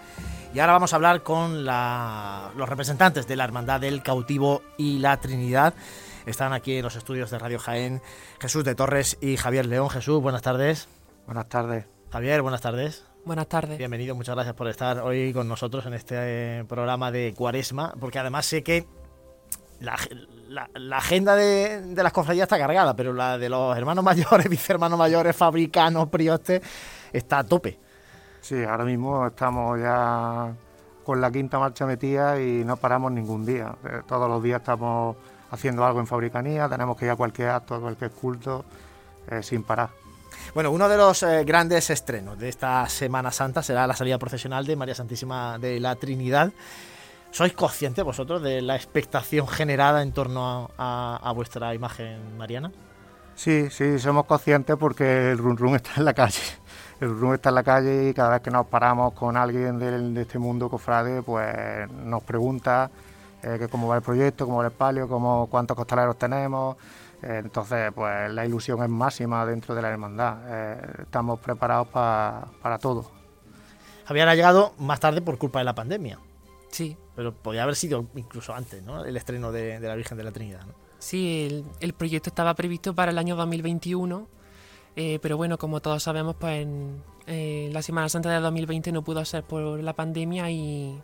Y 0.54 0.60
ahora 0.60 0.74
vamos 0.74 0.94
a 0.94 0.98
hablar 0.98 1.24
con 1.24 1.66
la, 1.66 2.52
los 2.56 2.70
representantes 2.70 3.26
de 3.28 3.36
la 3.36 3.46
Hermandad 3.46 3.82
del 3.82 4.04
Cautivo 4.04 4.62
y 4.78 5.00
la 5.00 5.20
Trinidad. 5.20 5.74
Están 6.28 6.54
aquí 6.54 6.76
en 6.76 6.84
los 6.84 6.98
estudios 6.98 7.32
de 7.32 7.40
Radio 7.40 7.58
Jaén 7.58 8.04
Jesús 8.40 8.64
de 8.64 8.76
Torres 8.76 9.18
y 9.22 9.38
Javier 9.38 9.66
León. 9.66 9.90
Jesús, 9.90 10.22
buenas 10.22 10.44
tardes. 10.44 10.88
Buenas 11.26 11.50
tardes. 11.50 11.88
Javier, 12.12 12.44
buenas 12.44 12.62
tardes. 12.62 13.06
Buenas 13.26 13.48
tardes. 13.48 13.80
Bienvenido, 13.80 14.14
muchas 14.14 14.36
gracias 14.36 14.54
por 14.54 14.68
estar 14.68 15.00
hoy 15.00 15.34
con 15.34 15.48
nosotros 15.48 15.88
en 15.88 15.96
este 15.96 16.16
eh, 16.60 16.64
programa 16.66 17.12
de 17.12 17.34
Cuaresma, 17.36 17.96
porque 18.00 18.20
además 18.20 18.46
sé 18.46 18.62
que 18.62 18.86
la, 19.80 19.98
la, 20.50 20.70
la 20.74 20.98
agenda 20.98 21.36
de, 21.36 21.82
de, 21.82 22.04
las 22.04 22.12
cofradías 22.12 22.44
está 22.44 22.58
cargada, 22.58 22.96
pero 22.96 23.14
la 23.14 23.38
de 23.38 23.50
los 23.50 23.78
hermanos 23.78 24.04
mayores, 24.06 24.50
vicehermanos 24.50 24.98
mayores, 24.98 25.36
fabricanos, 25.36 26.10
priostes, 26.10 26.62
está 27.14 27.40
a 27.40 27.44
tope. 27.44 27.80
Sí, 28.42 28.64
ahora 28.64 28.86
mismo 28.86 29.28
estamos 29.28 29.80
ya 29.80 30.54
con 31.04 31.22
la 31.22 31.32
quinta 31.32 31.60
marcha 31.60 31.86
metida 31.86 32.40
y 32.40 32.64
no 32.64 32.78
paramos 32.78 33.12
ningún 33.12 33.46
día. 33.46 33.76
Eh, 33.84 34.02
todos 34.08 34.30
los 34.30 34.42
días 34.42 34.60
estamos 34.62 35.16
haciendo 35.52 35.84
algo 35.84 36.00
en 36.00 36.08
fabricanía, 36.08 36.70
tenemos 36.70 36.98
que 36.98 37.06
ir 37.06 37.12
a 37.12 37.16
cualquier 37.16 37.50
acto, 37.50 37.76
a 37.76 37.80
cualquier 37.80 38.12
culto, 38.12 38.66
eh, 39.30 39.42
sin 39.42 39.64
parar. 39.64 39.90
Bueno, 40.54 40.72
uno 40.72 40.88
de 40.88 40.98
los 40.98 41.24
eh, 41.24 41.44
grandes 41.44 41.90
estrenos 41.90 42.38
de 42.38 42.50
esta 42.50 42.88
Semana 42.90 43.32
Santa 43.32 43.62
será 43.62 43.88
la 43.88 43.96
salida 43.96 44.18
profesional 44.18 44.66
de 44.66 44.76
María 44.76 44.96
Santísima 44.96 45.58
de 45.58 45.80
la 45.80 45.96
Trinidad. 45.96 46.52
¿Sois 47.32 47.54
conscientes 47.54 48.04
vosotros 48.04 48.42
de 48.42 48.62
la 48.62 48.76
expectación 48.76 49.48
generada 49.48 50.02
en 50.02 50.12
torno 50.12 50.72
a, 50.78 51.18
a, 51.22 51.30
a, 51.30 51.32
vuestra 51.32 51.74
imagen 51.74 52.38
mariana? 52.38 52.72
Sí, 53.36 53.70
sí, 53.70 54.00
somos 54.00 54.26
conscientes 54.26 54.76
porque 54.78 55.32
el 55.32 55.38
run 55.38 55.56
run 55.56 55.76
está 55.76 55.92
en 55.98 56.06
la 56.06 56.14
calle. 56.14 56.42
El 57.00 57.10
run 57.10 57.22
run 57.22 57.34
está 57.36 57.50
en 57.50 57.56
la 57.56 57.64
calle 57.64 58.10
y 58.10 58.14
cada 58.14 58.32
vez 58.32 58.42
que 58.42 58.52
nos 58.52 58.66
paramos 58.66 59.14
con 59.14 59.38
alguien 59.38 59.80
de, 59.80 60.12
de 60.12 60.22
este 60.22 60.38
mundo 60.40 60.70
cofrade, 60.70 61.22
pues 61.22 61.90
nos 61.92 62.24
pregunta 62.24 62.92
eh, 63.42 63.56
que 63.58 63.70
cómo 63.70 63.88
va 63.88 63.96
el 63.96 64.02
proyecto, 64.02 64.46
cómo 64.46 64.58
va 64.58 64.66
el 64.66 64.72
palio, 64.72 65.08
cómo, 65.08 65.48
cuántos 65.50 65.78
costaleros 65.78 66.18
tenemos. 66.18 66.76
Eh, 67.22 67.42
entonces, 67.44 67.92
pues 67.94 68.32
la 68.32 68.46
ilusión 68.46 68.84
es 68.84 68.90
máxima 68.90 69.46
dentro 69.46 69.76
de 69.76 69.82
la 69.82 69.90
hermandad. 69.90 70.38
Eh, 70.48 70.78
estamos 71.04 71.40
preparados 71.40 71.88
pa, 71.88 72.48
para 72.62 72.78
todo. 72.78 73.10
Javier 74.06 74.28
ha 74.28 74.36
llegado 74.36 74.74
más 74.80 75.00
tarde 75.00 75.22
por 75.22 75.38
culpa 75.38 75.60
de 75.60 75.66
la 75.66 75.76
pandemia. 75.76 76.20
Sí. 76.70 76.98
Pero 77.16 77.34
podía 77.34 77.64
haber 77.64 77.76
sido 77.76 78.06
incluso 78.16 78.54
antes, 78.54 78.84
¿no? 78.84 79.04
El 79.04 79.18
estreno 79.18 79.52
de, 79.52 79.80
de 79.80 79.88
la 79.88 79.96
Virgen 79.96 80.18
de 80.18 80.24
la 80.24 80.32
Trinidad, 80.32 80.66
¿no? 80.66 80.74
Sí, 81.00 81.48
el, 81.50 81.66
el, 81.80 81.94
proyecto 81.94 82.30
estaba 82.30 82.54
previsto 82.56 82.94
para 82.94 83.12
el 83.12 83.18
año 83.18 83.36
2021, 83.36 84.28
eh, 84.96 85.20
pero 85.22 85.38
bueno, 85.38 85.58
como 85.58 85.82
todos 85.82 86.04
sabemos, 86.04 86.36
pues 86.36 86.62
en 86.62 87.02
eh, 87.26 87.70
la 87.72 87.82
Semana 87.82 88.10
Santa 88.10 88.30
de 88.32 88.40
2020 88.40 88.92
no 88.92 89.04
pudo 89.04 89.24
ser 89.24 89.44
por 89.44 89.82
la 89.82 89.94
pandemia 89.94 90.52
y 90.52 91.02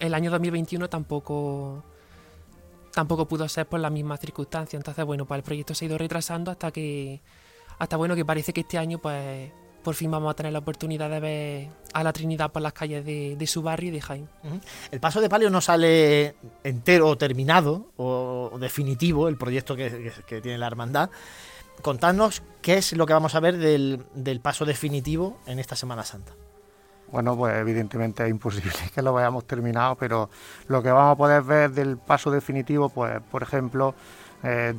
el 0.00 0.14
año 0.14 0.30
2021 0.30 0.88
tampoco 0.88 1.82
tampoco 2.92 3.28
pudo 3.28 3.48
ser 3.48 3.66
por 3.66 3.80
las 3.80 3.92
mismas 3.92 4.20
circunstancias. 4.20 4.78
Entonces, 4.80 5.04
bueno, 5.04 5.24
pues 5.24 5.38
el 5.38 5.44
proyecto 5.44 5.74
se 5.74 5.84
ha 5.84 5.88
ido 5.88 5.98
retrasando 5.98 6.50
hasta 6.50 6.70
que 6.72 7.22
hasta 7.78 7.96
bueno 7.96 8.16
que 8.16 8.24
parece 8.24 8.52
que 8.52 8.62
este 8.62 8.76
año 8.76 8.98
pues 8.98 9.52
por 9.82 9.94
fin 9.94 10.10
vamos 10.10 10.30
a 10.30 10.34
tener 10.34 10.52
la 10.52 10.58
oportunidad 10.58 11.10
de 11.10 11.20
ver 11.20 11.68
a 11.92 12.02
la 12.02 12.12
Trinidad 12.12 12.50
por 12.50 12.62
las 12.62 12.72
calles 12.72 13.04
de, 13.04 13.36
de 13.36 13.46
su 13.46 13.62
barrio 13.62 13.88
y 13.88 13.92
de 13.92 14.00
Jaén. 14.00 14.28
Uh 14.42 14.48
-huh. 14.48 14.60
El 14.90 15.00
paso 15.00 15.20
de 15.20 15.28
palio 15.28 15.50
no 15.50 15.60
sale 15.60 16.34
entero 16.64 17.08
o 17.08 17.16
terminado 17.16 17.86
o, 17.96 18.56
definitivo, 18.60 19.28
el 19.28 19.36
proyecto 19.36 19.76
que, 19.76 19.90
que, 19.90 20.22
que, 20.26 20.40
tiene 20.40 20.58
la 20.58 20.66
hermandad. 20.66 21.10
Contadnos 21.82 22.42
qué 22.60 22.78
es 22.78 22.92
lo 22.92 23.06
que 23.06 23.12
vamos 23.12 23.34
a 23.34 23.40
ver 23.40 23.56
del, 23.56 24.04
del, 24.14 24.40
paso 24.40 24.64
definitivo 24.64 25.38
en 25.46 25.58
esta 25.58 25.76
Semana 25.76 26.04
Santa. 26.04 26.32
Bueno, 27.10 27.36
pues 27.36 27.54
evidentemente 27.56 28.24
es 28.24 28.30
imposible 28.30 28.72
que 28.94 29.00
lo 29.02 29.16
hayamos 29.16 29.46
terminado, 29.46 29.94
pero 29.94 30.28
lo 30.66 30.82
que 30.82 30.90
vamos 30.90 31.14
a 31.14 31.16
poder 31.16 31.42
ver 31.42 31.70
del 31.70 31.96
paso 31.96 32.30
definitivo, 32.30 32.88
pues 32.88 33.20
por 33.30 33.42
ejemplo, 33.42 33.94
10 34.42 34.76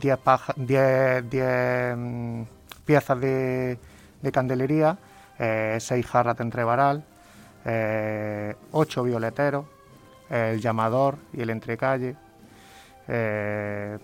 eh, 1.31 1.95
mm, 1.97 2.43
piezas 2.85 3.19
de 3.19 3.79
de 4.21 4.31
candelería, 4.31 4.97
eh, 5.37 5.77
seis 5.79 6.05
jarras 6.05 6.37
de 6.37 6.43
entrevaral, 6.43 7.03
eh, 7.65 8.55
ocho 8.71 9.03
violeteros, 9.03 9.65
el 10.29 10.61
llamador 10.61 11.17
y 11.33 11.41
el 11.41 11.49
entrecalle, 11.49 12.15
eh, 13.07 13.97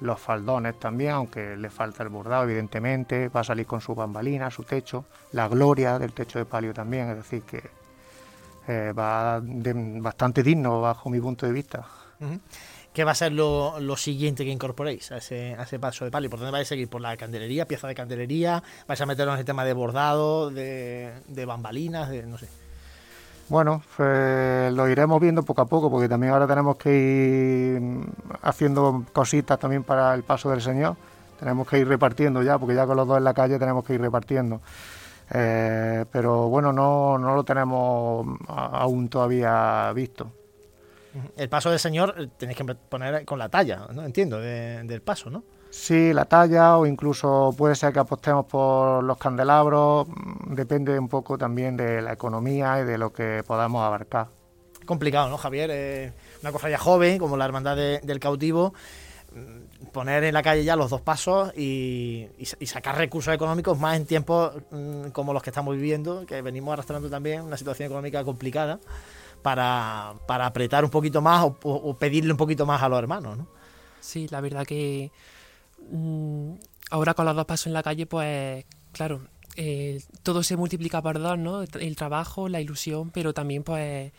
los 0.00 0.18
faldones 0.18 0.78
también, 0.78 1.12
aunque 1.12 1.56
le 1.56 1.68
falta 1.68 2.02
el 2.02 2.08
bordado, 2.08 2.44
evidentemente, 2.44 3.28
va 3.28 3.40
a 3.40 3.44
salir 3.44 3.66
con 3.66 3.80
su 3.80 3.94
bambalina, 3.94 4.50
su 4.50 4.62
techo, 4.62 5.04
la 5.32 5.48
gloria 5.48 5.98
del 5.98 6.12
techo 6.12 6.38
de 6.38 6.46
palio 6.46 6.72
también, 6.72 7.10
es 7.10 7.16
decir, 7.16 7.42
que 7.42 7.62
eh, 8.66 8.92
va 8.92 9.40
de, 9.42 9.72
bastante 10.00 10.42
digno 10.42 10.80
bajo 10.80 11.10
mi 11.10 11.20
punto 11.20 11.46
de 11.46 11.52
vista. 11.52 11.84
¿Qué 12.92 13.04
va 13.04 13.12
a 13.12 13.14
ser 13.14 13.32
lo, 13.32 13.78
lo, 13.78 13.96
siguiente 13.96 14.44
que 14.44 14.50
incorporéis 14.50 15.12
a 15.12 15.18
ese, 15.18 15.54
a 15.56 15.62
ese 15.62 15.78
paso 15.78 16.04
de 16.04 16.10
palio? 16.10 16.28
¿Por 16.28 16.40
dónde 16.40 16.50
vais 16.50 16.66
a 16.66 16.70
seguir? 16.70 16.88
¿Por 16.88 17.00
la 17.00 17.16
candelería, 17.16 17.66
pieza 17.66 17.86
de 17.86 17.94
candelería? 17.94 18.64
¿Vais 18.88 19.00
a 19.00 19.06
meternos 19.06 19.34
en 19.34 19.40
el 19.40 19.44
tema 19.44 19.64
de 19.64 19.72
bordado, 19.72 20.50
de, 20.50 21.12
de 21.28 21.44
bambalinas, 21.46 22.08
de, 22.10 22.26
no 22.26 22.36
sé? 22.36 22.48
Bueno, 23.48 23.82
pues 23.96 24.72
lo 24.72 24.88
iremos 24.88 25.20
viendo 25.20 25.44
poco 25.44 25.62
a 25.62 25.66
poco, 25.66 25.88
porque 25.88 26.08
también 26.08 26.32
ahora 26.32 26.48
tenemos 26.48 26.76
que 26.76 26.96
ir 26.96 27.82
haciendo 28.42 29.04
cositas 29.12 29.58
también 29.58 29.84
para 29.84 30.12
el 30.14 30.24
paso 30.24 30.50
del 30.50 30.60
Señor. 30.60 30.96
Tenemos 31.38 31.68
que 31.68 31.78
ir 31.78 31.86
repartiendo 31.88 32.42
ya, 32.42 32.58
porque 32.58 32.74
ya 32.74 32.86
con 32.86 32.96
los 32.96 33.06
dos 33.06 33.18
en 33.18 33.24
la 33.24 33.34
calle 33.34 33.58
tenemos 33.58 33.84
que 33.84 33.94
ir 33.94 34.00
repartiendo. 34.00 34.60
Eh, 35.32 36.04
pero 36.10 36.48
bueno, 36.48 36.72
no, 36.72 37.18
no 37.18 37.36
lo 37.36 37.44
tenemos 37.44 38.26
aún 38.48 39.08
todavía 39.08 39.92
visto. 39.94 40.30
El 41.36 41.48
paso 41.48 41.70
del 41.70 41.78
Señor 41.78 42.14
eh, 42.18 42.28
tenéis 42.36 42.58
que 42.58 42.64
poner 42.64 43.24
con 43.24 43.38
la 43.38 43.48
talla, 43.48 43.88
¿no? 43.92 44.04
Entiendo, 44.04 44.38
de, 44.40 44.82
del 44.84 45.02
paso, 45.02 45.30
¿no? 45.30 45.44
Sí, 45.70 46.12
la 46.12 46.24
talla 46.24 46.78
o 46.78 46.86
incluso 46.86 47.54
puede 47.56 47.76
ser 47.76 47.92
que 47.92 48.00
apostemos 48.00 48.46
por 48.46 49.04
los 49.04 49.16
candelabros, 49.18 50.08
mm, 50.08 50.54
depende 50.54 50.98
un 50.98 51.08
poco 51.08 51.38
también 51.38 51.76
de 51.76 52.02
la 52.02 52.12
economía 52.12 52.80
y 52.80 52.84
de 52.84 52.98
lo 52.98 53.12
que 53.12 53.42
podamos 53.46 53.82
abarcar. 53.84 54.28
Complicado, 54.84 55.28
¿no, 55.30 55.38
Javier? 55.38 55.70
Eh, 55.72 56.12
una 56.42 56.50
cofradía 56.50 56.78
joven 56.78 57.18
como 57.18 57.36
la 57.36 57.44
Hermandad 57.44 57.76
de, 57.76 58.00
del 58.02 58.18
Cautivo, 58.18 58.74
mm, 59.32 59.86
poner 59.92 60.24
en 60.24 60.34
la 60.34 60.42
calle 60.42 60.64
ya 60.64 60.74
los 60.74 60.90
dos 60.90 61.02
pasos 61.02 61.52
y, 61.56 62.26
y, 62.36 62.48
y 62.58 62.66
sacar 62.66 62.96
recursos 62.96 63.32
económicos 63.32 63.78
más 63.78 63.96
en 63.96 64.06
tiempos 64.06 64.52
mmm, 64.70 65.10
como 65.10 65.32
los 65.32 65.42
que 65.42 65.50
estamos 65.50 65.76
viviendo, 65.76 66.26
que 66.26 66.42
venimos 66.42 66.72
arrastrando 66.72 67.08
también 67.08 67.42
una 67.42 67.56
situación 67.56 67.86
económica 67.86 68.24
complicada 68.24 68.80
para, 69.42 70.14
para 70.26 70.46
apretar 70.46 70.84
un 70.84 70.90
poquito 70.90 71.20
más 71.20 71.44
o, 71.62 71.96
pedirle 71.98 72.32
un 72.32 72.36
poquito 72.36 72.66
más 72.66 72.82
a 72.82 72.88
los 72.88 72.98
hermanos, 72.98 73.38
¿no? 73.38 73.46
Sí, 74.00 74.28
la 74.28 74.40
verdad 74.40 74.64
que 74.64 75.10
mmm, 75.90 76.52
ahora 76.90 77.14
con 77.14 77.26
los 77.26 77.36
dos 77.36 77.46
pasos 77.46 77.66
en 77.68 77.72
la 77.72 77.82
calle, 77.82 78.06
pues 78.06 78.64
claro, 78.92 79.22
eh, 79.56 80.02
todo 80.22 80.42
se 80.42 80.56
multiplica 80.56 81.02
por 81.02 81.18
dos, 81.18 81.38
¿no? 81.38 81.62
El 81.62 81.96
trabajo, 81.96 82.48
la 82.48 82.60
ilusión, 82.60 83.10
pero 83.10 83.34
también 83.34 83.62
pues 83.62 84.12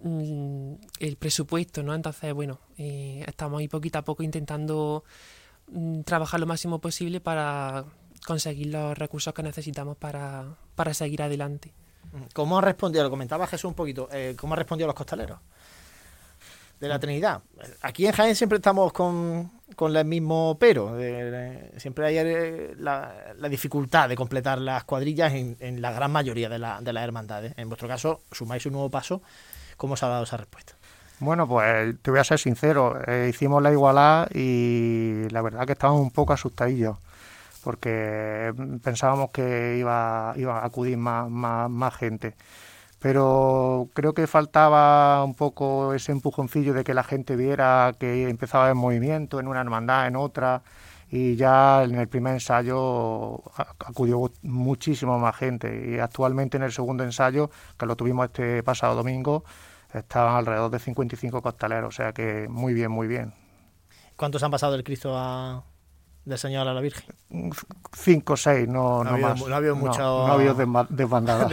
mm, 0.00 0.74
el 1.00 1.16
presupuesto, 1.16 1.82
¿no? 1.82 1.94
Entonces, 1.94 2.32
bueno, 2.34 2.60
eh, 2.78 3.24
estamos 3.26 3.60
ahí 3.60 3.68
poquito 3.68 3.98
a 3.98 4.02
poco 4.02 4.22
intentando 4.22 5.04
mm, 5.68 6.02
trabajar 6.02 6.40
lo 6.40 6.46
máximo 6.46 6.80
posible 6.80 7.20
para 7.20 7.84
conseguir 8.26 8.68
los 8.68 8.96
recursos 8.96 9.34
que 9.34 9.42
necesitamos 9.42 9.96
para, 9.96 10.56
para 10.74 10.94
seguir 10.94 11.22
adelante. 11.22 11.72
¿Cómo 12.32 12.58
ha 12.58 12.60
respondido? 12.60 13.04
Lo 13.04 13.10
comentaba 13.10 13.46
Jesús 13.46 13.68
un 13.68 13.74
poquito. 13.74 14.08
Eh, 14.12 14.34
¿Cómo 14.38 14.54
ha 14.54 14.56
respondido 14.56 14.86
los 14.86 14.96
costaleros? 14.96 15.38
De 16.80 16.88
la 16.88 16.98
Trinidad. 16.98 17.40
Aquí 17.82 18.06
en 18.06 18.12
Jaén 18.12 18.34
siempre 18.34 18.56
estamos 18.56 18.92
con, 18.92 19.50
con 19.76 19.96
el 19.96 20.04
mismo 20.04 20.56
pero. 20.58 20.96
siempre 21.76 22.06
hay 22.06 22.18
eh, 22.18 22.74
la, 22.78 23.32
dificultad 23.48 24.08
de 24.08 24.16
completar 24.16 24.58
las 24.58 24.84
cuadrillas 24.84 25.32
en, 25.32 25.80
la 25.80 25.92
gran 25.92 26.10
mayoría 26.10 26.48
de, 26.48 26.58
la, 26.58 26.80
de 26.80 26.92
las 26.92 27.04
hermandades. 27.04 27.54
En 27.56 27.68
vuestro 27.68 27.88
caso, 27.88 28.22
sumáis 28.32 28.66
un 28.66 28.72
nuevo 28.72 28.90
paso. 28.90 29.22
¿Cómo 29.76 29.96
se 29.96 30.04
ha 30.04 30.08
dado 30.08 30.24
esa 30.24 30.36
respuesta? 30.36 30.74
Bueno, 31.20 31.48
pues 31.48 31.96
te 32.02 32.10
voy 32.10 32.20
a 32.20 32.24
ser 32.24 32.38
sincero. 32.38 33.00
Eh, 33.06 33.28
hicimos 33.30 33.62
la 33.62 33.72
igualdad 33.72 34.28
y 34.34 35.28
la 35.30 35.42
verdad 35.42 35.66
que 35.66 35.72
estábamos 35.72 36.02
un 36.02 36.10
poco 36.10 36.32
asustadillos 36.32 36.98
porque 37.64 38.52
pensábamos 38.82 39.30
que 39.30 39.78
iba, 39.78 40.34
iba 40.36 40.58
a 40.60 40.66
acudir 40.66 40.98
más, 40.98 41.30
más, 41.30 41.96
gente. 41.96 42.36
Pero 43.00 43.88
creo 43.94 44.14
que 44.14 44.26
faltaba 44.26 45.24
un 45.24 45.34
poco 45.34 45.94
ese 45.94 46.12
empujoncillo 46.12 46.74
de 46.74 46.84
que 46.84 46.94
la 46.94 47.04
gente 47.04 47.36
viera 47.36 47.94
que 47.98 48.28
empezaba 48.28 48.68
el 48.68 48.74
movimiento 48.76 49.40
en 49.40 49.48
una 49.48 49.60
hermandad, 49.60 50.06
en 50.06 50.16
otra, 50.16 50.62
y 51.10 51.36
ya 51.36 51.84
en 51.84 51.96
el 51.96 52.08
primer 52.08 52.34
ensayo 52.34 53.42
acudió 53.78 54.30
muchísimo 54.42 55.18
más 55.18 55.36
gente. 55.36 55.94
Y 55.96 55.98
actualmente 55.98 56.56
en 56.58 56.64
el 56.64 56.72
segundo 56.72 57.04
ensayo, 57.04 57.50
que 57.78 57.86
lo 57.86 57.96
tuvimos 57.96 58.26
este 58.26 58.62
pasado 58.62 58.94
domingo, 58.94 59.44
estaban 59.92 60.36
alrededor 60.36 60.70
de 60.70 60.78
55 60.78 61.42
costaleros, 61.42 61.94
o 61.94 61.96
sea 61.96 62.12
que 62.12 62.46
muy 62.48 62.74
bien, 62.74 62.90
muy 62.90 63.06
bien. 63.06 63.32
¿Cuántos 64.16 64.42
han 64.42 64.50
pasado 64.50 64.72
del 64.72 64.84
Cristo 64.84 65.16
a, 65.16 65.64
del 66.24 66.38
Señor 66.38 66.66
a 66.66 66.74
la 66.74 66.80
Virgen? 66.80 67.14
Cinco 67.92 68.34
o 68.34 68.36
seis, 68.36 68.66
no, 68.66 69.04
no, 69.04 69.18
más. 69.18 69.46
No 69.46 69.54
ha 69.54 69.58
habido 69.58 69.76
mucho... 69.76 69.98
No, 69.98 70.26
ha 70.26 70.32
habido 70.34 70.54
desbandada. 70.88 71.48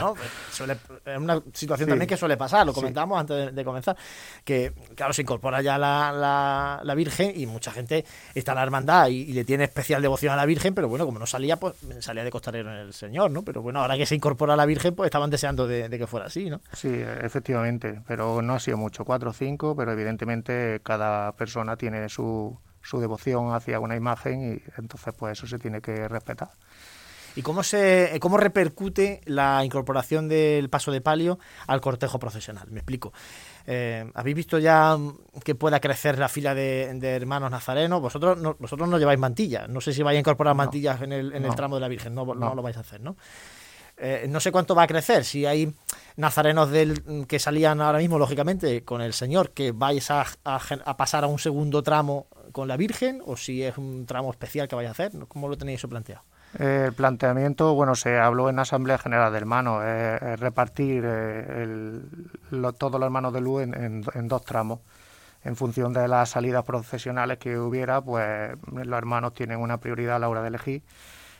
¿no? 0.00 0.14
Pues 0.56 0.78
es 1.04 1.18
una 1.18 1.42
situación 1.52 1.88
también 1.88 2.08
que 2.08 2.16
suele 2.16 2.36
pasar, 2.36 2.64
lo 2.64 2.72
comentábamos 2.72 3.18
antes 3.18 3.54
de, 3.54 3.64
comenzar, 3.64 3.96
que 4.44 4.72
claro, 4.94 5.12
se 5.12 5.22
incorpora 5.22 5.62
ya 5.62 5.78
la, 5.78 6.80
la, 6.82 6.94
Virgen 6.94 7.32
y 7.34 7.46
mucha 7.46 7.72
gente 7.72 8.04
está 8.34 8.52
en 8.52 8.56
la 8.56 8.62
hermandad 8.62 9.08
y, 9.08 9.32
le 9.32 9.44
tiene 9.44 9.64
especial 9.64 10.00
devoción 10.00 10.32
a 10.32 10.36
la 10.36 10.46
Virgen, 10.46 10.74
pero 10.74 10.88
bueno, 10.88 11.04
como 11.04 11.18
no 11.18 11.26
salía, 11.26 11.56
pues 11.56 11.74
salía 11.98 12.22
de 12.22 12.30
costalero 12.30 12.70
en 12.70 12.78
el 12.78 12.92
Señor, 12.92 13.32
¿no? 13.32 13.42
Pero 13.42 13.62
bueno, 13.62 13.80
ahora 13.80 13.96
que 13.96 14.06
se 14.06 14.14
incorpora 14.14 14.54
la 14.54 14.64
Virgen, 14.64 14.94
pues 14.94 15.08
estaban 15.08 15.30
deseando 15.30 15.66
de, 15.66 15.88
de 15.88 15.98
que 15.98 16.06
fuera 16.06 16.26
así, 16.26 16.48
¿no? 16.48 16.60
Sí, 16.72 16.88
efectivamente, 17.22 18.00
pero 18.06 18.40
no 18.42 18.54
ha 18.54 18.60
sido 18.60 18.76
mucho, 18.76 19.04
cuatro 19.04 19.30
o 19.30 19.32
cinco, 19.32 19.74
pero 19.76 19.92
evidentemente 19.92 20.80
cada 20.84 21.32
persona 21.32 21.76
tiene 21.76 22.08
su 22.08 22.56
su 22.84 23.00
devoción 23.00 23.52
hacia 23.54 23.80
una 23.80 23.96
imagen 23.96 24.54
y 24.54 24.80
entonces 24.80 25.12
pues 25.18 25.38
eso 25.38 25.46
se 25.46 25.58
tiene 25.58 25.80
que 25.80 26.06
respetar. 26.06 26.50
¿Y 27.36 27.42
cómo, 27.42 27.64
se, 27.64 28.16
cómo 28.20 28.36
repercute 28.36 29.20
la 29.24 29.64
incorporación 29.64 30.28
del 30.28 30.70
paso 30.70 30.92
de 30.92 31.00
palio 31.00 31.38
al 31.66 31.80
cortejo 31.80 32.18
procesional? 32.18 32.70
Me 32.70 32.78
explico. 32.78 33.12
Eh, 33.66 34.08
¿Habéis 34.14 34.36
visto 34.36 34.58
ya 34.58 34.96
que 35.42 35.56
pueda 35.56 35.80
crecer 35.80 36.18
la 36.18 36.28
fila 36.28 36.54
de, 36.54 36.96
hermanos 37.02 37.50
nazarenos? 37.50 38.00
Vosotros 38.00 38.38
no, 38.38 38.54
vosotros 38.58 38.88
no 38.88 38.98
lleváis 38.98 39.18
mantillas. 39.18 39.68
No 39.68 39.80
sé 39.80 39.92
si 39.92 40.02
vais 40.02 40.16
a 40.16 40.20
incorporar 40.20 40.54
mantillas 40.54 41.02
en, 41.02 41.12
el, 41.12 41.32
en 41.34 41.44
el 41.44 41.54
tramo 41.56 41.74
de 41.74 41.80
la 41.80 41.88
Virgen. 41.88 42.14
No, 42.14 42.24
no, 42.34 42.54
lo 42.54 42.62
vais 42.62 42.76
a 42.76 42.80
hacer, 42.80 43.00
¿no? 43.00 43.16
Eh, 43.96 44.26
no 44.28 44.38
sé 44.40 44.52
cuánto 44.52 44.74
va 44.74 44.84
a 44.84 44.86
crecer. 44.86 45.24
Si 45.24 45.44
hay 45.44 45.72
nazarenos 46.16 46.70
del, 46.70 47.26
que 47.26 47.40
salían 47.40 47.80
ahora 47.80 47.98
mismo, 47.98 48.16
lógicamente, 48.18 48.84
con 48.84 49.00
el 49.00 49.12
Señor, 49.12 49.50
que 49.50 49.72
vais 49.72 50.08
a, 50.10 50.24
a 50.44 50.96
pasar 50.96 51.24
a 51.24 51.26
un 51.26 51.38
segundo 51.40 51.82
tramo 51.82 52.28
con 52.54 52.68
la 52.68 52.76
Virgen 52.76 53.20
o 53.26 53.36
si 53.36 53.64
es 53.64 53.76
un 53.76 54.06
tramo 54.06 54.30
especial 54.30 54.68
que 54.68 54.76
vais 54.76 54.88
a 54.88 54.92
hacer? 54.92 55.10
¿Cómo 55.26 55.48
lo 55.48 55.58
tenéis 55.58 55.80
eso 55.80 55.88
planteado? 55.88 56.22
el 56.56 56.92
planteamiento, 56.92 57.74
bueno, 57.74 57.96
se 57.96 58.16
habló 58.16 58.48
en 58.48 58.60
Asamblea 58.60 58.96
General 58.96 59.32
de 59.32 59.38
Hermanos, 59.38 59.84
es 59.84 60.38
repartir 60.38 61.02
eh, 61.04 61.98
todos 62.78 62.92
los 62.92 63.02
hermanos 63.02 63.32
de 63.32 63.40
luz 63.40 63.62
en, 63.64 64.28
dos 64.28 64.44
tramos. 64.44 64.78
En 65.42 65.56
función 65.56 65.92
de 65.92 66.06
las 66.06 66.30
salidas 66.30 66.64
procesionales 66.64 67.38
que 67.38 67.58
hubiera, 67.58 68.00
pues 68.00 68.56
los 68.70 68.96
hermanos 68.96 69.34
tienen 69.34 69.58
una 69.58 69.78
prioridad 69.78 70.16
a 70.16 70.18
la 70.20 70.28
hora 70.28 70.42
de 70.42 70.48
elegir 70.48 70.82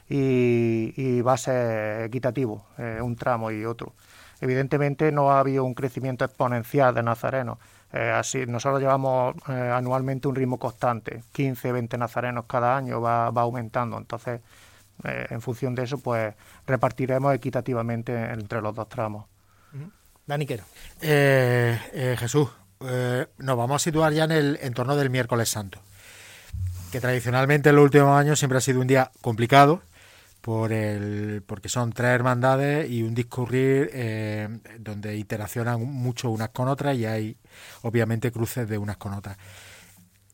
y, 0.09 1.21
va 1.21 1.35
a 1.35 1.39
ser 1.39 2.03
equitativo, 2.07 2.67
eh, 2.77 2.99
un 3.01 3.15
tramo 3.15 3.53
y 3.53 3.65
otro. 3.65 3.95
Evidentemente 4.41 5.13
no 5.13 5.31
ha 5.31 5.39
habido 5.39 5.65
un 5.65 5.75
crecimiento 5.75 6.25
exponencial 6.25 6.93
de 6.93 7.05
nazarenos, 7.05 7.59
eh, 7.97 8.11
así, 8.11 8.45
nosotros 8.45 8.81
llevamos 8.81 9.37
eh, 9.49 9.53
anualmente 9.53 10.27
un 10.27 10.35
ritmo 10.35 10.59
constante, 10.59 11.23
15, 11.31 11.71
20 11.71 11.97
nazarenos 11.97 12.45
cada 12.47 12.77
año 12.77 13.01
va, 13.01 13.31
va 13.31 13.43
aumentando, 13.43 13.97
entonces 13.97 14.41
eh, 15.05 15.27
en 15.31 15.41
función 15.41 15.77
de 15.77 15.85
eso 15.85 15.99
pues 15.99 16.35
repartiremos 16.67 17.33
equitativamente 17.33 18.13
entre 18.33 18.61
los 18.61 18.75
dos 18.75 18.89
tramos. 18.89 19.27
Dani 20.27 20.45
Quero. 20.45 20.65
Jesús, 21.01 22.49
nos 22.81 23.57
vamos 23.57 23.77
a 23.77 23.85
situar 23.85 24.13
ya 24.13 24.25
en 24.25 24.33
el 24.33 24.59
entorno 24.61 24.97
del 24.97 25.11
miércoles 25.11 25.49
santo, 25.49 25.79
que 26.91 27.01
tradicionalmente 27.01 27.69
en 27.69 27.77
los 27.77 27.85
últimos 27.85 28.19
años 28.19 28.41
siempre 28.41 28.59
ha 28.59 28.61
sido 28.61 28.81
un 28.81 28.89
día 28.89 29.13
complicado, 29.21 29.83
por 30.45 30.75
el, 30.75 31.43
porque 31.47 31.71
son 31.71 31.95
tres 31.95 32.11
hermandades 32.11 32.91
y 32.91 33.03
un 33.03 33.15
discurrir 33.15 33.89
eh, 33.95 34.47
donde 34.79 35.17
interaccionan 35.17 35.83
mucho 35.83 36.29
unas 36.29 36.51
con 36.51 36.69
otras 36.69 36.99
y 36.99 37.07
hay 37.07 37.39
obviamente 37.81 38.31
cruces 38.31 38.69
de 38.69 38.77
unas 38.77 38.99
con 38.99 39.15
otras. 39.15 39.39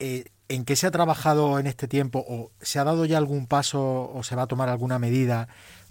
Eh, 0.00 0.24
¿En 0.48 0.64
qué 0.64 0.74
se 0.74 0.88
ha 0.88 0.90
trabajado 0.90 1.60
en 1.60 1.68
este 1.68 1.86
tiempo 1.86 2.24
o 2.28 2.50
se 2.60 2.80
ha 2.80 2.84
dado 2.84 3.04
ya 3.04 3.18
algún 3.18 3.46
paso 3.46 4.10
o 4.12 4.24
se 4.24 4.34
va 4.34 4.42
a 4.42 4.46
tomar 4.48 4.68
alguna 4.68 4.98
medida 4.98 5.46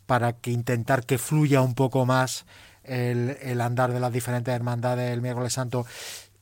para 0.06 0.34
que 0.34 0.52
intentar 0.52 1.06
que 1.06 1.18
fluya 1.18 1.62
un 1.62 1.74
poco 1.74 2.06
más 2.06 2.46
el, 2.84 3.38
el 3.42 3.62
andar 3.62 3.94
de 3.94 4.02
las 4.02 4.12
diferentes 4.12 4.54
hermandades 4.54 5.14
el 5.14 5.22
miércoles 5.22 5.54
santo 5.54 5.86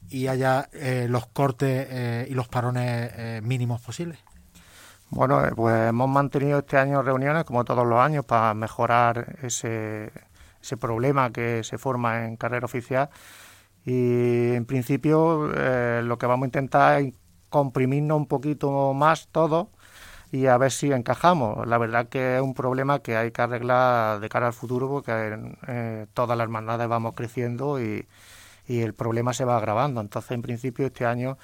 y 0.10 0.26
haya 0.26 0.68
eh, 0.74 1.06
los 1.08 1.28
cortes 1.28 2.28
y 2.28 2.34
los 2.34 2.48
parones 2.48 3.44
mínimos 3.44 3.82
posibles? 3.82 4.18
Bueno, 5.10 5.43
eh, 5.46 5.52
pues 5.56 5.89
hemos 5.89 6.10
mantenido 6.10 6.60
este 6.60 6.78
año 6.78 7.02
reuniones, 7.02 7.46
como 7.46 7.63
todos 7.63 7.88
los 7.88 8.00
años, 8.00 8.26
para 8.26 8.54
mejorar 8.54 9.38
ese, 9.41 10.12
problema 10.80 11.32
que 11.32 11.63
se 11.63 11.78
forma 11.78 12.26
en 12.26 12.36
carrera 12.38 12.65
oficial. 12.65 13.10
Y 13.86 14.54
en 14.54 14.65
principio 14.65 15.52
eh, 15.56 16.02
lo 16.04 16.17
que 16.17 16.26
vamos 16.28 16.46
a 16.46 16.48
intentar 16.48 17.02
es 17.02 17.13
comprimirnos 17.50 18.17
un 18.17 18.28
poquito 18.28 18.93
más 18.93 19.30
todo 19.30 19.72
y 20.32 20.48
a 20.48 20.58
ver 20.58 20.72
si 20.72 20.91
encajamos. 20.91 21.67
La 21.67 21.78
verdad 21.78 22.10
que 22.10 22.38
es 22.38 22.41
un 22.41 22.54
problema 22.54 23.00
que 23.02 23.17
hay 23.17 23.32
que 23.32 23.41
arreglar 23.41 24.20
de 24.20 24.30
cara 24.30 24.48
al 24.48 24.54
futuro 24.54 24.89
porque 24.89 25.39
eh, 25.67 26.08
todas 26.13 26.38
las 26.38 26.46
hermandades 26.46 26.88
vamos 26.89 27.13
creciendo 27.15 27.82
y, 27.82 28.08
y, 28.67 28.82
el 28.82 28.93
problema 28.93 29.34
se 29.34 29.46
va 29.46 29.58
agravando. 29.58 30.02
Entonces, 30.02 30.32
en 30.32 30.41
principio, 30.41 30.88
este 30.88 31.06
año 31.06 31.38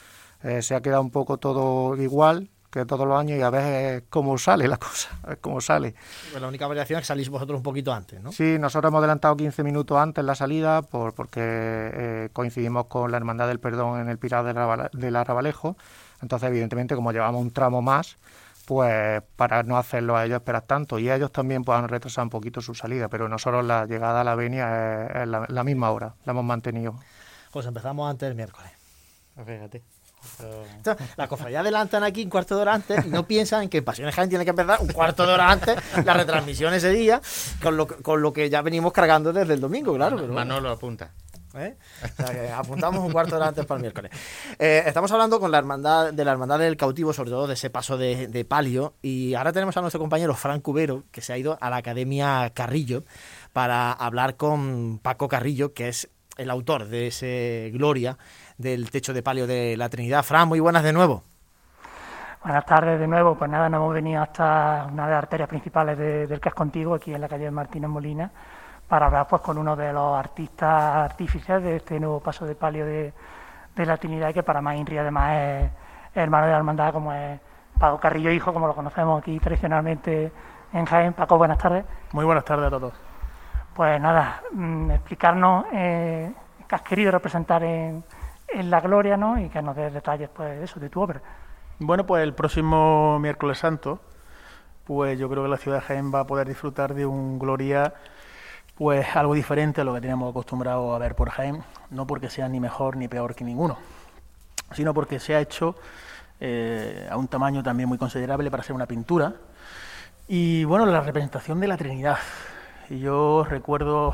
se 0.62 0.76
ha 0.76 0.82
quedado 0.82 1.02
un 1.02 1.12
poco 1.12 1.38
todo 1.38 1.96
igual 2.02 2.50
que 2.74 2.86
todos 2.86 3.08
los 3.08 3.20
años 3.20 3.38
y 3.38 3.42
a 3.44 3.52
ver 3.52 4.06
cómo 4.10 4.36
sale 4.40 4.68
la 4.68 4.78
cosa, 4.78 5.10
a 5.24 5.28
ver 5.28 5.40
cómo 5.40 5.62
sale. 5.62 5.94
Pues 6.32 6.42
la 6.42 6.48
única 6.48 6.66
variación 6.66 6.98
es 6.98 7.04
que 7.04 7.08
salís 7.08 7.30
vosotros 7.30 7.58
un 7.58 7.64
poquito 7.64 7.94
antes, 7.94 8.20
¿no? 8.20 8.32
Sí, 8.32 8.58
nosotros 8.60 8.90
hemos 8.90 9.00
adelantado 9.00 9.38
15 9.38 9.64
minutos 9.64 9.98
antes 9.98 10.26
la 10.26 10.34
salida 10.34 10.82
por, 10.82 11.14
porque 11.14 11.42
eh, 11.44 12.30
coincidimos 12.34 12.88
con 12.88 13.12
la 13.12 13.18
Hermandad 13.18 13.48
del 13.48 13.60
Perdón 13.60 14.02
en 14.02 14.10
el 14.10 14.18
Pilar 14.18 14.44
del 14.92 15.16
Arrabalejo. 15.16 15.78
Entonces, 16.22 16.50
evidentemente, 16.50 16.96
como 16.96 17.12
llevamos 17.12 17.42
un 17.42 17.52
tramo 17.52 17.82
más, 17.82 18.18
pues 18.66 19.22
para 19.36 19.62
no 19.62 19.78
hacerlo 19.78 20.18
a 20.18 20.26
ellos 20.26 20.38
esperar 20.38 20.64
tanto 20.64 20.98
y 20.98 21.12
ellos 21.12 21.32
también 21.32 21.64
puedan 21.64 21.88
retrasar 21.88 22.24
un 22.24 22.30
poquito 22.30 22.62
su 22.62 22.74
salida, 22.74 23.08
pero 23.08 23.30
nosotros 23.30 23.64
la 23.66 23.86
llegada 23.86 24.22
a 24.22 24.24
la 24.24 24.36
venia 24.36 25.06
es, 25.24 25.28
la, 25.28 25.64
misma 25.64 25.92
hora, 25.92 26.16
la 26.26 26.32
hemos 26.32 26.46
mantenido. 26.46 26.96
Pues 27.52 27.68
empezamos 27.68 28.10
antes 28.10 28.30
el 28.30 28.36
miércoles. 28.36 28.72
La 31.16 31.28
cofradía 31.28 31.62
adelantan 31.62 32.04
aquí 32.04 32.24
un 32.24 32.30
cuarto 32.30 32.56
de 32.56 32.62
hora 32.62 32.74
antes 32.74 33.06
y 33.06 33.10
no 33.10 33.24
piensan 33.28 33.64
en 33.64 33.70
que 33.70 33.82
Pasiones 33.82 34.16
Jaén 34.16 34.30
tiene 34.30 34.44
que 34.44 34.52
empezar 34.52 34.80
un 34.82 34.88
cuarto 34.88 35.26
de 35.26 35.34
hora 35.34 35.52
antes 35.52 35.78
la 36.06 36.14
retransmisión 36.14 36.74
ese 36.74 36.90
día, 36.90 37.22
con 37.62 37.78
lo, 37.78 37.88
con 37.88 38.22
lo 38.22 38.34
que 38.34 38.50
ya 38.50 38.62
venimos 38.62 38.94
cargando 38.94 39.34
desde 39.34 39.54
el 39.54 39.60
domingo, 39.60 39.94
claro. 39.96 40.18
Pero 40.18 40.34
Manolo 40.34 40.70
apunta. 40.70 41.12
¿Eh? 41.56 41.76
apuntamos 42.56 43.06
un 43.06 43.12
cuarto 43.12 43.32
de 43.32 43.38
hora 43.38 43.48
antes 43.50 43.66
para 43.66 43.78
el 43.78 43.82
miércoles. 43.84 44.12
Eh, 44.58 44.84
estamos 44.88 45.12
hablando 45.12 45.40
con 45.40 45.52
la 45.52 45.60
hermandad 45.60 46.12
de 46.12 46.26
la 46.26 46.32
hermandad 46.32 46.58
del 46.58 46.78
cautivo, 46.78 47.14
sobre 47.14 47.30
todo 47.30 47.46
de 47.46 47.54
ese 47.54 47.70
paso 47.70 47.98
de, 47.98 48.46
palio. 48.48 48.96
Y 49.02 49.36
ahora 49.36 49.54
tenemos 49.54 49.78
a 49.78 49.82
nuestro 49.82 50.00
compañero 50.00 50.34
Fran 50.34 50.62
Cubero, 50.62 51.04
que 51.12 51.22
se 51.22 51.32
ha 51.32 51.38
ido 51.38 51.58
a 51.62 51.70
la 51.70 51.78
Academia 51.78 52.52
Carrillo 52.56 53.04
para 53.54 53.92
hablar 53.92 54.36
con 54.36 55.00
Paco 55.00 55.28
Carrillo, 55.28 55.74
que 55.74 55.90
es 55.90 56.10
el 56.38 56.50
autor 56.50 56.88
de 56.88 57.08
ese 57.08 57.70
Gloria 57.74 58.18
del 58.58 58.90
techo 58.92 59.14
de 59.14 59.24
palio 59.24 59.48
de 59.48 59.76
la 59.78 59.90
Trinidad. 59.90 60.24
Fran, 60.24 60.48
muy 60.48 60.60
buenas 60.60 60.84
de 60.84 60.94
nuevo. 60.94 61.24
Buenas 62.44 62.66
tardes 62.66 63.00
de 63.00 63.08
nuevo. 63.08 63.36
Pues 63.36 63.50
nada, 63.50 63.70
nos 63.70 63.78
hemos 63.78 63.94
venido 63.94 64.22
hasta 64.22 64.90
una 64.92 65.06
de 65.06 65.12
las 65.12 65.24
arterias 65.24 65.48
principales 65.48 65.98
del 65.98 66.42
que 66.42 66.50
es 66.50 66.56
contigo, 66.56 66.94
aquí 66.94 67.14
en 67.14 67.22
la 67.22 67.30
calle 67.30 67.50
Martínez 67.50 67.90
Molina, 67.90 68.30
para 68.86 69.06
hablar 69.06 69.28
pues 69.30 69.42
con 69.42 69.58
uno 69.58 69.78
de 69.78 69.94
los 69.94 70.18
artistas 70.18 70.70
artífices 71.10 71.64
de 71.64 71.78
este 71.78 72.00
nuevo 72.02 72.20
paso 72.20 72.46
de 72.46 72.56
palio 72.56 72.86
de, 72.86 73.14
la 73.78 73.96
Trinidad, 73.96 74.34
que 74.34 74.44
para 74.44 74.62
más 74.62 74.76
Inri 74.76 74.98
además 74.98 75.38
es, 75.38 75.72
hermano 76.16 76.48
de 76.48 76.52
la 76.52 76.58
hermandad, 76.58 76.92
como 76.92 77.14
es 77.14 77.40
Paco 77.80 77.98
Carrillo 77.98 78.30
Hijo, 78.30 78.52
como 78.52 78.68
lo 78.68 78.76
conocemos 78.76 79.22
aquí 79.22 79.40
tradicionalmente 79.40 80.30
en 80.74 80.86
Jaén. 80.86 81.14
Paco, 81.14 81.38
buenas 81.38 81.58
tardes. 81.58 81.86
Muy 82.12 82.26
buenas 82.26 82.44
tardes 82.44 82.68
a 82.68 82.70
todos. 82.70 82.94
Pues 83.74 84.02
nada, 84.02 84.42
mm, 84.52 84.92
explicarnos 84.92 85.66
eh, 85.72 86.30
qué 86.68 86.76
has 86.76 86.82
querido 86.82 87.10
representar 87.10 87.64
en, 87.64 88.04
en 88.54 88.70
la 88.70 88.82
gloria, 88.82 89.18
¿no? 89.18 89.40
Y 89.40 89.50
que 89.50 89.62
nos 89.62 89.76
des 89.76 89.94
detalles, 89.94 90.30
pues, 90.30 90.62
eso, 90.62 90.80
de 90.80 90.90
tu 90.90 91.02
obra. 91.02 91.22
Bueno, 91.80 92.06
pues 92.06 92.24
el 92.24 92.34
próximo 92.34 93.20
miércoles 93.20 93.58
santo, 93.58 94.00
pues 94.86 95.18
yo 95.18 95.30
creo 95.30 95.44
que 95.44 95.50
la 95.50 95.58
ciudad 95.58 95.78
de 95.78 95.84
Jaén 95.84 96.14
va 96.14 96.22
a 96.22 96.28
poder 96.28 96.48
disfrutar 96.48 96.94
de 96.94 97.06
un 97.06 97.40
Gloria, 97.40 97.94
pues 98.76 99.16
algo 99.16 99.34
diferente 99.34 99.82
a 99.82 99.84
lo 99.84 99.94
que 99.94 100.02
teníamos 100.02 100.32
acostumbrado 100.32 100.94
a 100.94 101.00
ver 101.00 101.16
por 101.16 101.30
Jaén, 101.30 101.64
no 101.90 102.08
porque 102.08 102.30
sea 102.30 102.48
ni 102.48 102.60
mejor 102.60 102.96
ni 102.96 103.08
peor 103.08 103.36
que 103.36 103.44
ninguno, 103.44 103.78
sino 104.72 104.94
porque 104.94 105.20
se 105.20 105.36
ha 105.36 105.42
hecho 105.42 105.76
eh, 106.40 107.08
a 107.10 107.18
un 107.18 107.28
tamaño 107.28 107.64
también 107.64 107.88
muy 107.88 107.98
considerable 107.98 108.52
para 108.52 108.64
ser 108.64 108.76
una 108.76 108.86
pintura. 108.86 109.34
Y 110.28 110.64
bueno, 110.64 110.86
la 110.86 111.02
representación 111.02 111.60
de 111.60 111.68
la 111.68 111.78
Trinidad. 111.78 112.18
Y 112.90 113.00
yo 113.00 113.46
recuerdo, 113.50 114.14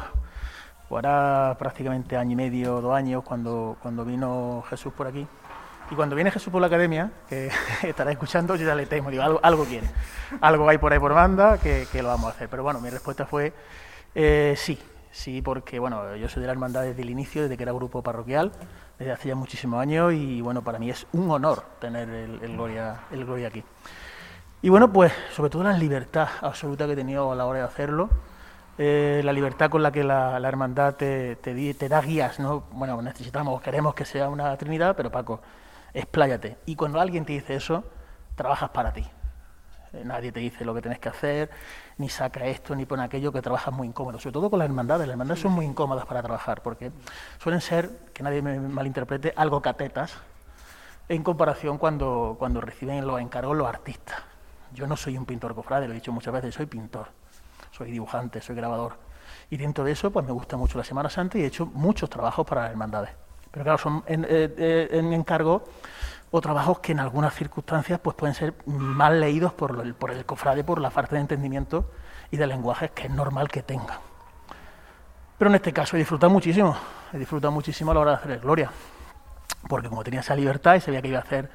ahora 0.98 1.56
prácticamente 1.58 2.18
año 2.18 2.32
y 2.32 2.36
medio, 2.36 2.82
dos 2.82 2.96
años, 2.96 3.24
cuando, 3.24 3.78
cuando 3.82 4.06
vino 4.06 4.64
Jesús 4.70 4.94
por 4.94 5.08
aquí, 5.08 5.28
y 5.92 5.96
cuando 5.96 6.16
viene 6.16 6.30
Jesús 6.30 6.52
por 6.52 6.62
la 6.62 6.68
academia, 6.68 7.12
que 7.28 7.50
estará 7.84 8.12
escuchando, 8.12 8.56
yo 8.56 8.66
ya 8.66 8.76
le 8.76 8.86
temo, 8.86 9.10
digo, 9.10 9.24
algo, 9.24 9.40
algo 9.42 9.66
quiere. 9.66 9.88
Algo 10.42 10.70
hay 10.70 10.78
por 10.78 10.94
ahí 10.94 11.00
por 11.00 11.14
banda 11.14 11.58
que, 11.58 11.88
que 11.92 12.04
lo 12.04 12.10
vamos 12.10 12.28
a 12.28 12.30
hacer. 12.30 12.48
Pero 12.48 12.62
bueno, 12.62 12.80
mi 12.80 12.90
respuesta 12.90 13.26
fue 13.26 13.54
eh, 14.16 14.56
sí, 14.58 14.80
sí, 15.12 15.42
porque 15.42 15.80
bueno, 15.80 16.16
yo 16.16 16.28
soy 16.30 16.42
de 16.42 16.48
la 16.48 16.54
hermandad 16.54 16.84
desde 16.84 17.02
el 17.02 17.10
inicio, 17.10 17.44
desde 17.44 17.58
que 17.58 17.64
era 17.64 17.72
grupo 17.72 18.02
parroquial, 18.02 18.52
desde 18.98 19.12
hace 19.12 19.30
ya 19.30 19.36
muchísimos 19.36 19.80
años, 19.80 20.14
y 20.14 20.42
bueno, 20.42 20.64
para 20.64 20.80
mí 20.80 20.90
es 20.90 21.06
un 21.14 21.30
honor 21.30 21.64
tener 21.80 22.10
el, 22.10 22.40
Gloria, 22.40 23.02
el 23.12 23.26
Gloria 23.26 23.48
aquí. 23.50 23.64
Y 24.62 24.70
bueno, 24.70 24.92
pues 24.92 25.14
sobre 25.34 25.50
todo 25.50 25.64
la 25.64 25.74
libertad 25.74 26.28
absoluta 26.42 26.86
que 26.86 26.94
he 26.94 26.96
tenido 26.96 27.32
a 27.32 27.36
la 27.36 27.46
hora 27.46 27.60
de 27.60 27.66
hacerlo. 27.66 28.10
Eh, 28.82 29.20
la 29.26 29.34
libertad 29.34 29.70
con 29.70 29.84
la 29.84 29.92
que 29.92 30.06
la, 30.06 30.38
hermandad 30.38 30.96
te, 30.96 31.36
te, 31.36 31.74
te, 31.74 31.90
da 31.90 32.00
guías, 32.00 32.40
¿no? 32.40 32.64
Bueno, 32.72 33.02
necesitamos, 33.02 33.62
queremos 33.62 33.94
que 33.94 34.06
sea 34.06 34.30
una 34.30 34.56
Trinidad, 34.56 34.96
pero 34.96 35.12
Paco, 35.12 35.42
expláyate. 35.94 36.60
Y 36.66 36.78
cuando 36.78 37.02
alguien 37.02 37.26
te 37.26 37.34
dice 37.34 37.56
eso, 37.56 37.84
trabajas 38.36 38.70
para 38.70 38.94
ti. 38.94 39.06
Eh, 39.92 40.04
nadie 40.06 40.32
te 40.32 40.40
dice 40.40 40.64
lo 40.64 40.74
que 40.74 40.82
tienes 40.82 40.98
que 41.00 41.10
hacer, 41.10 41.50
ni 41.98 42.08
saca 42.08 42.46
esto, 42.46 42.74
ni 42.74 42.86
pone 42.86 43.04
aquello, 43.04 43.34
que 43.34 43.42
trabajas 43.42 43.74
muy 43.74 43.86
incómodo. 43.86 44.18
Sobre 44.18 44.32
todo 44.32 44.50
con 44.50 44.60
las 44.60 44.70
hermandades. 44.70 45.08
Las 45.08 45.14
hermandades 45.16 45.42
son 45.42 45.52
muy 45.52 45.66
incómodas 45.66 46.06
para 46.06 46.22
trabajar, 46.22 46.62
porque 46.62 46.94
suelen 47.38 47.60
ser, 47.60 47.90
que 48.14 48.24
nadie 48.24 48.42
me 48.42 48.62
malinterprete, 48.62 49.34
algo 49.36 49.62
catetas 49.62 50.14
en 51.10 51.22
comparación 51.22 51.80
cuando, 51.80 52.38
cuando 52.40 52.62
reciben 52.62 53.06
los 53.06 53.20
encargos 53.20 53.58
los 53.58 53.68
artistas. 53.68 54.22
Yo 54.74 54.88
no 54.88 54.96
soy 54.96 55.18
un 55.18 55.26
pintor 55.26 55.54
cofrade, 55.54 55.86
lo 55.86 55.92
he 55.92 55.96
dicho 55.96 56.14
muchas 56.14 56.34
veces, 56.34 56.56
soy 56.56 56.68
pintor, 56.68 57.08
soy 57.80 57.92
dibujante, 57.92 58.42
soy 58.42 58.56
grabador. 58.56 58.98
Y 59.50 59.58
dentro 59.58 59.86
de 59.86 59.94
eso, 59.94 60.12
pues 60.12 60.26
me 60.26 60.34
gusta 60.34 60.58
mucho 60.58 60.78
la 60.78 60.84
Semana 60.84 61.10
Santa 61.10 61.38
y 61.38 61.44
he 61.44 61.46
hecho 61.46 61.66
muchos 61.66 62.10
trabajos 62.10 62.46
para 62.46 62.64
las 62.64 62.72
hermandades. 62.72 63.12
Pero 63.52 63.64
claro, 63.64 63.78
son 63.78 64.04
en, 64.06 64.26
eh, 64.26 64.54
eh, 64.58 64.90
en 64.92 65.14
encargo 65.14 65.64
o 66.30 66.42
trabajos 66.42 66.80
que 66.80 66.92
en 66.92 67.00
algunas 67.00 67.34
circunstancias 67.34 68.00
pues 68.00 68.16
pueden 68.16 68.36
ser 68.36 68.54
mal 68.66 69.20
leídos 69.20 69.54
por 69.54 69.80
el, 69.84 69.96
por 69.96 70.12
el 70.12 70.26
cofrade 70.26 70.64
por 70.64 70.80
la 70.80 70.92
falta 70.92 71.16
de 71.16 71.22
entendimiento 71.22 71.90
y 72.30 72.38
de 72.38 72.46
lenguaje 72.46 72.90
que 72.90 73.08
es 73.08 73.10
normal 73.10 73.48
que 73.48 73.64
tenga. 73.64 74.00
Pero 75.38 75.50
en 75.50 75.56
este 75.56 75.72
caso 75.72 75.96
he 75.96 76.00
disfrutado 76.00 76.32
muchísimo, 76.32 76.76
he 77.14 77.18
disfrutado 77.18 77.52
muchísimo 77.52 77.92
a 77.92 77.94
la 77.94 78.00
hora 78.02 78.12
de 78.12 78.18
hacer 78.18 78.40
Gloria, 78.42 78.70
porque 79.68 79.88
como 79.88 80.04
tenía 80.04 80.20
esa 80.20 80.36
libertad 80.36 80.76
y 80.76 80.82
sabía 80.82 81.02
que 81.02 81.08
iba 81.08 81.20
a 81.20 81.22
hacer, 81.22 81.50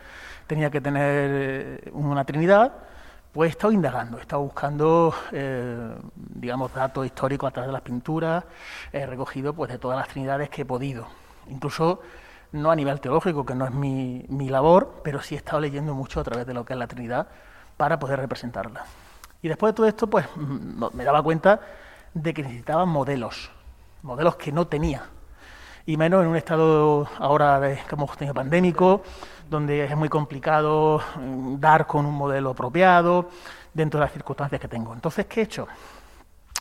tenía 0.46 0.70
que 0.70 0.80
tener 0.80 1.30
eh, 1.84 1.90
una 1.92 2.24
Trinidad, 2.24 2.72
pues 3.34 3.48
he 3.48 3.50
estado 3.50 3.72
indagando, 3.72 4.16
he 4.16 4.20
estado 4.22 4.42
buscando, 4.42 5.12
digamos, 6.14 6.72
datos 6.72 7.04
históricos 7.04 7.48
a 7.48 7.50
través 7.50 7.68
de 7.68 7.72
las 7.72 7.82
pinturas, 7.82 8.44
he 8.92 9.04
recogido 9.04 9.52
pues 9.52 9.70
de 9.70 9.78
todas 9.78 9.98
las 9.98 10.08
Trinidades 10.08 10.48
que 10.48 10.62
he 10.62 10.64
podido 10.64 11.06
incluso 11.48 12.00
no 12.52 12.70
a 12.70 12.76
nivel 12.76 13.00
teológico, 13.00 13.44
que 13.44 13.54
no 13.54 13.64
es 13.64 13.72
mi, 13.72 14.24
mi, 14.28 14.48
labor, 14.48 15.00
pero 15.02 15.20
sí 15.20 15.34
he 15.34 15.38
estado 15.38 15.60
leyendo 15.60 15.94
mucho 15.94 16.20
a 16.20 16.24
través 16.24 16.46
de 16.46 16.54
lo 16.54 16.64
que 16.64 16.72
es 16.72 16.78
la 16.78 16.86
Trinidad 16.86 17.26
para 17.76 17.98
poder 17.98 18.20
representarla. 18.20 18.84
Y 19.42 19.48
después 19.48 19.72
de 19.72 19.76
todo 19.76 19.86
esto, 19.86 20.06
pues 20.06 20.26
mm, 20.36 20.84
me 20.92 21.04
daba 21.04 21.22
cuenta 21.22 21.60
de 22.14 22.32
que 22.32 22.42
necesitaba 22.42 22.84
modelos, 22.84 23.50
modelos 24.02 24.36
que 24.36 24.52
no 24.52 24.68
tenía, 24.68 25.02
y 25.86 25.96
menos 25.96 26.22
en 26.22 26.28
un 26.28 26.36
estado 26.36 27.08
ahora 27.18 27.60
de, 27.60 27.76
que 27.76 27.94
hemos 27.94 28.16
tenido 28.16 28.34
pandémico, 28.34 29.02
donde 29.48 29.84
es 29.84 29.96
muy 29.96 30.08
complicado 30.08 31.02
mm, 31.16 31.56
dar 31.60 31.86
con 31.86 32.06
un 32.06 32.14
modelo 32.14 32.50
apropiado 32.50 33.28
dentro 33.72 34.00
de 34.00 34.06
las 34.06 34.12
circunstancias 34.12 34.60
que 34.60 34.68
tengo. 34.68 34.94
Entonces, 34.94 35.26
¿qué 35.26 35.40
he 35.40 35.44
hecho? 35.44 35.68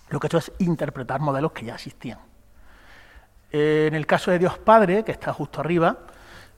Lo 0.10 0.20
que 0.20 0.28
he 0.28 0.30
hecho 0.30 0.38
es 0.40 0.52
interpretar 0.60 1.22
modelos 1.22 1.52
que 1.52 1.66
ya 1.66 1.76
existían. 1.76 2.20
Eh, 3.52 3.86
en 3.88 3.96
el 3.96 4.06
caso 4.06 4.32
de 4.32 4.40
Dios 4.40 4.58
Padre, 4.58 5.04
que 5.04 5.12
está 5.12 5.32
justo 5.32 5.62
arriba, 5.62 5.98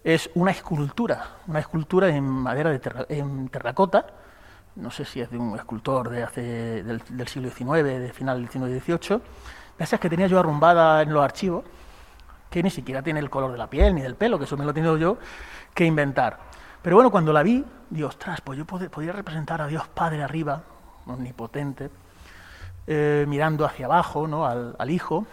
es 0.03 0.29
una 0.35 0.51
escultura, 0.51 1.37
una 1.47 1.59
escultura 1.59 2.07
en 2.09 2.23
madera 2.23 2.69
de 2.69 3.05
en 3.09 3.49
terracota, 3.49 4.05
no 4.75 4.91
sé 4.91 5.05
si 5.05 5.21
es 5.21 5.29
de 5.31 5.37
un 5.37 5.55
escultor 5.55 6.09
de 6.09 6.23
hace, 6.23 6.83
del, 6.83 7.27
siglo 7.27 7.49
XIX, 7.49 7.83
de 7.83 8.13
final 8.13 8.41
del 8.41 8.49
siglo 8.49 8.67
XVIII, 8.67 9.21
gracias 9.77 9.99
que 9.99 10.09
tenía 10.09 10.27
yo 10.27 10.39
arrumbada 10.39 11.01
en 11.01 11.11
los 11.11 11.23
archivos, 11.23 11.65
que 12.55 12.63
ni 12.63 12.69
siquiera 12.69 13.01
tiene 13.01 13.19
el 13.19 13.29
color 13.29 13.51
de 13.51 13.57
la 13.57 13.69
piel 13.69 13.93
ni 13.93 14.01
del 14.01 14.15
pelo, 14.15 14.37
que 14.37 14.45
eso 14.45 14.55
me 14.55 14.63
lo 14.63 14.71
he 14.71 14.73
tenido 14.73 14.95
yo 14.95 15.17
que 15.73 15.83
inventar. 15.83 16.39
Pero 16.81 16.95
bueno, 16.95 17.11
cuando 17.11 17.33
la 17.33 17.43
vi, 17.43 17.65
digo, 17.89 18.07
ostras, 18.07 18.39
pues 18.39 18.57
yo 18.57 18.65
podría 18.65 19.11
representar 19.11 19.61
a 19.61 19.67
Dios 19.67 19.89
Padre 19.89 20.23
arriba, 20.23 20.63
omnipotente, 21.05 21.89
eh, 22.87 23.25
mirando 23.27 23.65
hacia 23.65 23.87
abajo, 23.87 24.25
¿no? 24.25 24.45
al, 24.45 24.73
al 24.79 24.89
Hijo, 24.89 25.27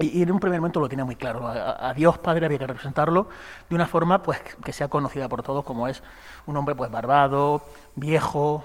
y, 0.00 0.20
en 0.20 0.32
un 0.32 0.40
primer 0.40 0.60
momento 0.60 0.80
lo 0.80 0.88
tenía 0.88 1.04
muy 1.04 1.14
claro. 1.14 1.46
A, 1.46 1.94
Dios 1.94 2.18
Padre 2.18 2.46
había 2.46 2.58
que 2.58 2.66
representarlo 2.66 3.28
de 3.68 3.76
una 3.76 3.86
forma 3.86 4.20
pues 4.20 4.40
que 4.64 4.72
sea 4.72 4.88
conocida 4.88 5.28
por 5.28 5.44
todos 5.44 5.64
como 5.64 5.86
es 5.86 6.02
un 6.46 6.56
hombre 6.56 6.74
pues 6.74 6.90
barbado, 6.90 7.62
viejo, 7.94 8.64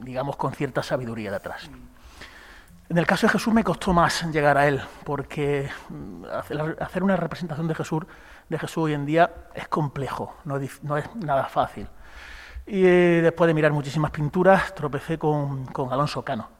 digamos 0.00 0.36
con 0.36 0.54
cierta 0.54 0.82
sabiduría 0.82 1.30
detrás. 1.30 1.68
En 2.88 2.98
el 2.98 3.06
caso 3.06 3.26
de 3.26 3.32
Jesús 3.32 3.52
me 3.54 3.64
costó 3.64 3.94
más 3.94 4.24
llegar 4.30 4.58
a 4.58 4.68
él, 4.68 4.80
porque 5.04 5.70
mm, 5.88 6.24
hacer 6.80 7.02
una 7.02 7.16
representación 7.16 7.66
de 7.66 7.74
Jesús, 7.74 8.02
de 8.48 8.58
Jesús 8.58 8.84
hoy 8.84 8.92
en 8.92 9.06
día 9.06 9.30
es 9.54 9.68
complejo, 9.68 10.36
no 10.44 10.58
es, 10.58 10.80
nada 11.14 11.44
fácil. 11.44 11.88
Y 12.66 12.84
eh, 12.84 13.20
después 13.22 13.48
de 13.48 13.54
mirar 13.54 13.72
muchísimas 13.72 14.10
pinturas, 14.10 14.74
tropecé 14.74 15.18
con, 15.18 15.66
Alonso 15.90 16.22
Cano. 16.22 16.50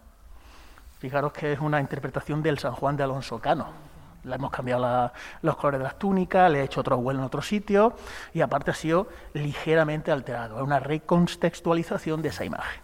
Fijaros 0.99 1.33
que 1.33 1.53
es 1.53 1.61
una 1.61 1.79
interpretación 1.81 2.43
del 2.43 2.59
San 2.59 2.73
Juan 2.73 2.97
de 2.97 3.03
Alonso 3.03 3.39
Cano 3.39 3.85
le 4.25 4.37
hemos 4.37 4.51
cambiado 4.51 5.13
los 5.43 5.57
colores 5.57 5.81
de 5.81 5.85
las 5.85 5.99
túnicas, 5.99 6.51
le 6.51 6.61
he 6.61 6.65
hecho 6.65 6.81
otro 6.81 6.97
vuelo 6.97 7.21
en 7.21 7.27
otro 7.27 7.43
sitio 7.43 7.95
y 8.33 8.41
aparte 8.41 8.71
ha 8.71 8.75
sido 8.75 9.07
ligeramente 9.35 10.11
alterado. 10.11 10.57
Es 10.57 10.63
una 10.63 10.81
recontextualización 10.81 12.23
de 12.23 12.31
esa 12.31 12.47
imagen. 12.47 12.84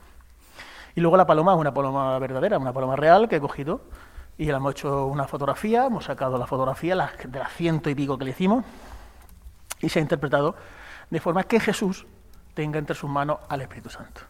Y 1.01 1.03
luego 1.03 1.17
la 1.17 1.27
paloma 1.27 1.55
es 1.55 1.59
una 1.59 1.73
paloma 1.73 2.19
verdadera, 2.19 2.59
una 2.59 2.75
paloma 2.75 2.95
real 2.95 3.27
que 3.27 3.37
he 3.37 3.41
cogido 3.41 3.81
y 4.37 4.45
le 4.45 4.53
hemos 4.53 4.73
hecho 4.73 5.07
una 5.07 5.27
fotografía, 5.27 5.87
hemos 5.87 6.05
sacado 6.05 6.37
la 6.37 6.47
fotografía 6.47 6.95
de 6.95 7.39
las 7.39 7.53
ciento 7.55 7.89
y 7.89 7.95
pico 7.95 8.19
que 8.19 8.27
le 8.27 8.33
hicimos 8.33 8.67
y 9.81 9.89
se 9.89 9.99
ha 9.99 10.03
interpretado 10.03 10.55
de 11.09 11.19
forma 11.19 11.45
que 11.45 11.59
Jesús 11.59 12.05
tenga 12.53 12.79
entre 12.79 12.95
sus 12.95 13.09
manos 13.09 13.39
al 13.49 13.63
Espíritu 13.63 13.89
Santo. 13.89 14.21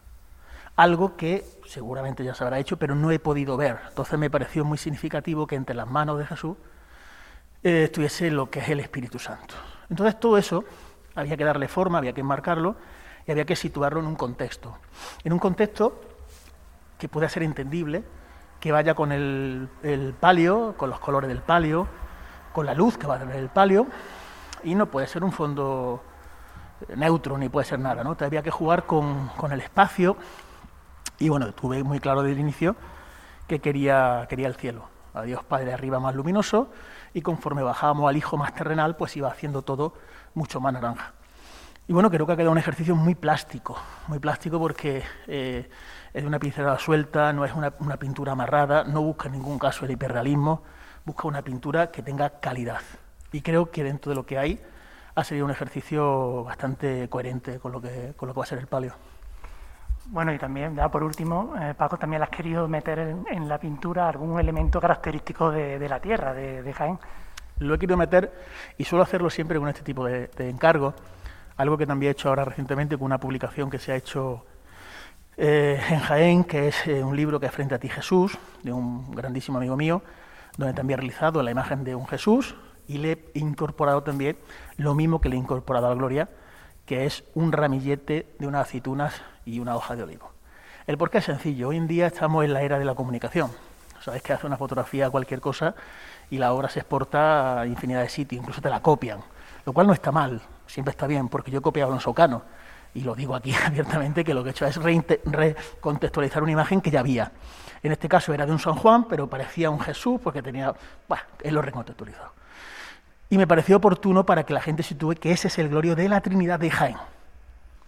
Algo 0.76 1.16
que 1.16 1.44
seguramente 1.66 2.22
ya 2.22 2.36
se 2.36 2.44
habrá 2.44 2.60
hecho, 2.60 2.76
pero 2.76 2.94
no 2.94 3.10
he 3.10 3.18
podido 3.18 3.56
ver. 3.56 3.80
Entonces 3.88 4.16
me 4.16 4.30
pareció 4.30 4.64
muy 4.64 4.78
significativo 4.78 5.48
que 5.48 5.56
entre 5.56 5.74
las 5.74 5.90
manos 5.90 6.20
de 6.20 6.26
Jesús 6.26 6.56
eh, 7.64 7.82
estuviese 7.86 8.30
lo 8.30 8.48
que 8.48 8.60
es 8.60 8.68
el 8.68 8.78
Espíritu 8.78 9.18
Santo. 9.18 9.56
Entonces 9.88 10.20
todo 10.20 10.38
eso 10.38 10.62
había 11.16 11.36
que 11.36 11.44
darle 11.44 11.66
forma, 11.66 11.98
había 11.98 12.12
que 12.12 12.20
enmarcarlo 12.20 12.76
y 13.26 13.32
había 13.32 13.44
que 13.44 13.56
situarlo 13.56 13.98
en 13.98 14.06
un 14.06 14.14
contexto. 14.14 14.78
En 15.24 15.32
un 15.32 15.40
contexto 15.40 16.09
que 17.00 17.08
pueda 17.08 17.28
ser 17.28 17.42
entendible, 17.42 18.04
que 18.60 18.70
vaya 18.70 18.94
con 18.94 19.10
el, 19.10 19.68
palio, 20.20 20.74
con 20.76 20.90
los 20.90 21.00
colores 21.00 21.28
del 21.28 21.40
palio, 21.40 21.88
con 22.52 22.66
la 22.66 22.74
luz 22.74 22.98
que 22.98 23.06
va 23.06 23.16
a 23.16 23.18
tener 23.18 23.36
el 23.36 23.48
palio, 23.48 23.86
y 24.62 24.74
no 24.74 24.86
puede 24.86 25.06
ser 25.06 25.24
un 25.24 25.32
fondo 25.32 26.04
neutro 26.94 27.38
ni 27.38 27.48
puede 27.48 27.66
ser 27.66 27.78
nada, 27.80 28.04
¿no? 28.04 28.16
Había 28.20 28.42
que 28.42 28.50
jugar 28.50 28.84
con, 28.84 29.28
con 29.36 29.50
el 29.52 29.60
espacio 29.60 30.16
y 31.18 31.28
bueno, 31.28 31.52
tuve 31.52 31.82
muy 31.82 32.00
claro 32.00 32.22
desde 32.22 32.34
el 32.34 32.40
inicio 32.40 32.76
que 33.46 33.60
quería, 33.60 34.26
quería 34.28 34.46
el 34.46 34.54
cielo, 34.54 34.84
a 35.14 35.22
Dios 35.22 35.42
Padre 35.44 35.72
arriba 35.72 35.98
más 36.00 36.14
luminoso 36.14 36.70
y 37.14 37.22
conforme 37.22 37.62
bajábamos 37.62 38.08
al 38.08 38.16
hijo 38.16 38.36
más 38.36 38.54
terrenal, 38.54 38.96
pues 38.96 39.16
iba 39.16 39.28
haciendo 39.28 39.62
todo 39.62 39.94
mucho 40.34 40.60
más 40.60 40.72
naranja. 40.72 41.14
Y 41.90 41.92
bueno, 41.92 42.08
creo 42.08 42.24
que 42.24 42.34
ha 42.34 42.36
quedado 42.36 42.52
un 42.52 42.58
ejercicio 42.58 42.94
muy 42.94 43.16
plástico, 43.16 43.76
muy 44.06 44.20
plástico 44.20 44.60
porque 44.60 45.02
eh, 45.26 45.68
es 46.14 46.22
de 46.22 46.28
una 46.28 46.38
pincelada 46.38 46.78
suelta, 46.78 47.32
no 47.32 47.44
es 47.44 47.52
una, 47.52 47.74
una, 47.80 47.96
pintura 47.96 48.30
amarrada, 48.30 48.84
no 48.84 49.02
busca 49.02 49.26
en 49.26 49.32
ningún 49.32 49.58
caso 49.58 49.84
el 49.84 49.90
hiperrealismo, 49.90 50.62
busca 51.04 51.26
una 51.26 51.42
pintura 51.42 51.90
que 51.90 52.00
tenga 52.04 52.38
calidad. 52.38 52.82
Y 53.32 53.40
creo 53.40 53.72
que 53.72 53.82
dentro 53.82 54.10
de 54.10 54.14
lo 54.14 54.24
que 54.24 54.38
hay 54.38 54.60
ha 55.16 55.24
sido 55.24 55.44
un 55.44 55.50
ejercicio 55.50 56.44
bastante 56.44 57.08
coherente 57.08 57.58
con 57.58 57.72
lo 57.72 57.80
que, 57.80 58.14
con 58.16 58.28
lo 58.28 58.34
que 58.34 58.38
va 58.38 58.44
a 58.44 58.46
ser 58.46 58.60
el 58.60 58.68
palio. 58.68 58.94
Bueno, 60.06 60.32
y 60.32 60.38
también, 60.38 60.76
ya 60.76 60.88
por 60.88 61.02
último, 61.02 61.56
eh, 61.60 61.74
Paco, 61.74 61.96
también 61.96 62.22
has 62.22 62.30
querido 62.30 62.68
meter 62.68 63.00
en, 63.00 63.24
en, 63.28 63.48
la 63.48 63.58
pintura 63.58 64.08
algún 64.08 64.38
elemento 64.38 64.80
característico 64.80 65.50
de, 65.50 65.80
de 65.80 65.88
la 65.88 65.98
tierra, 65.98 66.34
de, 66.34 66.62
de, 66.62 66.72
Jaén. 66.72 67.00
Lo 67.58 67.74
he 67.74 67.78
querido 67.80 67.96
meter 67.96 68.32
y 68.78 68.84
suelo 68.84 69.02
hacerlo 69.02 69.28
siempre 69.28 69.58
con 69.58 69.68
este 69.68 69.82
tipo 69.82 70.04
de, 70.04 70.28
de 70.28 70.48
encargo, 70.48 70.94
algo 71.60 71.76
que 71.76 71.86
también 71.86 72.08
he 72.08 72.12
hecho 72.12 72.30
ahora 72.30 72.46
recientemente 72.46 72.96
con 72.96 73.04
una 73.04 73.20
publicación 73.20 73.68
que 73.68 73.78
se 73.78 73.92
ha 73.92 73.96
hecho 73.96 74.46
eh, 75.36 75.78
en 75.90 76.00
Jaén, 76.00 76.44
que 76.44 76.68
es 76.68 76.86
eh, 76.86 77.04
un 77.04 77.14
libro 77.14 77.38
que 77.38 77.46
es 77.46 77.52
Frente 77.52 77.74
a 77.74 77.78
ti 77.78 77.88
Jesús, 77.90 78.38
de 78.62 78.72
un 78.72 79.10
grandísimo 79.10 79.58
amigo 79.58 79.76
mío, 79.76 80.02
donde 80.56 80.72
también 80.72 80.98
he 80.98 81.02
realizado 81.02 81.42
la 81.42 81.50
imagen 81.50 81.84
de 81.84 81.94
un 81.94 82.06
Jesús 82.06 82.54
y 82.88 82.96
le 82.96 83.12
he 83.12 83.38
incorporado 83.38 84.02
también 84.02 84.38
lo 84.78 84.94
mismo 84.94 85.20
que 85.20 85.28
le 85.28 85.36
he 85.36 85.38
incorporado 85.38 85.86
a 85.86 85.90
la 85.90 85.96
Gloria, 85.96 86.30
que 86.86 87.04
es 87.04 87.24
un 87.34 87.52
ramillete 87.52 88.26
de 88.38 88.46
unas 88.46 88.66
aceitunas 88.66 89.20
y 89.44 89.60
una 89.60 89.76
hoja 89.76 89.96
de 89.96 90.04
olivo. 90.04 90.30
El 90.86 90.96
porqué 90.96 91.18
es 91.18 91.26
sencillo. 91.26 91.68
Hoy 91.68 91.76
en 91.76 91.86
día 91.86 92.06
estamos 92.06 92.42
en 92.42 92.54
la 92.54 92.62
era 92.62 92.78
de 92.78 92.86
la 92.86 92.94
comunicación. 92.94 93.50
Sabes 94.00 94.22
que 94.22 94.32
hace 94.32 94.46
una 94.46 94.56
fotografía 94.56 95.10
cualquier 95.10 95.42
cosa 95.42 95.74
y 96.30 96.38
la 96.38 96.54
obra 96.54 96.70
se 96.70 96.78
exporta 96.78 97.60
a 97.60 97.66
infinidad 97.66 98.00
de 98.00 98.08
sitios, 98.08 98.40
incluso 98.40 98.62
te 98.62 98.70
la 98.70 98.80
copian, 98.80 99.20
lo 99.66 99.74
cual 99.74 99.86
no 99.86 99.92
está 99.92 100.10
mal, 100.10 100.40
siempre 100.70 100.90
está 100.90 101.06
bien, 101.06 101.28
porque 101.28 101.50
yo 101.50 101.58
he 101.58 101.62
copiado 101.62 101.92
un 101.92 102.00
socano 102.00 102.42
y 102.94 103.00
lo 103.02 103.14
digo 103.14 103.34
aquí 103.34 103.54
abiertamente 103.66 104.24
que 104.24 104.34
lo 104.34 104.42
que 104.42 104.50
he 104.50 104.52
hecho 104.52 104.66
es 104.66 104.76
recontextualizar 105.24 106.42
una 106.42 106.52
imagen 106.52 106.80
que 106.80 106.90
ya 106.90 107.00
había. 107.00 107.32
En 107.82 107.92
este 107.92 108.08
caso 108.08 108.32
era 108.34 108.46
de 108.46 108.52
un 108.52 108.58
San 108.58 108.74
Juan, 108.74 109.04
pero 109.04 109.28
parecía 109.28 109.70
un 109.70 109.80
Jesús 109.80 110.20
porque 110.22 110.42
tenía, 110.42 110.74
bueno, 111.08 111.24
él 111.42 111.54
lo 111.54 111.62
recontextualizado. 111.62 112.32
Y 113.30 113.38
me 113.38 113.46
pareció 113.46 113.76
oportuno 113.76 114.26
para 114.26 114.44
que 114.44 114.52
la 114.52 114.60
gente 114.60 114.82
sitúe 114.82 115.14
que 115.14 115.32
ese 115.32 115.48
es 115.48 115.58
el 115.58 115.68
glorio 115.68 115.94
de 115.94 116.08
la 116.08 116.20
Trinidad 116.20 116.58
de 116.58 116.70
Jaén. 116.70 116.96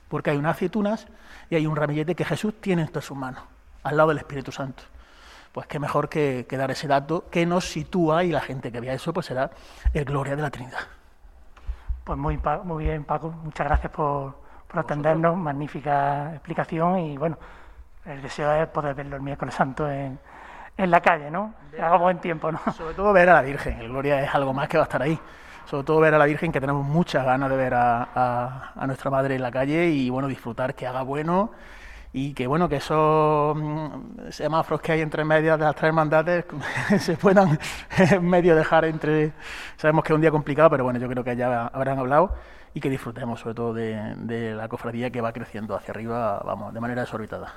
Porque 0.09 0.31
hay 0.31 0.37
unas 0.37 0.57
aceitunas 0.57 1.07
y 1.51 1.57
hay 1.57 1.67
un 1.67 1.77
ramillete 1.77 2.15
que 2.15 2.25
Jesús 2.25 2.55
tiene 2.61 2.83
entre 2.83 3.03
sus 3.03 3.17
manos, 3.17 3.43
al 3.83 3.97
lado 3.97 4.11
del 4.11 4.19
Espíritu 4.19 4.53
Santo. 4.53 4.85
Pues 5.53 5.67
qué 5.67 5.79
mejor 5.79 6.09
que, 6.09 6.47
que 6.49 6.57
dar 6.57 6.71
ese 6.71 6.87
dato 6.87 7.29
que 7.29 7.45
nos 7.45 7.69
sitúa 7.71 8.25
y 8.25 8.31
la 8.31 8.41
gente 8.41 8.73
que 8.73 8.81
vea 8.81 8.95
eso 8.95 9.13
pues 9.13 9.27
será 9.27 9.51
el 9.93 10.05
gloria 10.05 10.37
de 10.37 10.43
la 10.43 10.51
Trinidad. 10.51 10.81
Pues 12.05 12.19
muy, 12.19 12.39
muy 12.65 12.85
bien, 12.85 13.05
Paco. 13.05 13.31
Muchas 13.31 13.67
gracias 13.67 13.93
por, 13.93 14.35
por 14.67 14.81
atendernos. 14.81 15.37
Magnífica 15.37 16.33
explicación 16.33 16.99
y 16.99 17.17
bueno, 17.17 17.39
el 18.05 18.21
deseo 18.21 18.53
es 18.55 18.67
poder 18.69 18.95
verlo 18.95 19.17
el 19.17 19.23
miércoles 19.23 19.55
santo 19.55 19.89
en, 19.89 20.19
en 20.77 20.91
la 20.91 21.01
calle, 21.01 21.31
¿no? 21.31 21.55
Haga 21.81 21.97
buen 21.97 22.19
tiempo, 22.19 22.51
¿no? 22.51 22.59
Sobre 22.73 22.95
todo 22.95 23.13
ver 23.13 23.29
a 23.31 23.35
la 23.35 23.43
Virgen, 23.43 23.79
el 23.79 23.89
Gloria 23.89 24.21
es 24.21 24.35
algo 24.35 24.53
más 24.53 24.69
que 24.69 24.79
va 24.79 24.85
a 24.85 24.87
estar 24.87 25.03
ahí. 25.03 25.19
Sobre 25.65 25.85
todo 25.85 26.01
ver 26.01 26.13
a 26.15 26.19
la 26.19 26.25
Virgen, 26.25 26.51
que 26.51 26.61
tenemos 26.61 26.85
muchas 26.85 27.25
ganas 27.25 27.49
de 27.49 27.57
ver 27.57 27.75
a, 27.75 28.09
a, 28.15 28.73
a 28.75 28.87
nuestra 28.89 29.11
Madre 29.11 29.37
en 29.37 29.43
la 29.43 29.53
calle 29.53 29.87
y, 29.87 30.11
bueno, 30.11 30.27
disfrutar, 30.27 30.75
que 30.75 30.89
haga 30.89 31.03
bueno 31.03 31.53
y 32.13 32.35
que, 32.35 32.47
bueno, 32.47 32.69
que 32.69 32.77
esos 32.77 33.57
mm, 33.57 34.31
semáforos 34.31 34.81
que 34.81 34.93
hay 34.93 35.01
entre 35.01 35.25
medias 35.25 35.59
de 35.59 35.65
las 35.65 35.75
tres 35.75 35.89
hermandades 35.89 36.45
se 36.99 37.17
puedan 37.17 37.59
en 37.97 38.25
medio 38.25 38.55
dejar 38.55 38.85
entre... 38.85 39.33
Sabemos 39.77 40.05
que 40.05 40.13
es 40.13 40.15
un 40.15 40.21
día 40.21 40.31
complicado, 40.31 40.71
pero 40.71 40.85
bueno, 40.85 40.99
yo 40.99 41.09
creo 41.09 41.25
que 41.25 41.35
ya 41.37 41.67
habrán 41.69 41.99
hablado 41.99 42.35
y 42.75 42.81
que 42.81 42.91
disfrutemos 42.91 43.41
sobre 43.41 43.55
todo 43.55 43.75
de, 43.75 44.15
de 44.17 44.55
la 44.55 44.69
cofradía 44.69 45.11
que 45.11 45.21
va 45.21 45.33
creciendo 45.33 45.75
hacia 45.75 45.93
arriba, 45.93 46.41
vamos, 46.45 46.75
de 46.75 46.81
manera 46.81 47.03
desorbitada. 47.03 47.53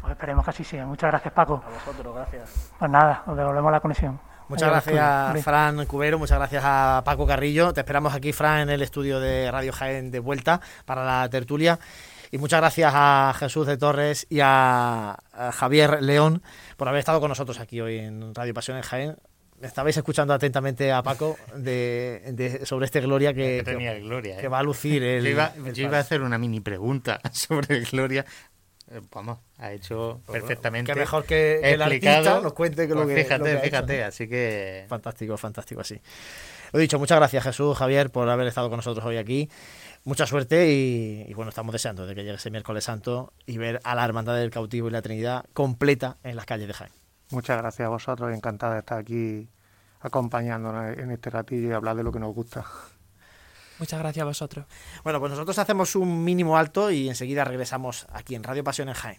Pues 0.00 0.12
esperemos 0.12 0.44
que 0.44 0.50
así 0.50 0.64
sea. 0.64 0.86
Muchas 0.86 1.10
gracias, 1.10 1.34
Paco. 1.34 1.62
A 1.66 1.70
vosotros, 1.70 2.14
gracias. 2.14 2.72
Pues 2.78 2.90
nada, 2.90 3.22
os 3.26 3.36
devolvemos 3.36 3.72
la 3.72 3.80
conexión. 3.80 4.20
Muchas 4.48 4.70
gracias, 4.70 5.42
Fran 5.42 5.84
Cubero. 5.86 6.20
Muchas 6.20 6.38
gracias 6.38 6.62
a 6.64 7.02
Paco 7.04 7.26
Carrillo. 7.26 7.72
Te 7.72 7.80
esperamos 7.80 8.14
aquí, 8.14 8.32
Fran, 8.32 8.60
en 8.60 8.70
el 8.70 8.82
estudio 8.82 9.18
de 9.18 9.50
Radio 9.50 9.72
Jaén 9.72 10.12
de 10.12 10.20
vuelta 10.20 10.60
para 10.84 11.04
la 11.04 11.28
tertulia. 11.28 11.80
Y 12.30 12.38
muchas 12.38 12.60
gracias 12.60 12.92
a 12.94 13.34
Jesús 13.38 13.66
de 13.66 13.76
Torres 13.76 14.26
y 14.28 14.40
a, 14.40 15.16
a 15.32 15.52
Javier 15.52 16.02
León 16.02 16.42
por 16.76 16.88
haber 16.88 16.98
estado 16.98 17.20
con 17.20 17.28
nosotros 17.28 17.60
aquí 17.60 17.80
hoy 17.80 17.98
en 17.98 18.34
Radio 18.34 18.54
Pasión 18.54 18.76
en 18.76 18.82
Jaén. 18.82 19.16
Estabais 19.62 19.96
escuchando 19.96 20.34
atentamente 20.34 20.92
a 20.92 21.02
Paco 21.02 21.36
de, 21.54 22.22
de, 22.32 22.66
sobre 22.66 22.84
este 22.86 23.00
Gloria 23.00 23.32
que, 23.32 23.58
que, 23.58 23.62
tenía 23.64 23.94
Gloria, 23.98 24.36
que 24.36 24.46
¿eh? 24.46 24.48
va 24.48 24.58
a 24.58 24.62
lucir. 24.62 25.02
El, 25.02 25.24
yo, 25.24 25.30
iba, 25.30 25.52
el 25.56 25.72
yo 25.72 25.84
iba, 25.84 25.96
a 25.96 26.00
hacer 26.00 26.20
una 26.20 26.36
mini 26.36 26.60
pregunta 26.60 27.20
sobre 27.32 27.78
el 27.78 27.86
Gloria. 27.86 28.26
Eh, 28.90 29.00
vamos, 29.10 29.38
ha 29.56 29.72
hecho 29.72 30.20
perfectamente. 30.30 30.92
Que 30.92 30.98
mejor 30.98 31.24
que, 31.24 31.58
que 31.62 31.72
el 31.72 31.82
artista 31.82 32.40
nos 32.40 32.52
cuente 32.52 32.86
que 32.86 32.94
pues 32.94 33.06
lo 33.06 33.08
que. 33.08 33.24
Fíjate, 33.24 33.54
lo 33.54 33.60
que 33.60 33.66
fíjate, 33.66 33.98
hecho. 33.98 34.06
así 34.06 34.28
que. 34.28 34.84
Fantástico, 34.88 35.36
fantástico, 35.38 35.80
así. 35.80 36.00
Lo 36.72 36.78
dicho, 36.78 36.98
muchas 36.98 37.16
gracias 37.16 37.42
Jesús, 37.42 37.76
Javier, 37.78 38.10
por 38.10 38.28
haber 38.28 38.46
estado 38.48 38.68
con 38.68 38.76
nosotros 38.76 39.04
hoy 39.06 39.16
aquí. 39.16 39.48
Mucha 40.06 40.24
suerte 40.24 40.72
y, 40.72 41.26
y, 41.28 41.34
bueno, 41.34 41.48
estamos 41.48 41.72
deseando 41.72 42.06
de 42.06 42.14
que 42.14 42.22
llegue 42.22 42.36
ese 42.36 42.48
miércoles 42.48 42.84
santo 42.84 43.32
y 43.44 43.58
ver 43.58 43.80
a 43.82 43.96
la 43.96 44.04
Hermandad 44.04 44.36
del 44.36 44.52
Cautivo 44.52 44.86
y 44.86 44.92
la 44.92 45.02
Trinidad 45.02 45.44
completa 45.52 46.16
en 46.22 46.36
las 46.36 46.46
calles 46.46 46.68
de 46.68 46.74
Jaén. 46.74 46.92
Muchas 47.32 47.58
gracias 47.58 47.86
a 47.86 47.88
vosotros, 47.88 48.32
encantado 48.32 48.74
de 48.74 48.78
estar 48.78 48.98
aquí 48.98 49.48
acompañándonos 49.98 50.96
en 50.96 51.10
este 51.10 51.28
ratillo 51.28 51.70
y 51.70 51.72
hablar 51.72 51.96
de 51.96 52.04
lo 52.04 52.12
que 52.12 52.20
nos 52.20 52.32
gusta. 52.32 52.64
Muchas 53.80 53.98
gracias 53.98 54.22
a 54.22 54.26
vosotros. 54.26 54.66
Bueno, 55.02 55.18
pues 55.18 55.32
nosotros 55.32 55.58
hacemos 55.58 55.96
un 55.96 56.22
mínimo 56.22 56.56
alto 56.56 56.92
y 56.92 57.08
enseguida 57.08 57.42
regresamos 57.42 58.06
aquí 58.12 58.36
en 58.36 58.44
Radio 58.44 58.62
Pasión 58.62 58.88
en 58.88 58.94
Jaén. 58.94 59.18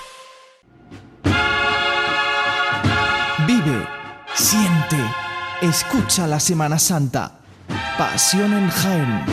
Escucha 5.61 6.27
la 6.27 6.39
Semana 6.39 6.79
Santa. 6.79 7.39
Pasión 7.97 8.53
en 8.53 8.69
Jaén. 8.69 9.25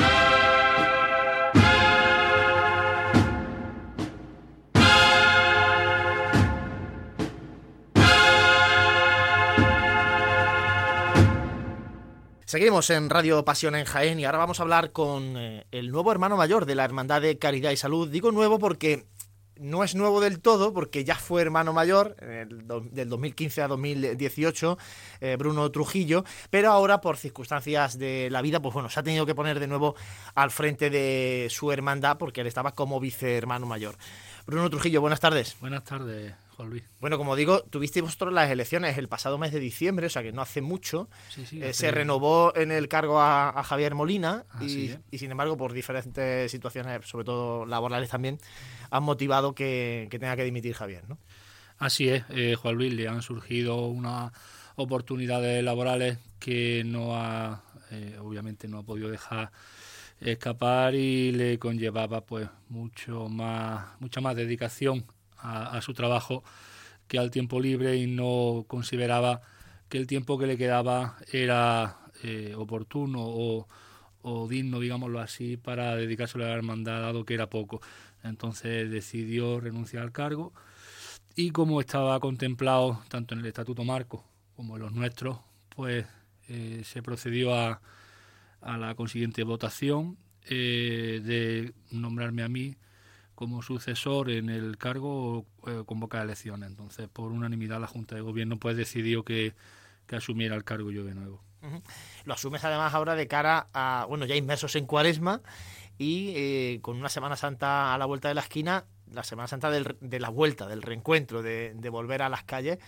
Seguimos 12.44 12.88
en 12.90 13.10
Radio 13.10 13.44
Pasión 13.44 13.74
en 13.74 13.84
Jaén 13.84 14.18
y 14.20 14.24
ahora 14.24 14.38
vamos 14.38 14.58
a 14.58 14.62
hablar 14.62 14.92
con 14.92 15.36
eh, 15.36 15.66
el 15.70 15.90
nuevo 15.90 16.12
hermano 16.12 16.36
mayor 16.36 16.64
de 16.64 16.74
la 16.74 16.84
Hermandad 16.84 17.20
de 17.20 17.38
Caridad 17.38 17.70
y 17.70 17.76
Salud. 17.76 18.08
Digo 18.08 18.32
nuevo 18.32 18.58
porque 18.58 19.06
no 19.58 19.84
es 19.84 19.94
nuevo 19.94 20.20
del 20.20 20.40
todo, 20.40 20.72
porque 20.72 21.04
ya 21.04 21.14
fue 21.14 21.42
hermano 21.42 21.72
mayor 21.72 22.16
el 22.20 22.66
del 22.90 23.08
2015 23.08 23.62
a 23.62 23.68
2018, 23.68 24.78
eh, 25.20 25.36
Bruno 25.38 25.70
Trujillo, 25.70 26.24
pero 26.50 26.70
ahora 26.70 27.00
por 27.00 27.16
circunstancias 27.16 27.98
de 27.98 28.28
la 28.30 28.42
vida, 28.42 28.60
pues 28.60 28.74
bueno, 28.74 28.88
se 28.88 29.00
ha 29.00 29.02
tenido 29.02 29.26
que 29.26 29.34
poner 29.34 29.60
de 29.60 29.66
nuevo 29.66 29.94
al 30.34 30.50
frente 30.50 30.90
de 30.90 31.48
su 31.50 31.72
hermandad 31.72 32.18
porque 32.18 32.40
él 32.40 32.46
estaba 32.46 32.72
como 32.72 33.00
vicehermano 33.00 33.66
mayor. 33.66 33.96
Bruno 34.46 34.70
Trujillo, 34.70 35.00
buenas 35.00 35.20
tardes. 35.20 35.56
Buenas 35.60 35.84
tardes, 35.84 36.34
Juan 36.58 36.70
Luis. 36.70 36.82
Bueno, 37.00 37.18
como 37.18 37.36
digo, 37.36 37.62
tuvisteis 37.62 38.02
vosotros 38.02 38.34
las 38.34 38.50
elecciones 38.50 38.98
el 38.98 39.06
pasado 39.06 39.38
mes 39.38 39.52
de 39.52 39.60
diciembre, 39.60 40.08
o 40.08 40.10
sea 40.10 40.24
que 40.24 40.32
no 40.32 40.42
hace 40.42 40.60
mucho. 40.60 41.08
Sí, 41.28 41.46
sí, 41.46 41.62
eh, 41.62 41.72
se 41.72 41.92
renovó 41.92 42.52
en 42.56 42.72
el 42.72 42.88
cargo 42.88 43.20
a, 43.20 43.50
a 43.50 43.62
Javier 43.62 43.94
Molina 43.94 44.44
Ah, 44.50 44.64
y, 44.64 44.68
sí, 44.68 44.90
¿eh? 44.90 44.98
y, 45.12 45.18
sin 45.18 45.30
embargo, 45.30 45.56
por 45.56 45.72
diferentes 45.72 46.50
situaciones, 46.50 47.06
sobre 47.06 47.24
todo 47.24 47.64
laborales 47.64 48.10
también, 48.10 48.40
han 48.90 49.04
motivado 49.04 49.54
que, 49.54 50.08
que 50.10 50.18
tenga 50.18 50.34
que 50.34 50.42
dimitir 50.42 50.74
Javier, 50.74 51.08
¿no? 51.08 51.16
Así 51.78 52.08
es, 52.08 52.24
eh, 52.30 52.56
Juan 52.56 52.74
Luis, 52.74 52.92
le 52.92 53.06
han 53.06 53.22
surgido 53.22 53.86
unas 53.86 54.32
oportunidades 54.74 55.62
laborales 55.62 56.18
que 56.40 56.82
no 56.84 57.14
ha, 57.14 57.62
obviamente 58.20 58.66
no 58.66 58.78
ha 58.78 58.82
podido 58.82 59.08
dejar 59.10 59.52
escapar 60.20 60.96
y 60.96 61.30
le 61.30 61.60
conllevaba 61.60 62.22
pues 62.22 62.48
mucho 62.68 63.28
más, 63.28 63.86
mucha 64.00 64.20
más 64.20 64.34
dedicación 64.34 65.04
a, 65.38 65.80
su 65.82 65.94
trabajo 65.94 66.42
que 67.06 67.18
al 67.18 67.30
tiempo 67.30 67.60
libre 67.60 67.96
y 67.96 68.06
no 68.06 68.64
consideraba 68.68 69.40
que 69.88 69.98
el 69.98 70.06
tiempo 70.06 70.38
que 70.38 70.46
le 70.46 70.58
quedaba 70.58 71.16
era 71.32 71.98
eh, 72.22 72.54
oportuno 72.56 73.20
o, 73.22 73.66
o 74.22 74.48
digno, 74.48 74.80
digámoslo 74.80 75.20
así, 75.20 75.56
para 75.56 75.96
dedicárselo 75.96 76.44
a 76.44 76.48
la 76.48 76.54
hermandad, 76.54 77.00
dado 77.00 77.24
que 77.24 77.34
era 77.34 77.48
poco. 77.48 77.80
Entonces 78.22 78.90
decidió 78.90 79.60
renunciar 79.60 80.02
al 80.02 80.12
cargo 80.12 80.52
y 81.34 81.50
como 81.50 81.80
estaba 81.80 82.18
contemplado 82.18 83.02
tanto 83.08 83.34
en 83.34 83.40
el 83.40 83.46
Estatuto 83.46 83.84
Marco 83.84 84.24
como 84.56 84.76
en 84.76 84.82
los 84.82 84.92
nuestros, 84.92 85.38
pues 85.68 86.04
eh, 86.48 86.82
se 86.84 87.00
procedió 87.00 87.54
a, 87.54 87.80
a, 88.60 88.76
la 88.76 88.96
consiguiente 88.96 89.44
votación 89.44 90.18
eh, 90.50 91.20
de 91.22 91.72
nombrarme 91.92 92.42
a 92.42 92.48
mí 92.48 92.74
como 93.38 93.62
sucesor 93.62 94.30
en 94.30 94.50
el 94.50 94.78
cargo 94.78 95.46
eh, 95.64 95.84
convocar 95.86 96.24
elecciones. 96.24 96.70
Entonces, 96.70 97.06
por 97.06 97.30
unanimidad, 97.30 97.80
la 97.80 97.86
Junta 97.86 98.16
de 98.16 98.20
Gobierno 98.20 98.58
pues 98.58 98.76
decidió 98.76 99.24
que, 99.24 99.54
que 100.08 100.16
asumiera 100.16 100.56
el 100.56 100.64
cargo 100.64 100.90
yo 100.90 101.04
de 101.04 101.14
nuevo. 101.14 101.40
Lo 102.24 102.34
asumes 102.34 102.64
además 102.64 102.92
ahora 102.94 103.14
de 103.14 103.28
cara 103.28 103.68
a, 103.72 104.06
bueno, 104.08 104.26
ya 104.26 104.34
inmersos 104.34 104.74
en 104.74 104.86
cuaresma 104.86 105.40
y 105.98 106.32
eh, 106.34 106.78
con 106.82 106.96
una 106.96 107.08
Semana 107.08 107.36
Santa 107.36 107.94
a 107.94 107.98
la 107.98 108.06
vuelta 108.06 108.26
de 108.26 108.34
la 108.34 108.40
esquina, 108.40 108.86
la 109.08 109.22
Semana 109.22 109.46
Santa 109.46 109.70
de 109.70 110.18
la 110.18 110.30
vuelta, 110.30 110.66
del 110.66 110.82
reencuentro, 110.82 111.40
de, 111.40 111.88
volver 111.92 112.22
a 112.22 112.28
las 112.28 112.42
calles. 112.42 112.80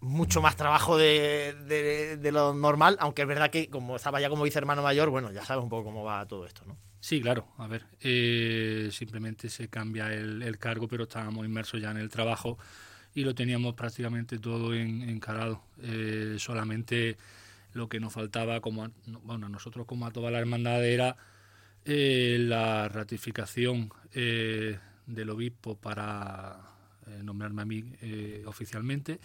Mucho 0.00 0.42
más 0.42 0.56
trabajo 0.56 0.98
de, 0.98 1.54
de, 1.68 2.16
de, 2.16 2.32
lo 2.32 2.52
normal, 2.52 2.96
aunque 2.98 3.22
es 3.22 3.28
verdad 3.28 3.50
que 3.50 3.70
como 3.70 3.94
estaba 3.94 4.20
ya 4.20 4.28
como 4.28 4.42
vicehermano 4.42 4.82
mayor, 4.82 5.08
bueno, 5.10 5.30
ya 5.30 5.44
sabes 5.44 5.62
un 5.62 5.68
poco 5.68 5.84
cómo 5.84 6.02
va 6.02 6.26
todo 6.26 6.46
esto, 6.46 6.64
¿no? 6.66 6.89
Sí, 7.00 7.20
claro. 7.20 7.46
A 7.56 7.66
ver, 7.66 7.86
eh, 8.02 8.90
simplemente 8.92 9.48
se 9.48 9.68
cambia 9.68 10.12
el, 10.12 10.42
el, 10.42 10.58
cargo, 10.58 10.86
pero 10.86 11.04
estábamos 11.04 11.46
inmersos 11.46 11.80
ya 11.80 11.90
en 11.90 11.96
el 11.96 12.10
trabajo 12.10 12.58
y 13.14 13.24
lo 13.24 13.34
teníamos 13.34 13.74
prácticamente 13.74 14.38
todo 14.38 14.74
en, 14.74 15.02
encarado. 15.08 15.62
Eh, 15.82 16.36
solamente 16.38 17.16
lo 17.72 17.88
que 17.88 18.00
nos 18.00 18.12
faltaba, 18.12 18.60
como 18.60 18.84
a, 18.84 18.90
bueno, 19.24 19.48
nosotros 19.48 19.86
como 19.86 20.06
a 20.06 20.10
toda 20.10 20.30
la 20.30 20.40
hermandad, 20.40 20.84
era 20.84 21.16
eh, 21.84 22.36
la 22.40 22.88
ratificación 22.88 23.92
del 24.12 25.30
obispo 25.30 25.76
para 25.76 26.58
nombrarme 27.22 27.62
a 27.62 27.64
mí 27.64 27.84
oficialmente 28.44 29.20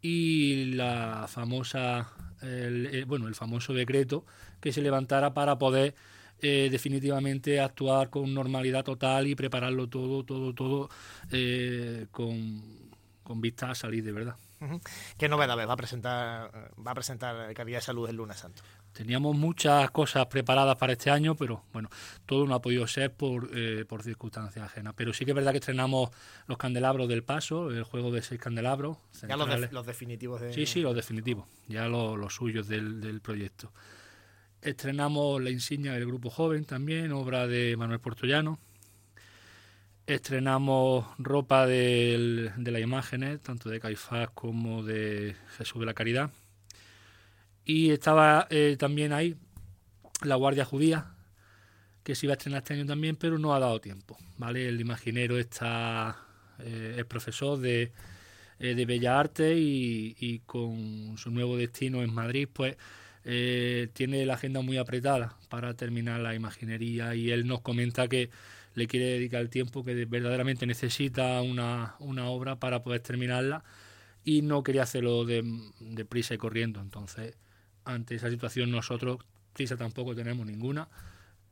y 0.00 0.66
la 0.74 1.26
famosa, 1.28 2.12
el, 2.42 3.04
bueno, 3.06 3.26
el 3.26 3.34
famoso 3.34 3.74
decreto 3.74 4.24
que 4.60 4.72
se 4.72 4.82
levantara 4.82 5.34
para 5.34 5.58
poder 5.58 5.94
eh, 6.42 6.68
definitivamente 6.70 7.60
actuar 7.60 8.10
con 8.10 8.32
normalidad 8.32 8.84
total 8.84 9.26
y 9.26 9.34
prepararlo 9.34 9.88
todo, 9.88 10.24
todo, 10.24 10.54
todo 10.54 10.88
eh, 11.30 12.06
con, 12.10 12.62
con 13.22 13.40
vista 13.40 13.70
a 13.70 13.74
salir 13.74 14.04
de 14.04 14.12
verdad. 14.12 14.36
¿Qué 15.16 15.28
novedades 15.28 15.66
va 15.66 15.72
a 15.72 15.76
presentar 15.76 16.70
va 16.86 16.90
a 16.90 16.94
presentar 16.94 17.54
Caridad 17.54 17.78
de 17.78 17.82
Salud 17.82 18.08
el 18.08 18.16
lunes 18.16 18.38
santo? 18.38 18.62
Teníamos 18.92 19.36
muchas 19.36 19.90
cosas 19.92 20.26
preparadas 20.26 20.76
para 20.76 20.92
este 20.92 21.10
año, 21.10 21.36
pero 21.36 21.62
bueno, 21.72 21.88
todo 22.26 22.44
no 22.46 22.54
ha 22.54 22.60
podido 22.60 22.86
ser 22.86 23.12
por, 23.12 23.48
eh, 23.54 23.84
por 23.88 24.02
circunstancias 24.02 24.66
ajenas. 24.66 24.94
Pero 24.96 25.12
sí 25.12 25.24
que 25.24 25.30
es 25.30 25.34
verdad 25.34 25.52
que 25.52 25.58
estrenamos 25.58 26.10
los 26.46 26.58
candelabros 26.58 27.08
del 27.08 27.22
paso, 27.22 27.70
el 27.70 27.84
juego 27.84 28.10
de 28.10 28.20
seis 28.20 28.40
candelabros. 28.40 28.98
Ya 29.26 29.36
los, 29.36 29.48
de, 29.48 29.68
los, 29.70 29.86
definitivos 29.86 30.40
de... 30.40 30.52
Sí, 30.52 30.66
sí, 30.66 30.80
los 30.80 30.94
definitivos, 30.94 31.46
ya 31.68 31.86
los, 31.86 32.18
los 32.18 32.34
suyos 32.34 32.66
del, 32.66 33.00
del, 33.00 33.20
proyecto. 33.20 33.72
Estrenamos 34.62 35.42
la 35.42 35.50
insignia 35.50 35.92
del 35.92 36.06
Grupo 36.06 36.30
Joven 36.30 36.64
también, 36.64 37.12
obra 37.12 37.46
de 37.46 37.76
Manuel 37.76 38.00
Portollano. 38.00 38.58
Estrenamos 40.06 41.06
ropa 41.18 41.66
de 41.66 42.52
las 42.56 42.82
imágenes, 42.82 43.40
tanto 43.40 43.68
de 43.68 43.80
Caifás 43.80 44.30
como 44.30 44.82
de 44.82 45.36
Jesús 45.56 45.80
de 45.80 45.86
la 45.86 45.94
Caridad 45.94 46.30
y 47.64 47.90
estaba 47.90 48.48
eh, 48.50 48.76
también 48.78 49.12
ahí 49.12 49.36
la 50.24 50.34
Guardia 50.34 50.64
Judía, 50.64 51.14
que 52.02 52.14
se 52.14 52.26
iba 52.26 52.32
a 52.32 52.36
estrenar 52.36 52.58
este 52.58 52.74
año 52.74 52.84
también, 52.84 53.16
pero 53.16 53.38
no 53.38 53.54
ha 53.54 53.60
dado 53.60 53.80
tiempo. 53.80 54.18
¿vale? 54.38 54.68
El 54.68 54.80
imaginero 54.80 55.38
está, 55.38 56.18
eh, 56.58 56.96
es 56.98 57.04
profesor 57.04 57.58
de, 57.60 57.92
eh, 58.58 58.74
de 58.74 58.86
Bellas 58.86 59.14
Artes 59.14 59.56
y, 59.56 60.16
y, 60.18 60.40
con 60.40 61.16
su 61.16 61.30
nuevo 61.30 61.56
destino 61.56 62.02
en 62.02 62.12
Madrid, 62.12 62.48
pues 62.52 62.76
eh, 63.24 63.88
tiene 63.92 64.24
la 64.26 64.34
agenda 64.34 64.60
muy 64.62 64.78
apretada 64.78 65.36
para 65.48 65.74
terminar 65.74 66.20
la 66.20 66.34
imaginería 66.34 67.14
y 67.14 67.30
él 67.30 67.46
nos 67.46 67.60
comenta 67.60 68.08
que 68.08 68.30
le 68.74 68.86
quiere 68.86 69.06
dedicar 69.06 69.40
el 69.40 69.50
tiempo 69.50 69.84
que 69.84 70.04
verdaderamente 70.06 70.66
necesita 70.66 71.42
una, 71.42 71.96
una 71.98 72.28
obra 72.28 72.56
para 72.56 72.82
poder 72.82 73.00
terminarla 73.00 73.64
y 74.24 74.42
no 74.42 74.62
quería 74.62 74.82
hacerlo 74.82 75.24
de, 75.24 75.44
prisa 76.08 76.34
y 76.34 76.38
corriendo. 76.38 76.80
Entonces, 76.80 77.36
ante 77.84 78.14
esa 78.14 78.30
situación 78.30 78.70
nosotros 78.70 79.18
prisa 79.52 79.76
tampoco 79.76 80.14
tenemos 80.14 80.46
ninguna, 80.46 80.88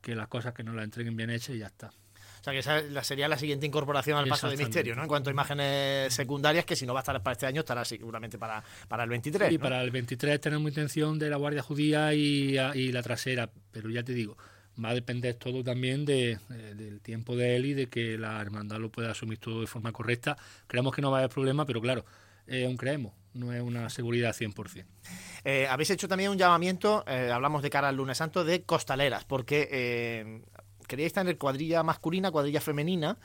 que 0.01 0.14
las 0.14 0.29
cosas 0.29 0.55
que 0.55 0.62
nos 0.62 0.75
las 0.75 0.85
entreguen 0.85 1.16
bien 1.16 1.31
hechas 1.31 1.57
y 1.57 1.59
ya 1.59 1.66
está. 1.66 1.93
Sea, 2.51 2.80
que 2.80 2.88
esa 2.88 3.05
sería 3.05 3.28
la 3.28 3.38
siguiente 3.38 3.66
incorporación 3.66 4.18
al 4.18 4.28
paso 4.28 4.49
de 4.49 4.57
misterio, 4.57 4.94
¿no? 4.94 5.03
En 5.03 5.09
cuanto 5.09 5.30
a 5.30 5.32
imágenes 5.32 6.12
secundarias, 6.12 6.64
que 6.64 6.76
si 6.76 6.86
no 6.86 6.94
va 6.94 7.01
a 7.01 7.03
estar 7.03 7.22
para 7.22 7.32
este 7.32 7.46
año, 7.46 7.61
estará 7.61 7.84
seguramente 7.84 8.38
para, 8.38 8.62
para 8.88 9.05
el 9.05 9.11
23. 9.11 9.53
Y 9.53 9.59
¿no? 9.59 9.62
para 9.62 9.82
el 9.82 9.90
23 9.90 10.40
tenemos 10.40 10.68
intención 10.68 11.18
de 11.18 11.30
la 11.30 11.36
Guardia 11.36 11.62
Judía 11.62 12.14
y, 12.14 12.59
y 12.74 12.92
la 12.92 13.03
trasera, 13.03 13.51
pero 13.70 13.90
ya 13.90 14.03
te 14.03 14.12
digo, 14.12 14.36
va 14.82 14.90
a 14.90 14.94
depender 14.94 15.34
todo 15.34 15.62
también 15.64 16.05
de, 16.05 16.38
de, 16.49 16.74
del 16.74 17.01
tiempo 17.01 17.36
de 17.36 17.57
él 17.57 17.66
y 17.66 17.74
de 17.74 17.88
que 17.88 18.16
la 18.18 18.40
hermandad 18.40 18.78
lo 18.78 18.90
pueda 18.90 19.11
asumir 19.11 19.38
todo 19.38 19.61
de 19.61 19.66
forma 19.66 19.92
correcta. 19.92 20.36
Creemos 20.66 20.94
que 20.94 21.03
no 21.03 21.11
va 21.11 21.18
a 21.18 21.20
haber 21.20 21.30
problema, 21.30 21.66
pero 21.66 21.80
claro, 21.80 22.05
eh, 22.46 22.64
aún 22.64 22.76
creemos, 22.76 23.12
no 23.34 23.53
es 23.53 23.61
una 23.61 23.90
seguridad 23.90 24.34
100%. 24.34 24.86
Eh, 25.44 25.66
habéis 25.68 25.90
hecho 25.90 26.09
también 26.09 26.30
un 26.30 26.38
llamamiento, 26.38 27.05
eh, 27.07 27.30
hablamos 27.32 27.62
de 27.62 27.70
cara 27.70 27.88
al 27.88 27.96
lunes 27.96 28.18
santo, 28.18 28.44
de 28.44 28.62
costaleras, 28.62 29.24
porque 29.24 30.42
queríais 30.89 31.12
tener 31.12 31.39
cuadrilla 31.39 31.84
masculina, 31.84 32.32
cuadrilla 32.32 32.61
femenina, 32.61 33.16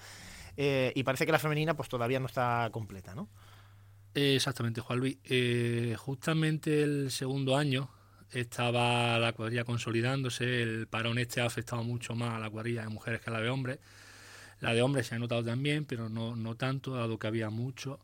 eh, 0.55 0.91
y 0.95 1.03
parece 1.03 1.26
que 1.26 1.32
la 1.32 1.39
femenina 1.39 1.76
pues 1.76 1.89
todavía 1.89 2.20
no 2.20 2.28
está 2.28 2.70
completa, 2.72 3.16
¿no? 3.16 3.28
Exactamente, 4.14 4.82
Juan 4.82 4.99
Luis. 4.99 5.18
Eh, 5.24 5.95
justamente 5.97 6.84
el 6.84 7.09
segundo 7.09 7.57
año 7.57 7.89
estaba 8.30 9.18
la 9.18 9.34
cuadrilla 9.34 9.64
consolidándose, 9.64 10.61
el 10.61 10.88
parón 10.88 11.18
este 11.18 11.41
ha 11.41 11.45
afectado 11.45 11.84
mucho 11.84 12.14
más 12.14 12.36
a 12.36 12.39
la 12.39 12.49
cuadrilla 12.51 12.84
de 12.84 12.89
mujeres 12.89 13.22
que 13.22 13.32
a 13.32 13.34
la 13.34 13.41
de 13.41 13.49
hombres. 13.49 13.80
La 14.59 14.74
de 14.74 14.82
hombres 14.82 15.07
se 15.07 15.16
ha 15.16 15.20
notado 15.20 15.43
también, 15.43 15.86
pero 15.86 16.09
no, 16.09 16.36
no 16.36 16.55
tanto, 16.55 16.93
dado 16.93 17.18
que 17.18 17.28
había 17.28 17.49
mucho. 17.49 17.99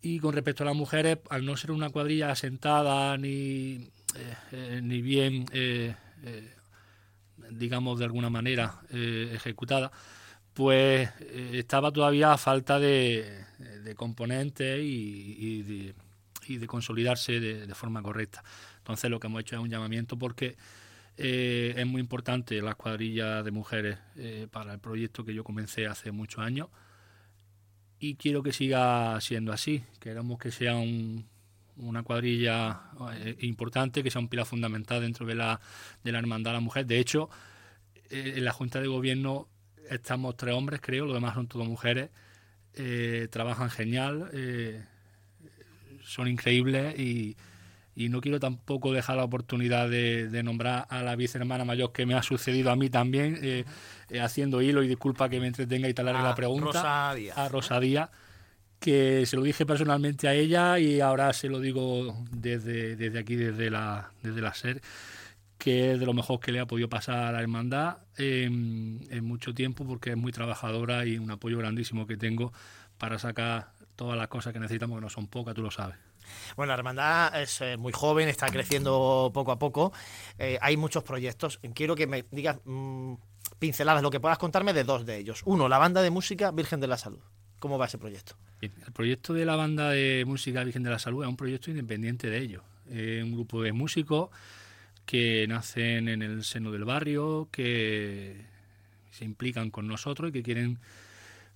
Y 0.00 0.20
con 0.20 0.32
respecto 0.32 0.62
a 0.62 0.66
las 0.66 0.76
mujeres, 0.76 1.18
al 1.30 1.44
no 1.44 1.56
ser 1.56 1.72
una 1.72 1.90
cuadrilla 1.90 2.30
asentada 2.30 3.16
ni, 3.16 3.90
eh, 4.14 4.34
eh, 4.52 4.80
ni 4.82 5.02
bien, 5.02 5.46
eh, 5.52 5.94
digamos, 7.50 7.98
de 7.98 8.04
alguna 8.04 8.30
manera 8.30 8.80
ejecutada, 8.90 9.90
pues 10.54 11.10
estaba 11.52 11.92
todavía 11.92 12.32
a 12.32 12.38
falta 12.38 12.78
de, 12.78 13.44
de 13.84 13.94
componentes 13.94 14.80
y, 14.80 15.94
y, 16.48 16.56
de, 16.58 16.66
consolidarse 16.66 17.40
de, 17.40 17.74
forma 17.74 18.02
correcta. 18.02 18.42
Entonces 18.78 19.10
lo 19.10 19.20
que 19.20 19.26
hemos 19.26 19.40
hecho 19.40 19.56
es 19.56 19.62
un 19.62 19.70
llamamiento 19.70 20.18
porque 20.18 20.56
es 21.16 21.86
muy 21.86 22.00
importante 22.00 22.60
las 22.62 22.76
cuadrillas 22.76 23.44
de 23.44 23.50
mujeres 23.50 23.98
para 24.50 24.72
el 24.72 24.80
proyecto 24.80 25.24
que 25.24 25.34
yo 25.34 25.44
comencé 25.44 25.86
hace 25.86 26.10
muchos 26.10 26.44
años 26.44 26.68
y 28.00 28.14
quiero 28.14 28.42
que 28.42 28.52
siga 28.52 29.20
siendo 29.20 29.52
así. 29.52 29.82
Queremos 30.00 30.38
que 30.38 30.50
sea 30.50 30.76
un, 30.76 31.26
una 31.78 32.02
cuadrilla 32.02 32.82
eh, 33.14 33.36
importante, 33.40 34.02
que 34.02 34.10
sea 34.10 34.20
un 34.20 34.28
pilar 34.28 34.46
fundamental 34.46 35.00
dentro 35.00 35.26
de 35.26 35.34
la, 35.34 35.60
de 36.04 36.12
la 36.12 36.18
hermandad 36.18 36.50
de 36.50 36.56
la 36.56 36.60
mujer. 36.60 36.86
De 36.86 36.98
hecho, 36.98 37.30
eh, 38.10 38.34
en 38.36 38.44
la 38.44 38.52
Junta 38.52 38.80
de 38.80 38.88
Gobierno 38.88 39.48
estamos 39.90 40.36
tres 40.36 40.54
hombres, 40.54 40.80
creo, 40.82 41.06
los 41.06 41.14
demás 41.14 41.34
son 41.34 41.48
todas 41.48 41.66
mujeres. 41.66 42.10
Eh, 42.74 43.28
trabajan 43.30 43.70
genial, 43.70 44.30
eh, 44.34 44.84
son 46.02 46.28
increíbles 46.28 46.96
y, 46.98 47.36
y 47.96 48.08
no 48.08 48.20
quiero 48.20 48.38
tampoco 48.38 48.92
dejar 48.92 49.16
la 49.16 49.24
oportunidad 49.24 49.90
de, 49.90 50.28
de 50.28 50.42
nombrar 50.44 50.86
a 50.88 51.02
la 51.02 51.16
vicehermana 51.16 51.64
mayor 51.64 51.92
que 51.92 52.06
me 52.06 52.14
ha 52.14 52.22
sucedido 52.22 52.70
a 52.70 52.76
mí 52.76 52.88
también, 52.88 53.38
eh, 53.42 53.64
haciendo 54.20 54.62
hilo, 54.62 54.84
y 54.84 54.88
disculpa 54.88 55.28
que 55.28 55.40
me 55.40 55.48
entretenga 55.48 55.88
y 55.88 55.94
te 55.94 56.04
largue 56.04 56.22
la 56.22 56.36
pregunta, 56.36 56.66
Rosa 56.72 57.14
Díaz. 57.14 57.38
a 57.38 57.48
Rosa 57.48 57.80
Díaz, 57.80 58.10
que 58.78 59.26
se 59.26 59.36
lo 59.36 59.42
dije 59.42 59.66
personalmente 59.66 60.28
a 60.28 60.34
ella 60.34 60.78
y 60.78 61.00
ahora 61.00 61.32
se 61.32 61.48
lo 61.48 61.60
digo 61.60 62.16
desde, 62.30 62.96
desde 62.96 63.18
aquí, 63.18 63.36
desde 63.36 63.70
la, 63.70 64.12
desde 64.22 64.40
la 64.40 64.54
SER, 64.54 64.80
que 65.58 65.92
es 65.92 66.00
de 66.00 66.06
lo 66.06 66.14
mejor 66.14 66.38
que 66.38 66.52
le 66.52 66.60
ha 66.60 66.66
podido 66.66 66.88
pasar 66.88 67.18
a 67.18 67.32
la 67.32 67.40
hermandad 67.40 67.98
en, 68.16 69.24
mucho 69.24 69.52
tiempo, 69.52 69.84
porque 69.84 70.10
es 70.10 70.16
muy 70.16 70.32
trabajadora 70.32 71.04
y 71.04 71.18
un 71.18 71.30
apoyo 71.30 71.58
grandísimo 71.58 72.06
que 72.06 72.16
tengo 72.16 72.52
para 72.96 73.18
sacar 73.18 73.72
todas 73.96 74.16
las 74.16 74.28
cosas 74.28 74.52
que 74.52 74.60
necesitamos, 74.60 74.98
que 74.98 75.02
no 75.02 75.10
son 75.10 75.26
pocas, 75.26 75.54
tú 75.54 75.62
lo 75.62 75.70
sabes. 75.70 75.96
Bueno, 76.56 76.70
la 76.72 76.78
hermandad 76.78 77.40
es 77.40 77.60
eh, 77.62 77.76
muy 77.76 77.92
joven, 77.92 78.28
está 78.28 78.48
creciendo 78.48 79.30
poco 79.32 79.50
a 79.50 79.58
poco. 79.58 79.92
Eh, 80.38 80.58
hay 80.60 80.76
muchos 80.76 81.02
proyectos. 81.02 81.58
Quiero 81.74 81.96
que 81.96 82.06
me 82.06 82.26
digas 82.30 82.58
mmm, 82.64 83.14
pinceladas, 83.58 84.02
lo 84.02 84.10
que 84.10 84.20
puedas 84.20 84.38
contarme 84.38 84.72
de 84.72 84.84
dos 84.84 85.06
de 85.06 85.16
ellos. 85.16 85.42
Uno, 85.46 85.68
la 85.68 85.78
banda 85.78 86.02
de 86.02 86.10
música 86.10 86.50
Virgen 86.50 86.80
de 86.80 86.86
la 86.86 86.98
Salud. 86.98 87.20
¿Cómo 87.58 87.78
va 87.78 87.86
ese 87.86 87.98
proyecto? 87.98 88.36
El 88.60 88.70
proyecto 88.92 89.34
de 89.34 89.44
la 89.44 89.56
banda 89.56 89.90
de 89.90 90.24
música 90.26 90.64
Virgen 90.64 90.82
de 90.82 90.90
la 90.90 90.98
Salud 90.98 91.22
es 91.22 91.28
un 91.28 91.36
proyecto 91.36 91.70
independiente 91.70 92.28
de 92.30 92.38
ellos. 92.38 92.62
Es 92.90 93.22
un 93.22 93.32
grupo 93.32 93.62
de 93.62 93.72
músicos 93.72 94.30
que 95.06 95.46
nacen 95.48 96.08
en 96.08 96.22
el 96.22 96.44
seno 96.44 96.70
del 96.70 96.84
barrio, 96.84 97.48
que 97.50 98.36
se 99.10 99.24
implican 99.24 99.70
con 99.70 99.86
nosotros 99.86 100.30
y 100.30 100.32
que 100.32 100.42
quieren 100.42 100.78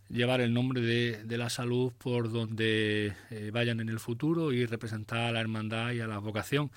llevar 0.08 0.40
el 0.40 0.52
nombre 0.52 0.80
de, 0.80 1.38
la 1.38 1.50
salud 1.50 1.92
por 1.98 2.30
donde 2.30 3.14
eh, 3.30 3.50
vayan 3.52 3.80
en 3.80 3.88
el 3.88 3.98
futuro 3.98 4.52
y 4.52 4.66
representar 4.66 5.20
a 5.20 5.32
la 5.32 5.40
hermandad 5.40 5.92
y 5.92 6.00
a 6.00 6.06
la 6.06 6.18
vocación. 6.18 6.70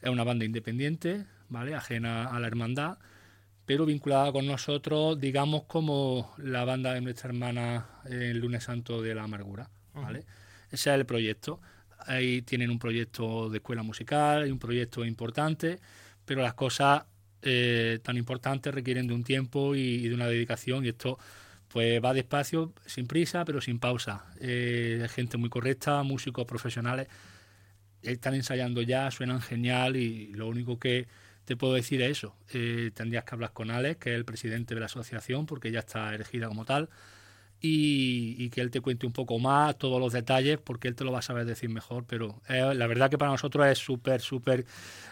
Es 0.00 0.10
una 0.10 0.24
banda 0.24 0.44
independiente, 0.44 1.24
¿vale? 1.48 1.74
ajena 1.74 2.26
a 2.26 2.38
la 2.38 2.46
hermandad, 2.46 2.98
pero 3.68 3.84
vinculada 3.84 4.32
con 4.32 4.46
nosotros, 4.46 5.20
digamos, 5.20 5.64
como 5.64 6.32
la 6.38 6.64
banda 6.64 6.94
de 6.94 7.02
nuestra 7.02 7.28
hermana 7.28 8.00
el 8.08 8.38
lunes 8.38 8.64
santo 8.64 9.02
de 9.02 9.14
la 9.14 9.24
amargura. 9.24 9.68
¿vale? 9.92 10.20
Ese 10.70 10.88
es 10.88 10.96
el 10.96 11.04
proyecto. 11.04 11.60
Ahí 12.06 12.40
tienen 12.40 12.70
un 12.70 12.78
proyecto 12.78 13.50
de 13.50 13.58
escuela 13.58 13.82
musical, 13.82 14.44
hay 14.44 14.50
un 14.50 14.58
proyecto 14.58 15.04
importante, 15.04 15.80
pero 16.24 16.40
las 16.40 16.54
cosas 16.54 17.04
eh, 17.42 17.98
tan 18.02 18.16
importantes 18.16 18.72
requieren 18.72 19.06
de 19.06 19.12
un 19.12 19.22
tiempo 19.22 19.74
y, 19.74 20.08
de 20.08 20.14
una 20.14 20.28
dedicación 20.28 20.86
y 20.86 20.88
esto 20.88 21.18
pues 21.68 22.02
va 22.02 22.14
despacio, 22.14 22.72
sin 22.86 23.06
prisa, 23.06 23.44
pero 23.44 23.60
sin 23.60 23.78
pausa. 23.78 24.24
Eh, 24.40 25.06
gente 25.10 25.36
muy 25.36 25.50
correcta, 25.50 26.02
músicos 26.04 26.46
profesionales, 26.46 27.06
están 28.00 28.32
ensayando 28.32 28.80
ya, 28.80 29.10
suenan 29.10 29.42
genial 29.42 29.96
y 29.96 30.28
lo 30.28 30.48
único 30.48 30.78
que 30.78 31.06
te 31.48 31.56
puedo 31.56 31.72
decir 31.72 32.02
es 32.02 32.18
eso. 32.18 32.36
Eh, 32.52 32.90
tendrías 32.92 33.24
que 33.24 33.34
hablar 33.34 33.54
con 33.54 33.70
Alex, 33.70 33.98
que 33.98 34.10
es 34.10 34.16
el 34.16 34.26
presidente 34.26 34.74
de 34.74 34.80
la 34.80 34.86
asociación, 34.86 35.46
porque 35.46 35.70
ya 35.70 35.78
está 35.78 36.14
elegida 36.14 36.46
como 36.46 36.66
tal 36.66 36.90
y, 37.60 38.50
que 38.50 38.60
él 38.60 38.70
te 38.70 38.80
cuente 38.80 39.06
un 39.06 39.12
poco 39.12 39.38
más 39.38 39.76
todos 39.78 40.00
los 40.00 40.12
detalles 40.12 40.58
porque 40.58 40.88
él 40.88 40.94
te 40.94 41.04
lo 41.04 41.12
va 41.12 41.18
a 41.18 41.22
saber 41.22 41.44
decir 41.44 41.68
mejor 41.68 42.04
pero 42.06 42.40
eh, 42.48 42.72
la 42.74 42.86
verdad 42.86 43.10
que 43.10 43.18
para 43.18 43.32
nosotros 43.32 43.66
es 43.66 43.78
súper 43.78 44.20
súper 44.20 44.64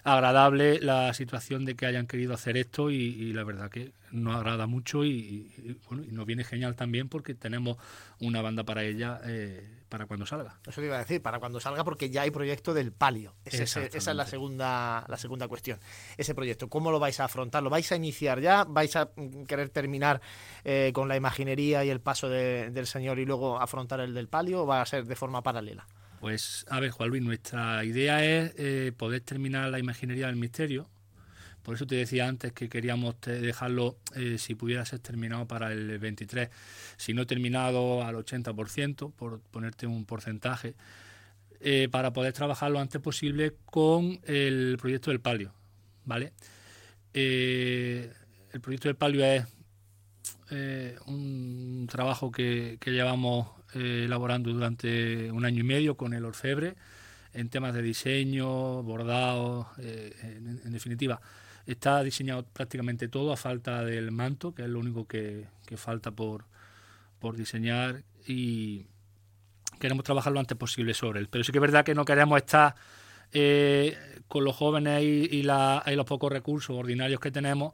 agradable 0.05 0.79
la 0.81 1.13
situación 1.15 1.65
de 1.65 1.75
que 1.75 1.87
hayan 1.87 2.07
querido 2.07 2.35
hacer 2.35 2.57
esto 2.57 2.91
y, 2.91 3.33
la 3.33 3.43
verdad 3.45 3.71
que 3.71 3.93
nos 4.13 4.37
agrada 4.37 4.67
mucho 4.67 5.05
y, 5.05 5.79
bueno 5.89 6.05
y 6.05 6.13
nos 6.13 6.27
viene 6.27 6.45
genial 6.45 6.77
también 6.77 7.09
porque 7.09 7.35
tenemos 7.35 7.77
una 8.21 8.43
banda 8.43 8.65
para 8.65 8.83
ella 8.85 9.21
eh, 9.25 9.69
para 9.89 10.07
cuando 10.07 10.27
salga. 10.27 10.59
Eso 10.67 10.81
te 10.81 10.87
iba 10.87 10.97
a 10.97 11.01
decir 11.01 11.23
para 11.23 11.39
cuando 11.39 11.61
salga 11.61 11.85
porque 11.85 12.11
ya 12.11 12.23
hay 12.23 12.31
proyecto 12.31 12.75
del 12.75 12.93
palio. 12.93 13.35
Esa 13.45 13.85
es 13.85 14.07
la 14.07 14.27
segunda 14.27 15.05
la 15.09 15.17
segunda 15.17 15.49
cuestión. 15.49 15.79
Ese 16.17 16.35
proyecto 16.35 16.69
cómo 16.69 16.91
lo 16.91 16.99
vais 16.99 17.19
a 17.21 17.25
afrontar 17.25 17.63
lo 17.63 17.71
vais 17.71 17.91
a 17.93 17.97
iniciar 17.97 18.41
ya 18.41 18.65
vais 18.65 18.97
a 18.97 19.11
querer 19.47 19.71
terminar 19.71 20.21
eh, 20.65 20.91
con 20.95 21.09
la 21.09 21.17
imaginería 21.17 21.85
y 21.85 21.91
el 21.91 22.01
paso 22.01 22.29
del 22.29 22.87
Señor 22.87 23.19
y 23.19 23.25
luego 23.25 23.61
afrontar 23.61 24.01
el 24.01 24.15
del 24.15 24.29
palio 24.29 24.63
o 24.63 24.67
va 24.67 24.83
a 24.83 24.87
ser 24.87 25.07
de 25.07 25.17
forma 25.17 25.43
paralela? 25.43 25.87
Pues, 26.21 26.65
a 26.71 26.81
ver, 26.81 26.91
Juan 26.91 27.11
Luis, 27.11 27.23
nuestra 27.23 27.85
idea 27.85 28.25
es 28.25 28.53
eh, 28.57 28.93
poder 28.97 29.21
terminar 29.21 29.71
la 29.71 29.79
imaginería 29.79 30.27
del 30.27 30.37
misterio. 30.37 30.89
Por 31.67 31.75
eso 31.75 31.87
te 31.87 31.97
decía 31.97 32.29
antes 32.29 32.53
que 32.53 32.69
queríamos 32.69 33.17
dejarlo, 33.21 33.99
eh, 34.15 34.39
si 34.39 34.55
pudiera 34.55 34.85
ser 34.85 35.01
terminado 35.01 35.47
para 35.47 35.73
el 35.73 35.99
23, 35.99 36.49
si 36.97 37.13
no 37.13 37.27
terminado 37.27 38.05
al 38.05 38.15
80%, 38.15 39.13
por 39.13 39.41
ponerte 39.41 39.89
un 39.89 40.05
porcentaje, 40.05 40.75
para 41.91 42.13
poder 42.13 42.33
trabajar 42.33 42.71
lo 42.71 42.79
antes 42.79 43.01
posible 43.01 43.55
con 43.65 44.21
el 44.25 44.77
proyecto 44.81 45.11
del 45.11 45.21
palio. 45.21 45.53
¿vale? 46.05 46.33
el 47.13 48.61
proyecto 48.61 48.89
del 48.89 48.97
palio 48.97 49.25
es 49.25 49.45
eh, 50.51 50.97
un 51.07 51.89
trabajo 51.91 52.31
que, 52.31 52.79
llevamos 52.85 53.49
eh, 53.75 54.05
elaborando 54.05 54.53
durante 54.53 55.31
un 55.33 55.45
año 55.45 55.61
y 55.61 55.65
medio 55.65 55.97
con 55.97 56.15
el 56.15 56.25
orfebre 56.25 56.77
en 57.33 57.49
temas 57.49 57.75
de 57.75 57.83
diseño, 57.83 58.83
bordado, 58.83 59.69
eh, 59.79 60.15
en, 60.23 60.73
definitiva. 60.73 61.21
Está 61.67 62.03
diseñado 62.03 62.45
prácticamente 62.45 63.09
todo 63.09 63.33
a 63.33 63.37
falta 63.37 63.85
del 63.85 64.13
manto, 64.13 64.55
que 64.55 64.63
es 64.63 64.69
lo 64.69 64.79
único 64.79 65.07
que, 65.07 65.47
falta 65.77 66.13
por, 66.13 66.45
por 67.19 67.37
diseñar 67.37 68.03
y 68.27 68.87
queremos 69.81 70.05
trabajar 70.05 70.33
lo 70.33 70.41
antes 70.41 70.57
posible 70.57 70.95
sobre 70.95 71.21
él. 71.21 71.29
Pero 71.29 71.45
sí 71.45 71.53
que 71.53 71.59
es 71.59 71.63
verdad 71.63 71.85
que 71.85 71.95
no 71.95 72.05
queremos 72.05 72.39
estar 72.39 72.75
con 74.29 74.45
los 74.45 74.57
jóvenes 74.57 75.03
y, 75.03 75.39
y 75.39 75.43
los 75.43 76.07
pocos 76.07 76.33
recursos 76.33 76.77
ordinarios 76.77 77.21
que 77.21 77.31
tenemos 77.31 77.73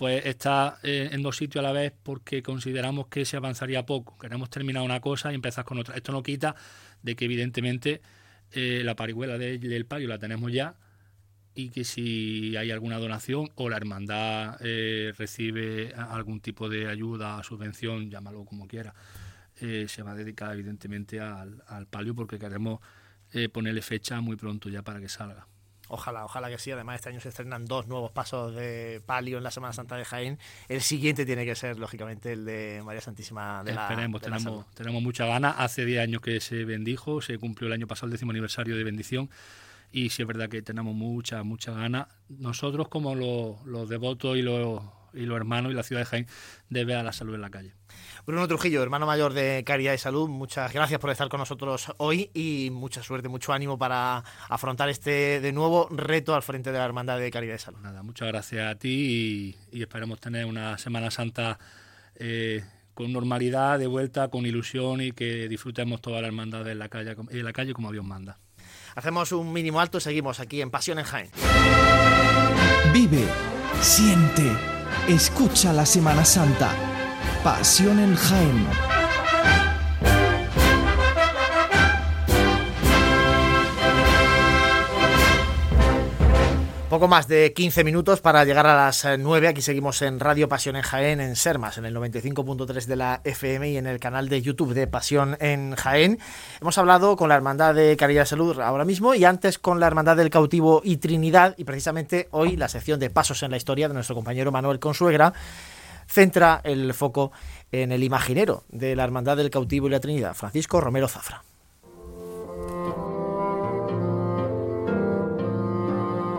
pues 0.00 0.24
está 0.24 0.78
eh, 0.82 1.10
en 1.12 1.20
dos 1.20 1.36
sitios 1.36 1.62
a 1.62 1.68
la 1.68 1.72
vez 1.72 1.92
porque 2.02 2.42
consideramos 2.42 3.08
que 3.08 3.26
se 3.26 3.36
avanzaría 3.36 3.84
poco. 3.84 4.16
Queremos 4.16 4.48
terminar 4.48 4.82
una 4.82 4.98
cosa 4.98 5.30
y 5.30 5.34
empezar 5.34 5.66
con 5.66 5.78
otra. 5.78 5.94
Esto 5.94 6.10
no 6.10 6.22
quita 6.22 6.56
de 7.02 7.14
que 7.14 7.26
evidentemente 7.26 8.00
eh, 8.52 8.80
la 8.82 8.96
parihuela 8.96 9.36
del 9.36 9.84
palio 9.84 10.08
la 10.08 10.18
tenemos 10.18 10.50
ya 10.52 10.74
y 11.54 11.70
que 11.70 11.84
si 11.84 12.56
hay 12.56 12.70
alguna 12.70 12.98
donación 12.98 13.50
o 13.56 13.68
la 13.68 13.76
hermandad 13.76 14.56
eh, 14.60 15.12
recibe 15.16 15.92
algún 15.94 16.40
tipo 16.40 16.68
de 16.68 16.88
ayuda, 16.88 17.42
subvención, 17.42 18.10
llámalo 18.10 18.44
como 18.44 18.66
quiera, 18.66 18.94
se 19.58 20.02
va 20.02 20.12
a 20.12 20.14
dedicar 20.14 20.54
evidentemente 20.54 21.20
al, 21.20 21.62
al 21.66 21.86
palio 21.86 22.14
porque 22.14 22.38
queremos 22.38 22.80
ponerle 23.52 23.82
fecha 23.82 24.22
muy 24.22 24.36
pronto 24.36 24.70
ya 24.70 24.80
para 24.82 25.00
que 25.00 25.08
salga. 25.10 25.46
Ojalá, 25.92 26.24
ojalá 26.24 26.48
que 26.48 26.58
sí. 26.58 26.70
Además, 26.70 26.96
este 26.96 27.08
año 27.08 27.20
se 27.20 27.30
estrenan 27.30 27.66
dos 27.66 27.88
nuevos 27.88 28.12
pasos 28.12 28.54
de 28.54 29.02
palio 29.04 29.38
en 29.38 29.44
la 29.44 29.50
Semana 29.50 29.72
Santa 29.72 29.96
de 29.96 30.04
Jaén. 30.04 30.38
El 30.68 30.82
siguiente 30.82 31.26
tiene 31.26 31.44
que 31.44 31.56
ser, 31.56 31.80
lógicamente, 31.80 32.32
el 32.32 32.44
de 32.44 32.80
María 32.84 33.00
Santísima 33.00 33.64
de 33.64 33.74
la 33.74 33.88
Esperemos, 33.88 34.22
tenemos, 34.22 34.70
tenemos 34.72 35.02
mucha 35.02 35.26
gana. 35.26 35.50
Hace 35.50 35.84
10 35.84 36.00
años 36.00 36.22
que 36.22 36.40
se 36.40 36.64
bendijo, 36.64 37.20
se 37.20 37.38
cumplió 37.38 37.66
el 37.66 37.72
año 37.72 37.88
pasado 37.88 38.06
el 38.06 38.12
décimo 38.12 38.30
aniversario 38.30 38.76
de 38.76 38.84
bendición. 38.84 39.30
Y 39.92 40.10
sí 40.10 40.22
es 40.22 40.28
verdad 40.28 40.48
que 40.48 40.62
tenemos 40.62 40.94
mucha, 40.94 41.42
mucha 41.42 41.72
gana. 41.72 42.08
Nosotros, 42.28 42.88
como 42.88 43.14
los, 43.14 43.64
los 43.64 43.88
devotos 43.88 44.36
y 44.36 44.42
los, 44.42 44.82
y 45.14 45.26
los 45.26 45.36
hermanos 45.36 45.72
y 45.72 45.74
la 45.74 45.82
ciudad 45.82 46.02
de 46.02 46.06
Jaén, 46.06 46.26
de 46.68 46.84
ver 46.84 46.96
a 46.96 47.02
la 47.02 47.12
salud 47.12 47.34
en 47.34 47.40
la 47.40 47.50
calle. 47.50 47.74
Bruno 48.26 48.46
Trujillo, 48.46 48.82
hermano 48.82 49.06
mayor 49.06 49.32
de 49.32 49.64
Caridad 49.64 49.92
y 49.92 49.98
Salud, 49.98 50.28
muchas 50.28 50.72
gracias 50.72 51.00
por 51.00 51.10
estar 51.10 51.28
con 51.28 51.40
nosotros 51.40 51.92
hoy 51.96 52.30
y 52.34 52.70
mucha 52.70 53.02
suerte, 53.02 53.28
mucho 53.28 53.52
ánimo 53.52 53.78
para 53.78 54.18
afrontar 54.48 54.88
este 54.88 55.40
de 55.40 55.52
nuevo 55.52 55.88
reto 55.90 56.34
al 56.34 56.42
frente 56.42 56.70
de 56.70 56.78
la 56.78 56.84
Hermandad 56.84 57.18
de 57.18 57.30
Caridad 57.30 57.56
y 57.56 57.58
Salud. 57.58 57.80
Nada, 57.80 58.02
muchas 58.02 58.28
gracias 58.28 58.70
a 58.70 58.78
ti 58.78 59.56
y, 59.72 59.82
esperamos 59.82 60.20
tener 60.20 60.44
una 60.44 60.78
Semana 60.78 61.10
Santa 61.10 61.58
eh, 62.14 62.62
con 62.94 63.12
normalidad, 63.12 63.78
de 63.78 63.86
vuelta, 63.86 64.28
con 64.28 64.46
ilusión 64.46 65.00
y 65.00 65.12
que 65.12 65.48
disfrutemos 65.48 66.00
toda 66.00 66.20
la 66.20 66.28
hermandad 66.28 66.68
en 66.68 66.78
la 66.78 66.88
calle, 66.88 67.16
en 67.30 67.44
la 67.44 67.52
calle 67.52 67.72
como 67.72 67.90
Dios 67.90 68.04
manda. 68.04 68.38
Hacemos 68.94 69.32
un 69.32 69.52
mínimo 69.52 69.80
alto 69.80 69.98
y 69.98 70.00
seguimos 70.00 70.40
aquí 70.40 70.60
en 70.60 70.70
Pasión 70.70 70.98
en 70.98 71.04
Jaén. 71.04 71.30
Vive, 72.92 73.24
siente, 73.80 74.50
escucha 75.08 75.72
la 75.72 75.86
Semana 75.86 76.24
Santa. 76.24 76.70
Pasión 77.42 77.98
en 78.00 78.16
Jaén. 78.16 78.99
Poco 86.90 87.06
más 87.06 87.28
de 87.28 87.52
15 87.52 87.84
minutos 87.84 88.20
para 88.20 88.44
llegar 88.44 88.66
a 88.66 88.74
las 88.74 89.06
9. 89.16 89.46
Aquí 89.46 89.62
seguimos 89.62 90.02
en 90.02 90.18
Radio 90.18 90.48
Pasión 90.48 90.74
en 90.74 90.82
Jaén, 90.82 91.20
en 91.20 91.36
Sermas, 91.36 91.78
en 91.78 91.84
el 91.84 91.94
95.3 91.94 92.84
de 92.86 92.96
la 92.96 93.20
FM 93.22 93.70
y 93.70 93.76
en 93.76 93.86
el 93.86 94.00
canal 94.00 94.28
de 94.28 94.42
YouTube 94.42 94.74
de 94.74 94.88
Pasión 94.88 95.36
en 95.38 95.76
Jaén. 95.76 96.18
Hemos 96.60 96.78
hablado 96.78 97.14
con 97.14 97.28
la 97.28 97.36
Hermandad 97.36 97.76
de 97.76 97.96
Caridad 97.96 98.24
Salud 98.24 98.58
ahora 98.58 98.84
mismo 98.84 99.14
y 99.14 99.24
antes 99.24 99.60
con 99.60 99.78
la 99.78 99.86
Hermandad 99.86 100.16
del 100.16 100.30
Cautivo 100.30 100.82
y 100.82 100.96
Trinidad. 100.96 101.54
Y 101.56 101.62
precisamente 101.62 102.26
hoy 102.32 102.56
la 102.56 102.68
sección 102.68 102.98
de 102.98 103.08
Pasos 103.08 103.44
en 103.44 103.52
la 103.52 103.56
Historia 103.56 103.86
de 103.86 103.94
nuestro 103.94 104.16
compañero 104.16 104.50
Manuel 104.50 104.80
Consuegra 104.80 105.32
centra 106.08 106.60
el 106.64 106.92
foco 106.92 107.30
en 107.70 107.92
el 107.92 108.02
imaginero 108.02 108.64
de 108.68 108.96
la 108.96 109.04
Hermandad 109.04 109.36
del 109.36 109.50
Cautivo 109.50 109.86
y 109.86 109.90
la 109.90 110.00
Trinidad, 110.00 110.34
Francisco 110.34 110.80
Romero 110.80 111.06
Zafra. 111.06 111.44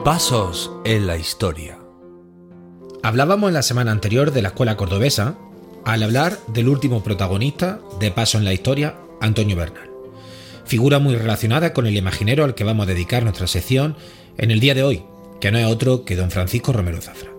Pasos 0.04 0.72
en 0.84 1.06
la 1.06 1.16
historia. 1.16 1.78
Hablábamos 3.04 3.50
en 3.50 3.54
la 3.54 3.62
semana 3.62 3.92
anterior 3.92 4.32
de 4.32 4.42
la 4.42 4.48
escuela 4.48 4.76
cordobesa 4.76 5.38
al 5.86 6.02
hablar 6.02 6.40
del 6.48 6.70
último 6.70 7.04
protagonista 7.04 7.80
de 8.00 8.10
Paso 8.10 8.40
en 8.40 8.46
la 8.46 8.54
historia, 8.54 8.96
Antonio 9.22 9.56
Bernal. 9.56 9.92
Figura 10.66 10.98
muy 10.98 11.16
relacionada 11.16 11.72
con 11.74 11.86
el 11.86 11.96
imaginero 11.96 12.46
al 12.46 12.56
que 12.56 12.64
vamos 12.64 12.88
a 12.88 12.90
dedicar 12.90 13.22
nuestra 13.22 13.46
sección 13.46 13.96
en 14.40 14.50
el 14.50 14.60
día 14.60 14.74
de 14.74 14.82
hoy, 14.82 15.04
que 15.40 15.52
no 15.52 15.60
es 15.60 15.68
otro 15.68 16.04
que 16.04 16.16
don 16.16 16.32
Francisco 16.32 16.74
Romero 16.74 17.00
Zafra. 17.00 17.30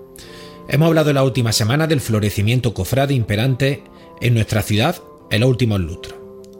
Hemos 0.68 0.86
hablado 0.86 1.10
en 1.10 1.16
la 1.16 1.24
última 1.24 1.50
semana 1.50 1.88
del 1.88 2.00
florecimiento 2.00 2.74
cofrade 2.74 3.12
imperante 3.12 3.82
en 4.20 4.34
nuestra 4.34 4.62
ciudad 4.62 5.02
en 5.32 5.40
los 5.40 5.50
últimos 5.50 5.80
lustros. 5.80 6.14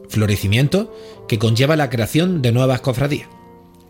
Florecimiento 0.08 0.92
que 1.28 1.38
conlleva 1.38 1.76
la 1.76 1.90
creación 1.90 2.42
de 2.42 2.50
nuevas 2.50 2.80
cofradías. 2.80 3.28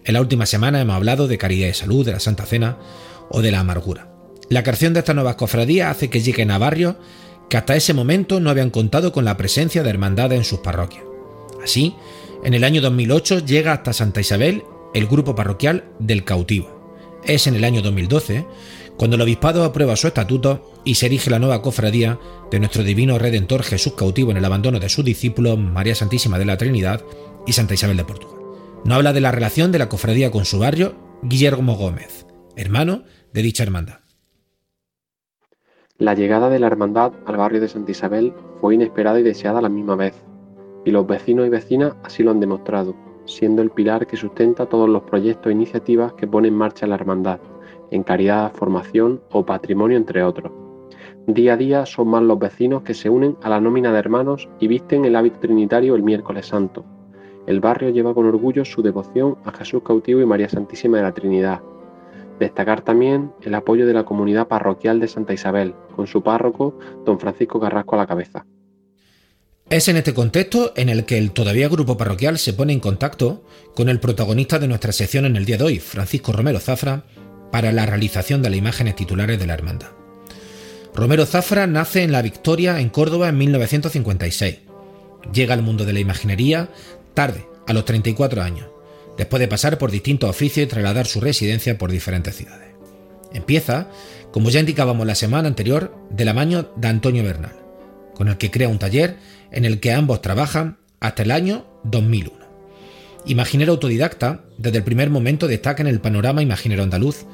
En 0.05 0.14
la 0.14 0.20
última 0.20 0.46
semana 0.46 0.80
hemos 0.80 0.96
hablado 0.96 1.28
de 1.28 1.38
caridad 1.38 1.68
y 1.68 1.74
salud, 1.74 2.05
de 2.05 2.12
la 2.12 2.20
Santa 2.20 2.44
Cena 2.44 2.78
o 3.28 3.40
de 3.40 3.53
la 3.53 3.61
amargura. 3.61 4.12
La 4.48 4.62
creación 4.62 4.92
de 4.92 5.00
estas 5.00 5.14
nuevas 5.14 5.36
cofradías 5.36 5.90
hace 5.90 6.11
que 6.11 6.20
lleguen 6.20 6.50
a 6.50 6.59
barrios 6.59 6.96
que 7.48 7.57
hasta 7.57 7.76
ese 7.76 7.94
momento 7.94 8.40
no 8.40 8.50
habían 8.50 8.70
contado 8.70 9.12
con 9.12 9.24
la 9.24 9.36
presencia 9.36 9.82
de 9.82 9.90
hermandades 9.90 10.38
en 10.38 10.44
sus 10.44 10.61
parroquias. 10.61 11.05
Así, 11.62 11.94
en 12.44 12.55
el 12.55 12.64
año 12.64 12.80
2008 12.80 13.40
llega 13.44 13.72
hasta 13.72 13.92
Santa 13.92 14.20
Isabel 14.20 14.64
el 14.94 15.07
grupo 15.07 15.34
parroquial 15.34 15.84
del 15.98 16.24
cautivo, 16.24 17.20
es 17.24 17.46
en 17.46 17.55
el 17.55 17.64
año 17.64 17.82
2012, 17.82 18.46
cuando 18.96 19.16
el 19.16 19.22
obispado 19.22 19.64
aprueba 19.64 19.96
su 19.96 20.09
estatuto 20.09 20.72
y 20.84 20.96
se 20.96 21.07
erige 21.07 21.30
la 21.30 21.38
nueva 21.38 21.62
cofradía 21.62 22.18
de 22.50 22.59
nuestro 22.59 22.82
divino 22.82 23.18
Redentor 23.18 23.62
Jesús 23.62 23.94
cautivo 23.94 24.30
en 24.30 24.36
el 24.36 24.44
abandono 24.44 24.80
de 24.80 24.88
sus 24.88 25.05
discípulos 25.05 25.59
María 25.59 25.94
Santísima 25.94 26.38
de 26.38 26.44
la 26.44 26.59
Trinidad 26.59 27.03
y 27.46 27.53
Santa 27.53 27.74
Isabel 27.74 27.96
de 27.96 28.05
Portugal. 28.05 28.41
No 28.85 28.97
habla 28.97 29.12
de 29.12 29.20
la 29.20 29.30
relación 29.30 29.70
de 29.70 29.78
la 29.78 29.89
cofradía 29.89 30.33
con 30.33 30.45
su 30.45 30.59
barrio, 30.59 30.95
Guillermo 31.22 31.76
Gómez, 31.76 32.26
hermano 32.57 33.05
de 33.33 33.43
dicha 33.43 33.62
hermandad. 33.62 34.01
La 35.99 36.14
llegada 36.14 36.51
de 36.51 36.59
la 36.59 36.66
hermandad 36.66 37.12
al 37.26 37.37
barrio 37.37 37.61
de 37.61 37.68
Santa 37.68 37.93
Isabel 37.93 38.35
fue 38.61 38.74
inesperada 38.74 39.20
y 39.20 39.22
deseada 39.22 39.61
a 39.61 39.62
la 39.62 39.68
misma 39.68 39.95
vez, 39.95 40.14
y 40.85 40.91
los 40.91 41.07
vecinos 41.07 41.47
y 41.47 41.51
vecinas 41.51 41.95
así 42.03 42.24
lo 42.24 42.33
han 42.33 42.41
demostrado, 42.41 42.97
siendo 43.24 43.62
el 43.62 43.70
pilar 43.70 44.09
que 44.09 44.16
sustenta 44.16 44.66
todos 44.66 44.89
los 44.89 45.05
proyectos 45.05 45.51
e 45.51 45.55
iniciativas 45.55 46.14
que 46.14 46.26
pone 46.26 46.49
en 46.49 46.55
marcha 46.55 46.89
la 46.89 46.97
hermandad, 46.97 47.39
en 47.93 48.03
caridad, 48.03 48.53
formación 48.53 49.22
o 49.30 49.47
patrimonio, 49.47 49.97
entre 49.97 50.24
otros. 50.24 50.51
Día 51.28 51.53
a 51.53 51.57
día 51.57 51.87
son 51.87 52.09
más 52.09 52.24
los 52.24 52.41
vecinos 52.41 52.83
que 52.83 52.95
se 52.95 53.09
unen 53.09 53.37
a 53.43 53.49
la 53.49 53.61
nómina 53.61 53.93
de 53.93 54.01
hermanos 54.01 54.49
y 54.59 54.66
visten 54.66 55.05
el 55.05 55.14
hábito 55.14 55.39
trinitario 55.39 55.95
el 55.95 56.03
miércoles 56.03 56.47
santo. 56.47 56.85
El 57.47 57.61
barrio 57.61 57.90
lleva 57.90 58.14
con 58.14 58.26
orgullo 58.26 58.64
su 58.64 58.82
devoción 58.82 59.36
a 59.45 59.53
Jesús 59.53 59.82
cautivo 59.84 60.20
y 60.20 60.26
María 60.26 60.49
Santísima 60.49 60.99
de 60.99 61.03
la 61.03 61.12
Trinidad, 61.12 61.61
Destacar 62.43 62.82
también 62.82 63.32
el 63.43 63.55
apoyo 63.55 63.86
de 63.86 63.93
la 63.93 64.05
comunidad 64.05 64.49
parroquial 64.49 64.99
de 64.99 65.07
Santa 65.07 65.32
Isabel, 65.32 65.74
con 65.95 66.09
su 66.09 66.24
párroco, 66.24 66.76
don 67.05 67.20
Francisco 67.20 67.61
Carrasco 67.61 67.95
a 67.95 67.99
la 67.99 68.07
cabeza. 68.09 68.47
Es 69.70 69.86
en 69.86 69.97
este 69.97 70.12
contexto 70.12 70.72
en 70.74 70.88
el 70.88 71.05
que 71.05 71.18
el 71.18 71.30
todavía 71.30 71.68
grupo 71.68 71.97
parroquial 71.97 72.38
se 72.38 72.53
pone 72.53 72.72
en 72.72 72.80
contacto 72.80 73.45
con 73.76 73.88
el 73.88 74.01
protagonista 74.01 74.59
de 74.59 74.66
nuestra 74.66 74.90
sección 74.90 75.24
en 75.24 75.36
el 75.36 75.45
día 75.45 75.57
de 75.57 75.64
hoy, 75.64 75.78
Francisco 75.78 76.32
Romero 76.32 76.59
Zafra, 76.59 77.05
para 77.53 77.70
la 77.70 77.86
realización 77.86 78.43
de 78.43 78.51
las 78.51 78.59
imágenes 78.59 78.97
titulares 78.97 79.38
de 79.38 79.47
la 79.47 79.55
hermandad. 79.55 79.90
Romero 80.95 81.24
Zafra 81.26 81.66
nace 81.66 82.03
en 82.03 82.12
La 82.12 82.22
Victoria, 82.22 82.80
en 82.80 82.88
Córdoba, 82.88 83.28
en 83.28 83.38
1956. 83.38 84.59
Llega 85.32 85.55
al 85.55 85.62
mundo 85.62 85.84
de 85.84 85.93
la 85.93 86.01
imaginería 86.01 86.68
tarde, 87.15 87.47
a 87.67 87.73
los 87.73 87.85
34 87.85 88.43
años, 88.43 88.67
después 89.17 89.41
de 89.41 89.49
pasar 89.49 89.79
por 89.79 89.91
distintos 89.91 90.31
oficios 90.31 90.65
y 90.65 90.69
trasladar 90.69 91.07
su 91.07 91.21
residencia 91.21 91.79
por 91.79 91.91
diferentes 91.91 92.37
ciudades. 92.37 92.69
Empieza, 93.33 93.89
como 94.31 94.51
ya 94.51 94.61
indicábamos 94.61 95.07
la 95.07 95.15
semana 95.15 95.49
anterior, 95.49 95.95
de 96.11 96.25
la 96.25 96.35
mano 96.35 96.71
de 96.77 96.89
Antonio 96.89 97.23
Bernal, 97.23 97.57
con 98.15 98.29
el 98.29 98.37
que 98.37 98.51
crea 98.51 98.69
un 98.69 98.79
taller 98.79 99.17
en 99.51 99.65
el 99.65 99.81
que 99.81 99.93
ambos 99.93 100.23
trabajan 100.23 100.79
hasta 101.01 101.23
el 101.23 101.31
año 101.31 101.67
2001. 101.85 102.43
Imaginero 103.25 103.73
autodidacta, 103.73 104.45
desde 104.59 104.79
el 104.79 104.85
primer 104.85 105.09
momento 105.09 105.47
destaca 105.47 105.83
en 105.83 105.87
el 105.87 106.01
panorama 106.01 106.43
imaginero 106.43 106.83
andaluz, 106.83 107.25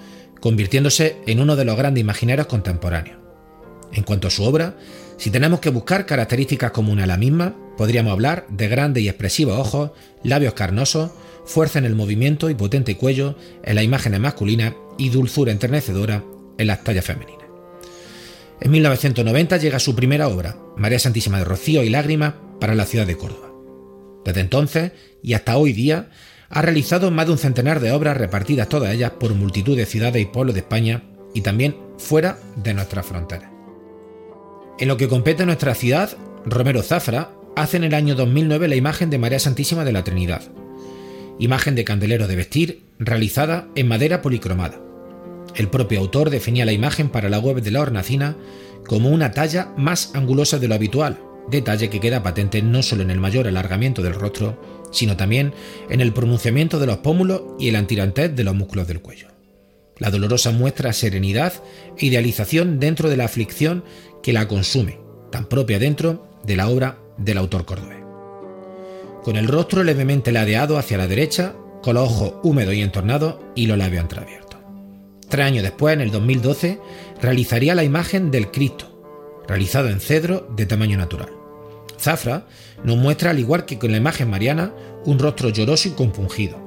convirtiéndose 0.40 1.16
en 1.26 1.40
uno 1.40 1.56
de 1.56 1.64
los 1.64 1.76
grandes 1.76 2.02
imagineros 2.02 2.46
contemporáneos. 2.46 3.18
En 3.92 4.02
cuanto 4.02 4.28
a 4.28 4.30
su 4.30 4.44
obra, 4.44 4.76
si 5.18 5.30
tenemos 5.30 5.58
que 5.58 5.70
buscar 5.70 6.06
características 6.06 6.70
comunes 6.70 7.02
a 7.02 7.08
la 7.08 7.16
misma, 7.16 7.56
podríamos 7.76 8.12
hablar 8.12 8.46
de 8.50 8.68
grandes 8.68 9.02
y 9.02 9.08
expresivos 9.08 9.58
ojos, 9.58 9.90
labios 10.22 10.54
carnosos, 10.54 11.10
fuerza 11.44 11.80
en 11.80 11.86
el 11.86 11.96
movimiento 11.96 12.48
y 12.50 12.54
potente 12.54 12.96
cuello 12.96 13.36
en 13.64 13.74
las 13.74 13.84
imágenes 13.84 14.20
masculinas 14.20 14.74
y 14.96 15.08
dulzura 15.08 15.50
enternecedora 15.50 16.22
en 16.56 16.66
las 16.68 16.84
tallas 16.84 17.04
femeninas. 17.04 17.46
En 18.60 18.70
1990 18.70 19.56
llega 19.56 19.80
su 19.80 19.96
primera 19.96 20.28
obra, 20.28 20.56
María 20.76 21.00
Santísima 21.00 21.38
de 21.38 21.44
Rocío 21.44 21.82
y 21.82 21.90
Lágrimas, 21.90 22.34
para 22.60 22.76
la 22.76 22.86
ciudad 22.86 23.06
de 23.06 23.16
Córdoba. 23.16 23.52
Desde 24.24 24.40
entonces 24.40 24.92
y 25.22 25.34
hasta 25.34 25.56
hoy 25.56 25.72
día 25.72 26.10
ha 26.48 26.62
realizado 26.62 27.10
más 27.10 27.26
de 27.26 27.32
un 27.32 27.38
centenar 27.38 27.80
de 27.80 27.90
obras 27.90 28.16
repartidas 28.16 28.68
todas 28.68 28.94
ellas 28.94 29.12
por 29.18 29.34
multitud 29.34 29.76
de 29.76 29.86
ciudades 29.86 30.22
y 30.22 30.26
pueblos 30.26 30.54
de 30.54 30.60
España 30.60 31.02
y 31.34 31.40
también 31.40 31.76
fuera 31.98 32.38
de 32.56 32.74
nuestras 32.74 33.04
fronteras. 33.04 33.57
En 34.78 34.86
lo 34.86 34.96
que 34.96 35.08
compete 35.08 35.42
a 35.42 35.46
nuestra 35.46 35.74
ciudad, 35.74 36.16
Romero 36.44 36.82
Zafra 36.82 37.32
hace 37.56 37.76
en 37.76 37.82
el 37.82 37.94
año 37.94 38.14
2009 38.14 38.68
la 38.68 38.76
imagen 38.76 39.10
de 39.10 39.18
María 39.18 39.40
Santísima 39.40 39.84
de 39.84 39.90
la 39.90 40.04
Trinidad, 40.04 40.42
imagen 41.40 41.74
de 41.74 41.82
candelero 41.82 42.28
de 42.28 42.36
vestir 42.36 42.84
realizada 43.00 43.66
en 43.74 43.88
madera 43.88 44.22
policromada. 44.22 44.80
El 45.56 45.68
propio 45.68 45.98
autor 45.98 46.30
definía 46.30 46.64
la 46.64 46.72
imagen 46.72 47.08
para 47.08 47.28
la 47.28 47.40
web 47.40 47.60
de 47.60 47.72
la 47.72 47.80
hornacina 47.80 48.36
como 48.86 49.10
una 49.10 49.32
talla 49.32 49.72
más 49.76 50.12
angulosa 50.14 50.60
de 50.60 50.68
lo 50.68 50.76
habitual, 50.76 51.18
detalle 51.50 51.90
que 51.90 51.98
queda 51.98 52.22
patente 52.22 52.62
no 52.62 52.84
solo 52.84 53.02
en 53.02 53.10
el 53.10 53.18
mayor 53.18 53.48
alargamiento 53.48 54.02
del 54.02 54.14
rostro, 54.14 54.62
sino 54.92 55.16
también 55.16 55.54
en 55.90 56.00
el 56.00 56.12
pronunciamiento 56.12 56.78
de 56.78 56.86
los 56.86 56.98
pómulos 56.98 57.42
y 57.58 57.68
el 57.68 57.74
antirantez 57.74 58.36
de 58.36 58.44
los 58.44 58.54
músculos 58.54 58.86
del 58.86 59.00
cuello. 59.00 59.26
La 59.98 60.10
dolorosa 60.10 60.52
muestra 60.52 60.92
serenidad 60.92 61.52
e 61.98 62.06
idealización 62.06 62.78
dentro 62.78 63.10
de 63.10 63.16
la 63.16 63.24
aflicción 63.24 63.84
que 64.22 64.32
la 64.32 64.48
consume, 64.48 65.00
tan 65.30 65.46
propia 65.46 65.78
dentro 65.78 66.26
de 66.44 66.56
la 66.56 66.68
obra 66.68 66.98
del 67.18 67.38
autor 67.38 67.64
cordobés 67.64 67.98
con 69.28 69.36
el 69.36 69.46
rostro 69.46 69.84
levemente 69.84 70.32
ladeado 70.32 70.78
hacia 70.78 70.96
la 70.96 71.06
derecha, 71.06 71.54
con 71.82 71.96
los 71.96 72.08
ojos 72.08 72.34
húmedos 72.42 72.72
y 72.72 72.80
entornados 72.80 73.36
y 73.54 73.66
los 73.66 73.76
labios 73.76 74.02
entreabiertos. 74.02 74.58
Tres 75.28 75.44
años 75.44 75.62
después, 75.62 75.92
en 75.92 76.00
el 76.00 76.10
2012, 76.10 76.80
realizaría 77.20 77.74
la 77.74 77.84
imagen 77.84 78.30
del 78.30 78.50
Cristo, 78.50 79.44
realizado 79.46 79.90
en 79.90 80.00
cedro 80.00 80.48
de 80.56 80.64
tamaño 80.64 80.96
natural. 80.96 81.28
Zafra 82.00 82.46
nos 82.84 82.96
muestra, 82.96 83.28
al 83.28 83.38
igual 83.38 83.66
que 83.66 83.78
con 83.78 83.90
la 83.90 83.98
imagen 83.98 84.30
mariana, 84.30 84.72
un 85.04 85.18
rostro 85.18 85.50
lloroso 85.50 85.88
y 85.88 85.92
compungido. 85.92 86.58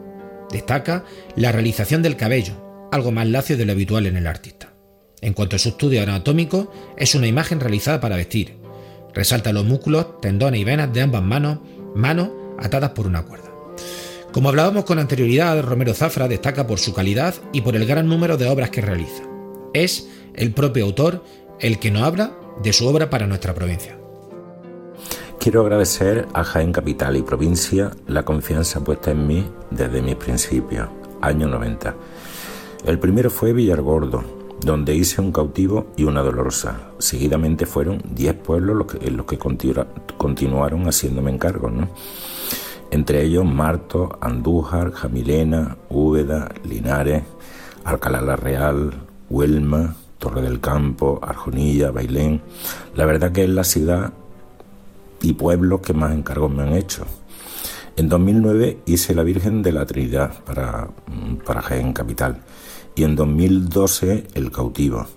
Destaca 0.52 1.06
la 1.36 1.52
realización 1.52 2.04
del 2.04 2.16
cabello, 2.16 2.90
algo 2.92 3.12
más 3.12 3.28
lacio 3.28 3.58
de 3.58 3.66
lo 3.66 3.72
habitual 3.72 4.06
en 4.06 4.18
el 4.18 4.28
artista. 4.28 4.71
En 5.22 5.34
cuanto 5.34 5.56
a 5.56 5.60
su 5.60 5.70
estudio 5.70 6.02
anatómico, 6.02 6.72
es 6.98 7.14
una 7.14 7.28
imagen 7.28 7.60
realizada 7.60 8.00
para 8.00 8.16
vestir. 8.16 8.58
Resalta 9.14 9.54
los 9.54 9.66
músculos, 9.66 10.20
tendones 10.20 10.60
y 10.60 10.64
venas 10.64 10.92
de 10.92 11.02
ambas 11.02 11.22
manos, 11.22 11.60
manos 11.96 12.30
atadas 12.58 12.92
por 12.92 13.06
una 13.06 13.24
cuerda. 13.24 13.52
Como 14.32 14.50
hablábamos 14.50 14.86
con 14.86 14.98
anterioridad, 14.98 15.62
Romero 15.62 15.94
Zafra 15.94 16.28
destaca 16.28 16.66
por 16.66 16.80
su 16.80 16.94
calidad 16.94 17.36
y 17.54 17.62
por 17.62 17.76
el 17.76 17.86
gran 17.86 18.08
número 18.08 18.38
de 18.38 18.50
obras 18.50 18.72
que 18.72 18.82
realiza. 18.82 19.24
Es 19.74 20.08
el 20.34 20.54
propio 20.54 20.86
autor 20.86 21.24
el 21.60 21.78
que 21.80 21.92
nos 21.92 22.04
habla 22.04 22.36
de 22.64 22.74
su 22.74 22.88
obra 22.88 23.10
para 23.10 23.28
nuestra 23.28 23.54
provincia. 23.54 23.98
Quiero 25.40 25.62
agradecer 25.62 26.28
a 26.34 26.44
Jaén 26.44 26.72
Capital 26.72 27.18
y 27.18 27.24
Provincia 27.24 27.92
la 28.08 28.24
confianza 28.24 28.84
puesta 28.84 29.12
en 29.12 29.28
mí 29.28 29.46
desde 29.70 30.02
mis 30.02 30.16
principios, 30.16 30.88
año 31.22 31.48
90. 31.48 31.96
El 32.86 33.00
primero 33.00 33.30
fue 33.30 33.52
Villargordo, 33.52 34.41
donde 34.64 34.96
hice 34.96 35.22
un 35.22 35.32
cautivo 35.32 35.88
y 35.98 36.04
una 36.04 36.22
dolorosa. 36.22 36.92
Seguidamente 37.00 37.66
fueron 37.66 38.02
10 38.14 38.36
pueblos 38.36 38.76
los 38.76 38.88
que, 38.88 39.12
los 39.12 39.26
que 39.26 39.38
continuaron 40.18 40.84
haciéndome 40.86 41.32
encargo. 41.32 41.70
¿no? 41.70 41.90
entre 42.92 43.24
ellos 43.24 43.46
Marto, 43.46 44.18
Andújar, 44.22 44.92
Jamilena, 44.92 45.78
Úbeda, 45.90 46.52
Linares, 46.64 47.24
Alcalá 47.86 48.22
la 48.22 48.36
Real, 48.36 48.92
Huelma, 49.30 49.96
Torre 50.20 50.42
del 50.42 50.60
Campo, 50.60 51.20
Arjonilla, 51.24 51.90
Bailén. 51.92 52.42
La 52.94 53.06
verdad 53.06 53.32
que 53.32 53.46
es 53.46 53.50
la 53.50 53.64
ciudad 53.64 54.14
y 55.22 55.34
pueblos 55.34 55.82
que 55.82 55.94
más 55.94 56.14
encargos 56.14 56.52
me 56.52 56.64
han 56.64 56.74
hecho. 56.74 57.06
En 57.96 58.10
2009 58.10 58.80
hice 58.86 59.16
la 59.16 59.24
Virgen 59.24 59.64
de 59.64 59.72
la 59.72 59.86
Trinidad 59.86 60.44
para, 60.44 60.90
para 61.46 61.62
Jaén 61.62 61.94
Capital 61.94 62.42
y 62.96 63.04
en 63.04 63.16
2012 63.16 64.28
El 64.34 64.52
Cautivo. 64.52 65.08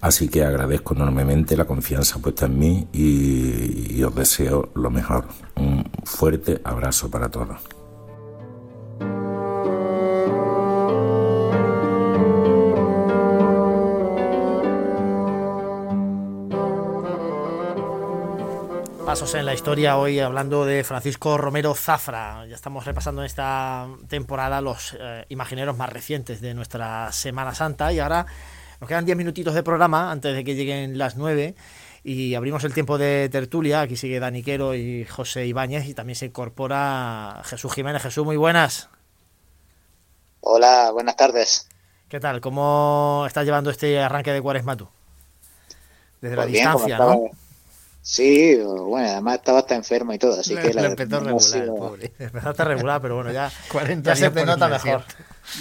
Así 0.00 0.28
que 0.28 0.44
agradezco 0.44 0.94
enormemente 0.94 1.56
la 1.56 1.64
confianza 1.64 2.18
puesta 2.18 2.44
en 2.44 2.58
mí 2.58 2.88
y, 2.92 4.02
os 4.02 4.14
deseo 4.14 4.68
lo 4.74 4.90
mejor. 4.90 5.26
Un 5.56 5.82
fuerte 6.04 6.60
abrazo 6.62 7.10
para 7.10 7.30
todos. 7.30 7.73
Pasos 19.14 19.34
en 19.36 19.46
la 19.46 19.54
historia 19.54 19.96
hoy 19.96 20.18
hablando 20.18 20.64
de 20.64 20.82
Francisco 20.82 21.38
Romero 21.38 21.72
Zafra. 21.76 22.46
Ya 22.48 22.56
estamos 22.56 22.84
repasando 22.84 23.22
en 23.22 23.26
esta 23.26 23.86
temporada 24.08 24.60
los 24.60 24.96
eh, 24.98 25.24
imagineros 25.28 25.76
más 25.76 25.88
recientes 25.88 26.40
de 26.40 26.52
nuestra 26.52 27.12
Semana 27.12 27.54
Santa 27.54 27.92
y 27.92 28.00
ahora 28.00 28.26
nos 28.80 28.88
quedan 28.88 29.04
10 29.04 29.16
minutitos 29.16 29.54
de 29.54 29.62
programa 29.62 30.10
antes 30.10 30.34
de 30.34 30.42
que 30.42 30.56
lleguen 30.56 30.98
las 30.98 31.14
9 31.16 31.54
y 32.02 32.34
abrimos 32.34 32.64
el 32.64 32.74
tiempo 32.74 32.98
de 32.98 33.28
tertulia. 33.28 33.82
Aquí 33.82 33.94
sigue 33.94 34.18
Daniquero 34.18 34.74
y 34.74 35.04
José 35.04 35.46
Ibáñez 35.46 35.86
y 35.86 35.94
también 35.94 36.16
se 36.16 36.26
incorpora 36.26 37.40
Jesús 37.44 37.72
Jiménez. 37.72 38.02
Jesús, 38.02 38.24
muy 38.24 38.36
buenas. 38.36 38.88
Hola, 40.40 40.90
buenas 40.90 41.14
tardes. 41.14 41.68
¿Qué 42.08 42.18
tal? 42.18 42.40
¿Cómo 42.40 43.22
estás 43.28 43.44
llevando 43.44 43.70
este 43.70 44.00
arranque 44.00 44.32
de 44.32 44.42
Cuaresma 44.42 44.76
tú? 44.76 44.88
Desde 46.20 46.34
la 46.34 46.42
Pues 46.42 46.52
distancia, 46.54 46.98
¿no? 46.98 47.30
Sí, 48.06 48.56
bueno, 48.56 49.08
además 49.12 49.36
estaba 49.36 49.60
hasta 49.60 49.74
enfermo 49.74 50.12
y 50.12 50.18
todo, 50.18 50.38
así 50.38 50.54
Le- 50.54 50.60
que 50.60 50.74
la 50.74 50.82
le 50.82 50.88
empezó 50.88 51.08
no 51.08 51.16
ha 51.16 51.20
regular, 51.32 51.40
sido- 51.40 51.74
pobre. 51.74 52.12
Empezaste 52.18 52.64
regular, 52.64 53.00
pero 53.00 53.14
bueno, 53.14 53.32
ya, 53.32 53.50
40 53.72 54.10
ya 54.10 54.16
se 54.16 54.30
te 54.30 54.44
nota 54.44 54.68
mejor. 54.68 55.04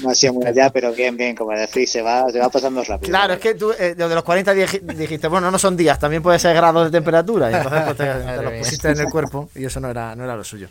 No 0.01 0.09
ha 0.09 0.15
sido 0.15 0.33
muy 0.33 0.45
allá, 0.45 0.69
pero 0.69 0.91
bien, 0.93 1.15
bien, 1.15 1.35
como 1.35 1.51
decís, 1.51 1.91
se 1.91 2.01
va, 2.01 2.29
se 2.31 2.39
va 2.39 2.49
pasando 2.49 2.83
rápido. 2.83 3.09
Claro, 3.09 3.33
es 3.33 3.39
que 3.39 3.53
tú 3.53 3.71
eh, 3.77 3.95
de 3.95 4.07
los 4.07 4.23
40 4.23 4.53
días 4.53 4.79
dijiste, 4.81 5.27
bueno, 5.27 5.51
no 5.51 5.59
son 5.59 5.77
días, 5.77 5.99
también 5.99 6.23
puede 6.23 6.39
ser 6.39 6.55
grados 6.55 6.85
de 6.85 6.91
temperatura. 6.91 7.51
Y 7.51 7.55
entonces 7.55 7.81
pues, 7.83 7.97
te, 7.97 8.03
te 8.37 8.41
los 8.41 8.53
pusiste 8.53 8.89
en 8.89 8.99
el 8.99 9.05
cuerpo 9.07 9.49
y 9.55 9.65
eso 9.65 9.79
no 9.79 9.89
era, 9.89 10.15
no 10.15 10.23
era 10.23 10.35
lo 10.35 10.43
suyo. 10.43 10.67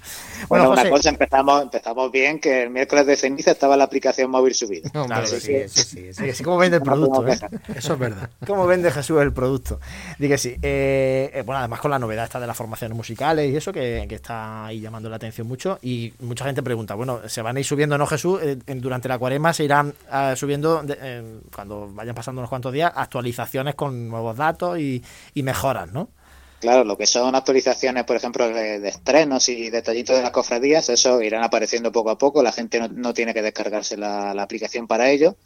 Bueno, 0.48 0.70
una 0.70 0.88
cosa, 0.88 1.10
empezamos, 1.10 1.62
empezamos 1.62 2.10
bien, 2.10 2.40
que 2.40 2.64
el 2.64 2.70
miércoles 2.70 3.06
de 3.06 3.16
ceniza 3.16 3.52
estaba 3.52 3.76
la 3.76 3.84
aplicación 3.84 4.30
móvil 4.30 4.54
subida. 4.54 4.90
No, 4.92 5.06
claro, 5.06 5.26
sí, 5.26 5.40
sí, 5.40 5.68
sí, 5.68 6.12
sí, 6.12 6.32
sí, 6.32 6.44
¿Cómo 6.44 6.58
vende 6.58 6.78
el 6.78 6.82
producto? 6.82 7.26
¿eh? 7.28 7.38
Eso 7.74 7.92
es 7.94 7.98
verdad. 7.98 8.30
¿Cómo 8.46 8.66
vende 8.66 8.90
Jesús 8.90 9.20
el 9.20 9.32
producto? 9.32 9.78
Dije 10.18 10.38
sí. 10.38 10.56
Eh, 10.62 11.30
eh, 11.32 11.42
bueno, 11.44 11.60
además 11.60 11.80
con 11.80 11.90
la 11.90 11.98
novedad 11.98 12.24
esta 12.24 12.40
de 12.40 12.46
las 12.46 12.56
formaciones 12.56 12.96
musicales 12.96 13.50
y 13.50 13.56
eso 13.56 13.72
que, 13.72 14.06
que, 14.08 14.14
está 14.16 14.66
ahí 14.66 14.80
llamando 14.80 15.08
la 15.08 15.16
atención 15.16 15.46
mucho. 15.46 15.78
Y 15.82 16.12
mucha 16.20 16.44
gente 16.44 16.62
pregunta, 16.62 16.94
bueno, 16.94 17.20
¿se 17.28 17.42
van 17.42 17.56
a 17.56 17.60
ir 17.60 17.66
subiendo, 17.66 17.96
no 17.96 18.06
Jesús? 18.06 18.40
durante 18.66 19.01
la 19.09 19.18
cuarema 19.18 19.53
se 19.53 19.64
irán 19.64 19.94
subiendo, 20.36 20.82
cuando 21.55 21.88
vayan 21.92 22.14
pasando 22.14 22.40
unos 22.40 22.48
cuantos 22.48 22.72
días, 22.72 22.92
actualizaciones 22.94 23.74
con 23.74 24.09
nuevos 24.09 24.36
datos 24.36 24.78
y, 24.78 25.03
mejoras, 25.34 25.92
¿no? 25.92 26.09
Claro, 26.61 26.84
lo 26.84 26.96
que 26.96 27.07
son 27.07 27.34
actualizaciones, 27.34 28.05
por 28.05 28.16
ejemplo, 28.16 28.48
de, 28.48 28.86
estrenos 28.88 29.48
y 29.48 29.68
detallitos 29.68 30.16
de 30.16 30.22
las 30.22 30.30
cofradías, 30.30 30.88
eso 30.90 31.20
irán 31.20 31.42
apareciendo 31.42 31.90
poco 31.90 32.11
a 32.11 32.18
poco. 32.18 32.40
La 32.42 32.53
gente 32.53 32.80
no, 32.88 33.12
tiene 33.12 33.34
que 33.34 33.42
descargarse 33.42 33.96
la, 33.96 34.30
aplicación 34.30 34.86
para 34.86 35.11
ello 35.11 35.36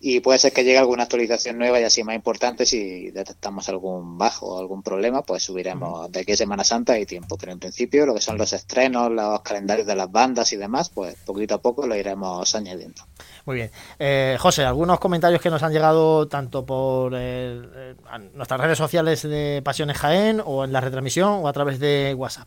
y 0.00 0.20
puede 0.20 0.38
ser 0.38 0.52
que 0.52 0.62
llegue 0.62 0.78
alguna 0.78 1.04
actualización 1.04 1.58
nueva 1.58 1.80
y 1.80 1.84
así 1.84 2.04
más 2.04 2.14
importante 2.14 2.64
si 2.66 3.10
detectamos 3.10 3.68
algún 3.68 4.16
bajo 4.16 4.46
o 4.46 4.58
algún 4.60 4.82
problema 4.82 5.22
pues 5.22 5.42
subiremos 5.42 6.10
de 6.12 6.20
aquí 6.20 6.32
a 6.32 6.36
Semana 6.36 6.62
Santa 6.62 6.98
y 6.98 7.06
tiempo. 7.06 7.36
Pero 7.36 7.52
en 7.52 7.58
principio 7.58 8.06
lo 8.06 8.14
que 8.14 8.20
son 8.20 8.38
los 8.38 8.52
estrenos 8.52 9.10
los 9.10 9.40
calendarios 9.42 9.86
de 9.86 9.96
las 9.96 10.10
bandas 10.10 10.52
y 10.52 10.56
demás 10.56 10.90
pues 10.90 11.16
poquito 11.26 11.56
a 11.56 11.62
poco 11.62 11.86
lo 11.86 11.96
iremos 11.96 12.54
añadiendo. 12.54 13.02
Muy 13.44 13.56
bien. 13.56 13.70
Eh, 13.98 14.36
José 14.38 14.64
algunos 14.64 15.00
comentarios 15.00 15.40
que 15.40 15.50
nos 15.50 15.62
han 15.64 15.72
llegado 15.72 16.28
tanto 16.28 16.64
por 16.64 17.12
eh, 17.16 17.94
nuestras 18.34 18.60
redes 18.60 18.78
sociales 18.78 19.22
de 19.22 19.62
Pasiones 19.64 19.98
Jaén 19.98 20.40
o 20.44 20.64
en 20.64 20.72
la 20.72 20.80
retransmisión 20.80 21.40
o 21.42 21.48
a 21.48 21.52
través 21.52 21.80
de 21.80 22.14
WhatsApp. 22.16 22.46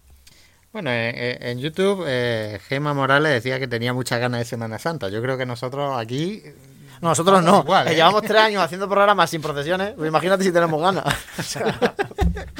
Bueno, 0.71 0.89
en, 0.89 1.59
YouTube 1.59 2.05
eh, 2.07 2.61
Gema 2.69 2.93
Morales 2.93 3.33
decía 3.33 3.59
que 3.59 3.67
tenía 3.67 3.91
muchas 3.91 4.21
ganas 4.21 4.39
de 4.39 4.45
Semana 4.45 4.79
Santa. 4.79 5.09
Yo 5.09 5.21
creo 5.21 5.37
que 5.37 5.45
nosotros 5.45 5.99
aquí 5.99 6.41
nosotros 7.01 7.43
no. 7.43 7.65
¿eh? 7.85 7.95
Llevamos 7.95 8.21
tres 8.21 8.41
años 8.41 8.63
haciendo 8.63 8.87
programas 8.87 9.29
sin 9.29 9.41
procesiones. 9.41 9.93
Pues 9.95 10.07
imagínate 10.07 10.43
si 10.43 10.51
tenemos 10.51 10.81
ganas. 10.81 11.03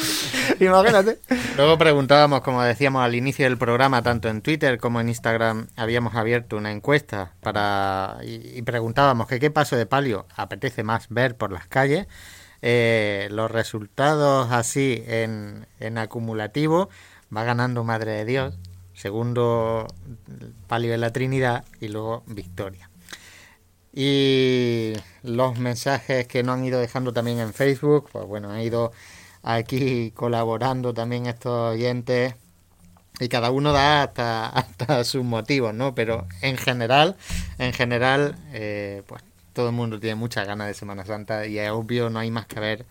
imagínate. 0.59 1.19
Luego 1.57 1.77
preguntábamos, 1.77 2.41
como 2.41 2.61
decíamos 2.63 3.03
al 3.03 3.15
inicio 3.15 3.45
del 3.45 3.57
programa, 3.57 4.01
tanto 4.01 4.29
en 4.29 4.41
Twitter 4.41 4.79
como 4.79 4.99
en 4.99 5.09
Instagram, 5.09 5.67
habíamos 5.75 6.15
abierto 6.15 6.57
una 6.57 6.71
encuesta 6.71 7.33
para 7.41 8.17
y, 8.23 8.61
preguntábamos 8.63 9.27
que 9.27 9.39
qué 9.39 9.51
paso 9.51 9.75
de 9.75 9.85
palio 9.85 10.25
apetece 10.35 10.83
más 10.83 11.07
ver 11.09 11.35
por 11.35 11.51
las 11.51 11.67
calles. 11.67 12.07
Eh, 12.63 13.27
los 13.31 13.49
resultados 13.49 14.51
así 14.51 15.03
en, 15.07 15.67
en 15.79 15.97
acumulativo 15.97 16.89
va 17.35 17.43
ganando 17.43 17.83
Madre 17.83 18.11
de 18.11 18.25
Dios, 18.25 18.53
segundo 18.93 19.87
palio 20.67 20.91
de 20.91 20.99
la 20.99 21.11
Trinidad 21.11 21.65
y 21.79 21.87
luego 21.87 22.23
Victoria. 22.27 22.90
Y 23.93 24.93
los 25.23 25.59
mensajes 25.59 26.27
que 26.27 26.43
nos 26.43 26.57
han 26.57 26.65
ido 26.65 26.79
dejando 26.79 27.13
también 27.13 27.39
en 27.39 27.53
Facebook, 27.53 28.09
pues 28.11 28.25
bueno, 28.25 28.49
han 28.51 28.61
ido 28.61 28.91
aquí 29.43 30.11
colaborando 30.11 30.93
también 30.93 31.25
estos 31.25 31.73
oyentes 31.73 32.35
y 33.19 33.29
cada 33.29 33.51
uno 33.51 33.71
da 33.73 34.03
hasta, 34.03 34.47
hasta 34.49 35.03
sus 35.03 35.23
motivos, 35.23 35.73
¿no? 35.73 35.93
Pero 35.95 36.27
en 36.41 36.57
general, 36.57 37.17
en 37.57 37.73
general, 37.73 38.35
eh, 38.53 39.03
pues 39.07 39.23
todo 39.53 39.69
el 39.69 39.75
mundo 39.75 39.99
tiene 39.99 40.15
muchas 40.15 40.47
ganas 40.47 40.67
de 40.67 40.73
Semana 40.73 41.05
Santa 41.05 41.45
y 41.45 41.59
es 41.59 41.69
obvio, 41.71 42.09
no 42.09 42.19
hay 42.19 42.31
más 42.31 42.45
que 42.47 42.59
ver 42.59 42.85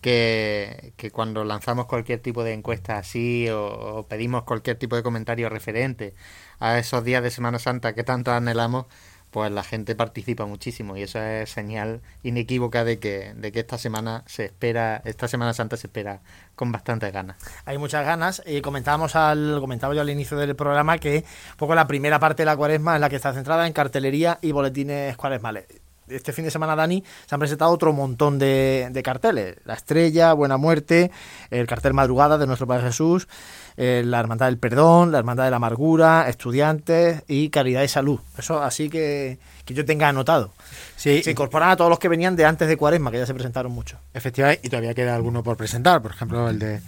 que, 0.00 0.92
que 0.96 1.10
cuando 1.10 1.44
lanzamos 1.44 1.86
cualquier 1.86 2.20
tipo 2.20 2.44
de 2.44 2.52
encuesta 2.54 2.98
así 2.98 3.48
o, 3.48 3.64
o 4.00 4.06
pedimos 4.08 4.42
cualquier 4.44 4.76
tipo 4.78 4.96
de 4.96 5.02
comentario 5.02 5.48
referente 5.48 6.14
a 6.58 6.78
esos 6.78 7.04
días 7.04 7.22
de 7.22 7.30
Semana 7.30 7.58
Santa 7.58 7.94
que 7.94 8.04
tanto 8.04 8.32
anhelamos, 8.32 8.86
pues 9.32 9.50
la 9.50 9.64
gente 9.64 9.96
participa 9.96 10.44
muchísimo 10.44 10.94
y 10.96 11.02
eso 11.02 11.18
es 11.18 11.50
señal 11.50 12.02
inequívoca 12.22 12.84
de 12.84 12.98
que, 12.98 13.32
de 13.34 13.50
que 13.50 13.60
esta 13.60 13.78
semana 13.78 14.22
se 14.26 14.44
espera, 14.44 15.00
esta 15.06 15.26
Semana 15.26 15.54
Santa 15.54 15.78
se 15.78 15.86
espera 15.86 16.20
con 16.54 16.70
bastantes 16.70 17.10
ganas. 17.12 17.38
Hay 17.64 17.78
muchas 17.78 18.04
ganas 18.04 18.42
y 18.46 18.60
comentábamos 18.60 19.16
al, 19.16 19.56
comentaba 19.58 19.94
yo 19.94 20.02
al 20.02 20.10
inicio 20.10 20.36
del 20.36 20.54
programa 20.54 20.98
que 20.98 21.24
poco 21.56 21.74
la 21.74 21.86
primera 21.86 22.20
parte 22.20 22.42
de 22.42 22.46
la 22.46 22.56
cuaresma 22.56 22.96
es 22.96 23.00
la 23.00 23.08
que 23.08 23.16
está 23.16 23.32
centrada 23.32 23.66
en 23.66 23.72
cartelería 23.72 24.38
y 24.42 24.52
boletines 24.52 25.16
cuaresmales. 25.16 25.64
Este 26.08 26.32
fin 26.32 26.44
de 26.44 26.50
semana, 26.50 26.76
Dani, 26.76 27.02
se 27.26 27.34
han 27.34 27.38
presentado 27.38 27.70
otro 27.70 27.92
montón 27.94 28.38
de, 28.38 28.88
de 28.90 29.02
carteles. 29.02 29.56
La 29.64 29.74
Estrella, 29.74 30.34
Buena 30.34 30.58
Muerte, 30.58 31.10
el 31.50 31.66
cartel 31.66 31.94
Madrugada 31.94 32.36
de 32.36 32.46
Nuestro 32.46 32.66
Padre 32.66 32.88
Jesús, 32.88 33.28
eh, 33.76 34.02
la 34.04 34.20
Hermandad 34.20 34.46
del 34.46 34.58
Perdón, 34.58 35.12
la 35.12 35.18
Hermandad 35.18 35.44
de 35.44 35.50
la 35.50 35.56
Amargura, 35.56 36.28
Estudiantes 36.28 37.22
y 37.28 37.50
Caridad 37.50 37.82
y 37.82 37.88
Salud. 37.88 38.20
Eso 38.36 38.62
así 38.62 38.88
que, 38.88 39.38
que 39.64 39.74
yo 39.74 39.84
tenga 39.84 40.08
anotado. 40.08 40.52
Sí. 40.96 41.22
Se 41.22 41.32
incorporan 41.32 41.70
a 41.70 41.76
todos 41.76 41.90
los 41.90 41.98
que 41.98 42.08
venían 42.08 42.36
de 42.36 42.44
antes 42.44 42.68
de 42.68 42.76
Cuaresma, 42.76 43.10
que 43.10 43.18
ya 43.18 43.26
se 43.26 43.34
presentaron 43.34 43.72
mucho. 43.72 43.98
Efectivamente, 44.14 44.66
y 44.66 44.70
todavía 44.70 44.94
queda 44.94 45.14
alguno 45.14 45.42
por 45.42 45.56
presentar. 45.56 46.00
Por 46.00 46.12
ejemplo, 46.12 46.48
el 46.48 46.58
de, 46.58 46.80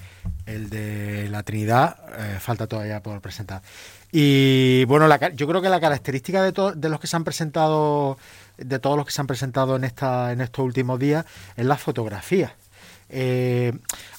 el 0.47 0.71
de 0.71 1.29
la 1.29 1.43
Trinidad, 1.43 1.97
eh, 2.19 2.39
falta 2.39 2.67
todavía 2.67 3.03
por 3.03 3.21
presentar. 3.21 3.63
Y 4.13 4.85
bueno, 4.85 5.09
la, 5.09 5.31
yo 5.31 5.49
creo 5.49 5.61
que 5.61 5.69
la 5.69 5.81
característica 5.81 6.43
de, 6.43 6.53
de 6.77 6.89
los 6.89 7.01
que 7.01 7.09
se 7.09 7.17
han 7.17 7.25
presentado, 7.25 8.17
de 8.57 8.79
todos 8.79 8.97
los 8.97 9.05
que 9.05 9.11
se 9.11 9.21
han 9.21 9.27
presentado 9.27 9.75
en, 9.75 9.83
esta, 9.83 10.31
en 10.31 10.41
estos 10.41 10.65
últimos 10.65 11.01
días, 11.01 11.25
es 11.57 11.67
la 11.67 11.77
fotografía. 11.77 12.55
Eh, 13.11 13.73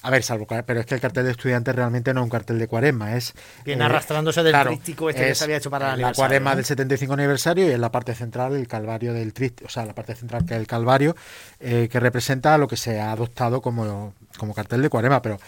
a 0.03 0.09
ver, 0.09 0.23
salvo, 0.23 0.45
pero 0.65 0.79
es 0.79 0.85
que 0.85 0.95
el 0.95 1.01
cartel 1.01 1.25
de 1.25 1.31
estudiantes 1.31 1.75
realmente 1.75 2.13
no 2.13 2.21
es 2.21 2.25
un 2.25 2.29
cartel 2.29 2.59
de 2.59 2.67
cuaresma, 2.67 3.15
es... 3.15 3.33
Viene 3.63 3.83
eh, 3.83 3.85
arrastrándose 3.85 4.43
del 4.43 4.53
tríptico 4.53 5.09
este 5.09 5.27
que 5.27 5.35
se 5.35 5.43
había 5.43 5.57
hecho 5.57 5.71
para 5.71 5.97
la 5.97 6.13
cuaresma 6.13 6.55
del 6.55 6.65
75 6.65 7.13
aniversario 7.13 7.67
y 7.67 7.71
en 7.71 7.81
la 7.81 7.91
parte 7.91 8.13
central 8.13 8.55
el 8.55 8.67
calvario 8.67 9.13
del 9.13 9.33
tríptico, 9.33 9.67
o 9.67 9.69
sea, 9.69 9.85
la 9.85 9.95
parte 9.95 10.15
central 10.15 10.45
que 10.45 10.53
es 10.53 10.59
el 10.59 10.67
calvario, 10.67 11.15
eh, 11.59 11.89
que 11.91 11.99
representa 11.99 12.57
lo 12.57 12.67
que 12.67 12.77
se 12.77 12.99
ha 12.99 13.11
adoptado 13.11 13.61
como, 13.61 14.13
como 14.37 14.53
cartel 14.53 14.83
de 14.83 14.89
cuaresma, 14.89 15.21
pero 15.21 15.39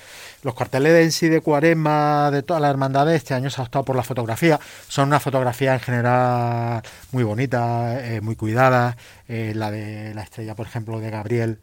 los 0.41 0.55
carteles 0.55 0.93
de 0.93 1.03
en 1.03 1.11
sí 1.11 1.29
de 1.29 1.41
cuaresma 1.41 2.31
de 2.31 2.41
todas 2.41 2.61
las 2.61 2.71
hermandades 2.71 3.17
este 3.17 3.35
año 3.35 3.51
se 3.51 3.61
ha 3.61 3.65
optado 3.65 3.85
por 3.85 3.95
la 3.95 4.03
fotografía, 4.03 4.59
son 4.87 5.09
una 5.09 5.19
fotografía 5.19 5.75
en 5.75 5.79
general 5.79 6.81
muy 7.11 7.23
bonita, 7.23 8.01
muy 8.21 8.35
cuidada, 8.35 8.97
la 9.27 9.71
de 9.71 10.13
la 10.15 10.23
estrella, 10.23 10.55
por 10.55 10.65
ejemplo, 10.65 10.99
de 10.99 11.11
Gabriel, 11.11 11.59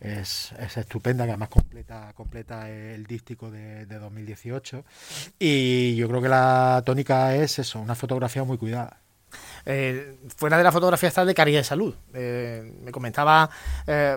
es, 0.00 0.52
es, 0.58 0.76
estupenda, 0.76 1.24
que 1.24 1.30
además 1.30 1.50
completa, 1.50 2.12
completa 2.14 2.70
el 2.70 3.06
dístico 3.06 3.50
de, 3.50 3.86
de, 3.86 3.98
2018. 3.98 4.84
Y 5.38 5.94
yo 5.96 6.08
creo 6.08 6.22
que 6.22 6.28
la 6.28 6.82
tónica 6.84 7.36
es 7.36 7.58
eso, 7.58 7.80
una 7.80 7.94
fotografía 7.94 8.44
muy 8.44 8.58
cuidada. 8.58 9.00
Eh, 9.66 10.18
fuera 10.36 10.58
de 10.58 10.64
la 10.64 10.72
fotografía 10.72 11.08
está 11.08 11.24
de 11.24 11.34
caridad 11.34 11.60
de 11.60 11.64
salud. 11.64 11.94
Eh, 12.14 12.72
me 12.82 12.92
comentaba, 12.92 13.50
eh, 13.86 14.16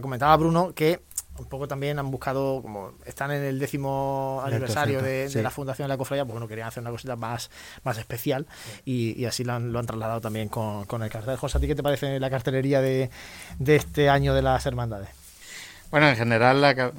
comentaba 0.00 0.36
Bruno 0.36 0.72
que 0.74 1.02
un 1.40 1.46
poco 1.46 1.66
también 1.66 1.98
han 1.98 2.10
buscado, 2.10 2.60
como 2.62 2.92
están 3.06 3.30
en 3.32 3.42
el 3.42 3.58
décimo 3.58 4.42
aniversario 4.44 5.00
de, 5.02 5.30
la 5.42 5.50
fundación 5.50 5.86
de 5.86 5.94
la 5.94 5.96
cofradía, 5.96 6.24
pues 6.24 6.34
bueno, 6.34 6.46
querían 6.46 6.68
hacer 6.68 6.82
una 6.82 6.90
cosita 6.90 7.16
más, 7.16 7.50
más 7.82 7.98
especial 7.98 8.46
y, 8.84 9.24
así 9.24 9.42
lo 9.42 9.54
han, 9.54 9.72
lo 9.72 9.78
han, 9.78 9.86
trasladado 9.86 10.20
también 10.20 10.48
con, 10.48 10.84
con, 10.84 11.02
el 11.02 11.10
cartel. 11.10 11.36
José, 11.36 11.58
¿a 11.58 11.60
ti 11.60 11.66
qué 11.66 11.74
te 11.74 11.82
parece 11.82 12.20
la 12.20 12.30
cartelería 12.30 12.80
de, 12.80 13.10
de 13.58 13.76
este 13.76 14.10
año 14.10 14.34
de 14.34 14.42
las 14.42 14.66
hermandades? 14.66 15.08
Bueno, 15.90 16.08
en 16.08 16.16
general 16.16 16.60
la, 16.60 16.92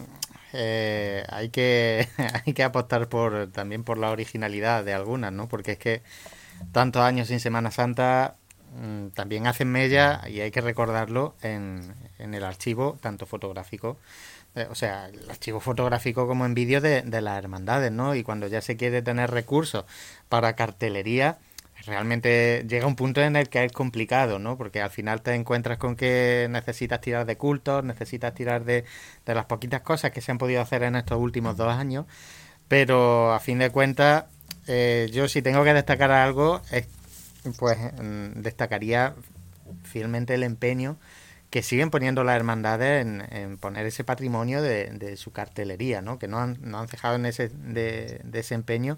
eh, 0.54 1.24
hay 1.30 1.50
que 1.50 2.10
hay 2.46 2.54
que 2.54 2.64
apostar 2.64 3.08
por 3.08 3.52
también 3.52 3.84
por 3.84 3.98
la 3.98 4.10
originalidad 4.10 4.84
de 4.84 4.94
algunas, 4.94 5.32
¿no? 5.32 5.48
Porque 5.48 5.74
es 5.74 5.78
que 5.78 6.02
tantos 6.72 7.04
años 7.04 7.28
sin 7.28 7.40
Semana 7.40 7.70
Santa 7.70 8.36
mm, 8.76 9.10
también 9.10 9.46
hacen 9.46 9.72
mella 9.72 10.22
y 10.28 10.42
hay 10.42 10.52
que 10.52 10.62
recordarlo 10.62 11.36
en, 11.42 11.94
en 12.20 12.34
el 12.34 12.44
archivo, 12.44 12.98
tanto 13.02 13.26
fotográfico 13.26 13.98
eh, 14.56 14.68
o 14.70 14.76
sea, 14.76 15.08
el 15.08 15.30
archivo 15.30 15.60
fotográfico 15.60 16.28
como 16.28 16.46
en 16.46 16.54
vídeo 16.54 16.82
de, 16.82 17.02
de, 17.04 17.22
las 17.22 17.38
hermandades, 17.38 17.92
¿no? 17.92 18.16
Y 18.16 18.24
cuando 18.24 18.48
ya 18.48 18.62
se 18.62 18.78
quiere 18.78 19.02
tener 19.02 19.32
recursos 19.32 19.86
para 20.30 20.56
cartelería, 20.56 21.38
realmente 21.86 22.66
llega 22.68 22.86
un 22.86 22.96
punto 22.96 23.22
en 23.22 23.36
el 23.36 23.50
que 23.50 23.64
es 23.64 23.72
complicado, 23.72 24.40
¿no? 24.40 24.58
Porque 24.58 24.82
al 24.82 24.90
final 24.90 25.22
te 25.22 25.34
encuentras 25.34 25.78
con 25.78 25.96
que 25.96 26.48
necesitas 26.50 27.02
tirar 27.02 27.26
de 27.26 27.38
cultos, 27.38 27.84
necesitas 27.84 28.34
tirar 28.34 28.66
de, 28.66 28.86
de 29.26 29.36
las 29.36 29.46
poquitas 29.46 29.82
cosas 29.82 30.12
que 30.12 30.22
se 30.22 30.32
han 30.32 30.38
podido 30.38 30.62
hacer 30.62 30.84
en 30.84 30.96
estos 30.96 31.18
últimos 31.20 31.58
dos 31.58 31.70
años, 31.74 32.06
pero 32.68 33.34
a 33.34 33.40
fin 33.40 33.60
de 33.60 33.70
cuentas, 33.70 34.26
eh, 34.68 35.10
yo 35.12 35.28
si 35.28 35.42
tengo 35.42 35.64
que 35.64 35.74
destacar 35.74 36.12
algo, 36.12 36.62
es, 36.72 36.88
pues 37.58 37.78
mm, 38.02 38.42
destacaría 38.42 39.14
fielmente 39.84 40.36
el 40.36 40.44
empeño 40.44 40.98
que 41.52 41.62
siguen 41.62 41.92
poniendo 41.92 42.24
las 42.24 42.36
hermandades 42.38 43.06
en, 43.06 43.58
poner 43.58 43.86
ese 43.86 44.04
patrimonio 44.04 44.62
de, 44.62 44.86
de, 44.86 45.18
su 45.18 45.32
cartelería, 45.32 46.02
¿no? 46.02 46.18
que 46.18 46.28
no 46.28 46.40
han, 46.40 46.58
no 46.62 46.80
han 46.80 46.88
cejado 46.88 47.16
en 47.16 47.28
ese 47.28 47.50
de, 47.50 48.22
desempeño 48.24 48.98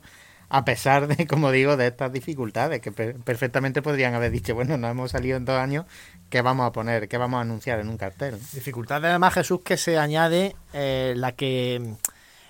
a 0.53 0.65
pesar 0.65 1.07
de, 1.07 1.25
como 1.27 1.51
digo, 1.51 1.77
de 1.77 1.87
estas 1.87 2.13
dificultades, 2.13 2.79
que 2.79 2.91
perfectamente 2.91 3.81
podrían 3.81 4.13
haber 4.13 4.31
dicho, 4.31 4.53
bueno, 4.53 4.77
no 4.77 4.87
hemos 4.87 5.11
salido 5.11 5.35
en 5.35 5.45
dos 5.45 5.57
años, 5.57 5.85
¿qué 6.29 6.43
vamos 6.43 6.67
a 6.67 6.71
poner, 6.71 7.07
qué 7.07 7.17
vamos 7.17 7.39
a 7.39 7.41
anunciar 7.41 7.79
en 7.79 7.89
un 7.89 7.97
cartel? 7.97 8.37
Dificultades 8.53 9.09
además, 9.09 9.33
Jesús, 9.33 9.61
que 9.65 9.77
se 9.77 9.97
añade 9.97 10.55
eh, 10.73 11.15
la 11.17 11.31
que 11.31 11.95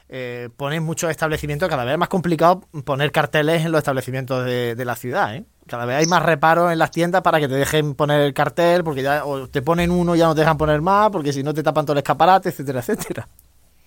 eh, 0.10 0.50
ponen 0.58 0.84
muchos 0.84 1.12
establecimientos, 1.12 1.70
cada 1.70 1.86
vez 1.86 1.94
es 1.94 1.98
más 1.98 2.10
complicado 2.10 2.68
poner 2.84 3.14
carteles 3.14 3.66
en 3.66 3.72
los 3.72 3.80
establecimientos 3.80 4.46
de, 4.46 4.84
la 4.84 4.98
ciudad, 4.98 5.36
¿eh? 5.36 5.46
Cada 5.68 5.86
vez 5.86 5.98
hay 5.98 6.06
más 6.06 6.24
reparos 6.24 6.72
en 6.72 6.80
las 6.80 6.92
tiendas 6.92 7.22
para 7.22 7.40
que 7.40 7.48
te 7.48 7.56
dejen 7.56 7.96
poner 7.96 8.22
el 8.22 8.34
cartel, 8.34 8.84
porque 8.84 9.02
ya 9.02 9.26
o 9.26 9.48
te 9.48 9.62
ponen 9.62 9.92
uno 9.92 10.16
ya 10.16 10.26
no 10.26 10.36
te 10.36 10.42
dejan 10.42 10.58
poner 10.58 10.82
más, 10.82 11.10
porque 11.10 11.32
si 11.32 11.44
no 11.44 11.54
te 11.54 11.64
tapan 11.64 11.86
todo 11.86 11.94
el 11.94 12.00
escaparate, 12.00 12.50
etcétera, 12.50 12.80
etcétera. 12.80 13.28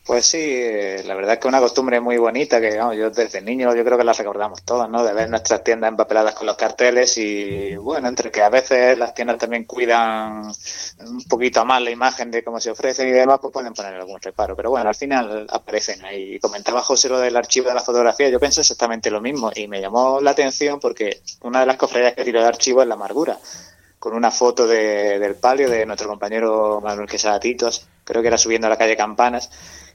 Pues 0.06 0.24
sí, 0.24 0.60
la 1.04 1.14
verdad 1.16 1.32
es 1.32 1.38
que 1.40 1.48
es 1.48 1.52
una 1.52 1.58
costumbre 1.58 1.98
muy 2.00 2.16
bonita 2.16 2.60
que 2.60 2.76
yo 2.76 3.10
desde 3.10 3.42
niño 3.42 3.74
yo 3.74 3.84
creo 3.84 3.98
que 3.98 4.04
la 4.04 4.12
recordamos 4.12 4.62
todas, 4.62 4.88
¿no? 4.88 5.02
De 5.02 5.12
ver 5.12 5.28
nuestras 5.28 5.64
tiendas 5.64 5.90
empapeladas 5.90 6.34
con 6.36 6.46
los 6.46 6.56
carteles 6.56 7.18
y 7.18 7.74
bueno, 7.74 8.06
entre 8.06 8.30
que 8.30 8.40
a 8.40 8.48
veces 8.48 8.96
las 8.96 9.14
tiendas 9.14 9.38
también 9.38 9.64
cuidan 9.64 10.52
un 10.98 11.22
poquito 11.24 11.64
más 11.64 11.82
la 11.82 11.90
imagen 11.90 12.30
de 12.30 12.42
cómo 12.42 12.60
se 12.60 12.70
ofrecen 12.70 13.08
y 13.08 13.12
demás, 13.12 13.38
pues 13.40 13.52
pueden 13.52 13.74
poner 13.74 13.94
algún 13.94 14.20
reparo. 14.20 14.56
Pero 14.56 14.70
bueno, 14.70 14.88
al 14.88 14.94
final 14.94 15.46
aparecen 15.50 16.04
ahí. 16.04 16.38
Comentaba 16.38 16.80
José 16.82 17.08
lo 17.08 17.18
del 17.18 17.36
archivo 17.36 17.68
de 17.68 17.74
la 17.74 17.82
fotografía, 17.82 18.28
yo 18.28 18.40
pensé 18.40 18.60
exactamente 18.60 19.10
lo 19.10 19.20
mismo 19.20 19.50
y 19.54 19.68
me 19.68 19.80
llamó 19.80 20.20
la 20.20 20.30
atención 20.30 20.80
porque 20.80 21.20
una 21.42 21.60
de 21.60 21.66
las 21.66 21.76
cofradías 21.76 22.14
que 22.14 22.24
tiró 22.24 22.40
de 22.40 22.46
archivo 22.46 22.82
es 22.82 22.88
la 22.88 22.94
amargura 22.94 23.38
con 23.98 24.14
una 24.14 24.30
foto 24.30 24.66
de, 24.66 25.18
del 25.18 25.34
palio 25.34 25.68
de 25.68 25.86
nuestro 25.86 26.08
compañero 26.08 26.80
Manuel 26.80 27.08
Quesada 27.08 27.40
Titos, 27.40 27.86
creo 28.04 28.22
que 28.22 28.28
era 28.28 28.38
subiendo 28.38 28.66
a 28.66 28.70
la 28.70 28.78
calle 28.78 28.96
Campanas, 28.96 29.50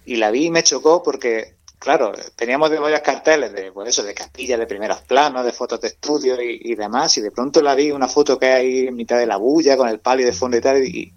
y 0.06 0.16
la 0.16 0.32
vi 0.32 0.48
y 0.48 0.52
me 0.52 0.64
chocó 0.64 1.04
porque, 1.04 1.56
claro, 1.82 2.14
teníamos 2.36 2.70
de 2.70 2.78
varios 2.78 3.02
carteles 3.02 3.52
de, 3.54 3.72
pues 3.72 3.90
eso, 3.90 4.04
de 4.04 4.14
capilla, 4.14 4.56
de 4.56 4.68
primeros 4.68 5.02
planos, 5.02 5.44
de 5.44 5.52
fotos 5.52 5.82
de 5.82 5.88
estudio 5.88 6.40
y, 6.40 6.76
demás, 6.76 7.18
y 7.18 7.22
de 7.22 7.32
pronto 7.32 7.60
la 7.60 7.74
vi 7.74 7.90
una 7.90 8.08
foto 8.08 8.38
que 8.38 8.46
hay 8.46 8.88
en 8.88 8.96
mitad 8.96 9.18
de 9.18 9.26
la 9.26 9.38
bulla 9.38 9.76
con 9.76 9.90
el 9.90 10.00
palio 10.00 10.28
de 10.28 10.32
fondo 10.32 10.58
y 10.58 10.62
tal, 10.62 10.86
y, 10.86 11.12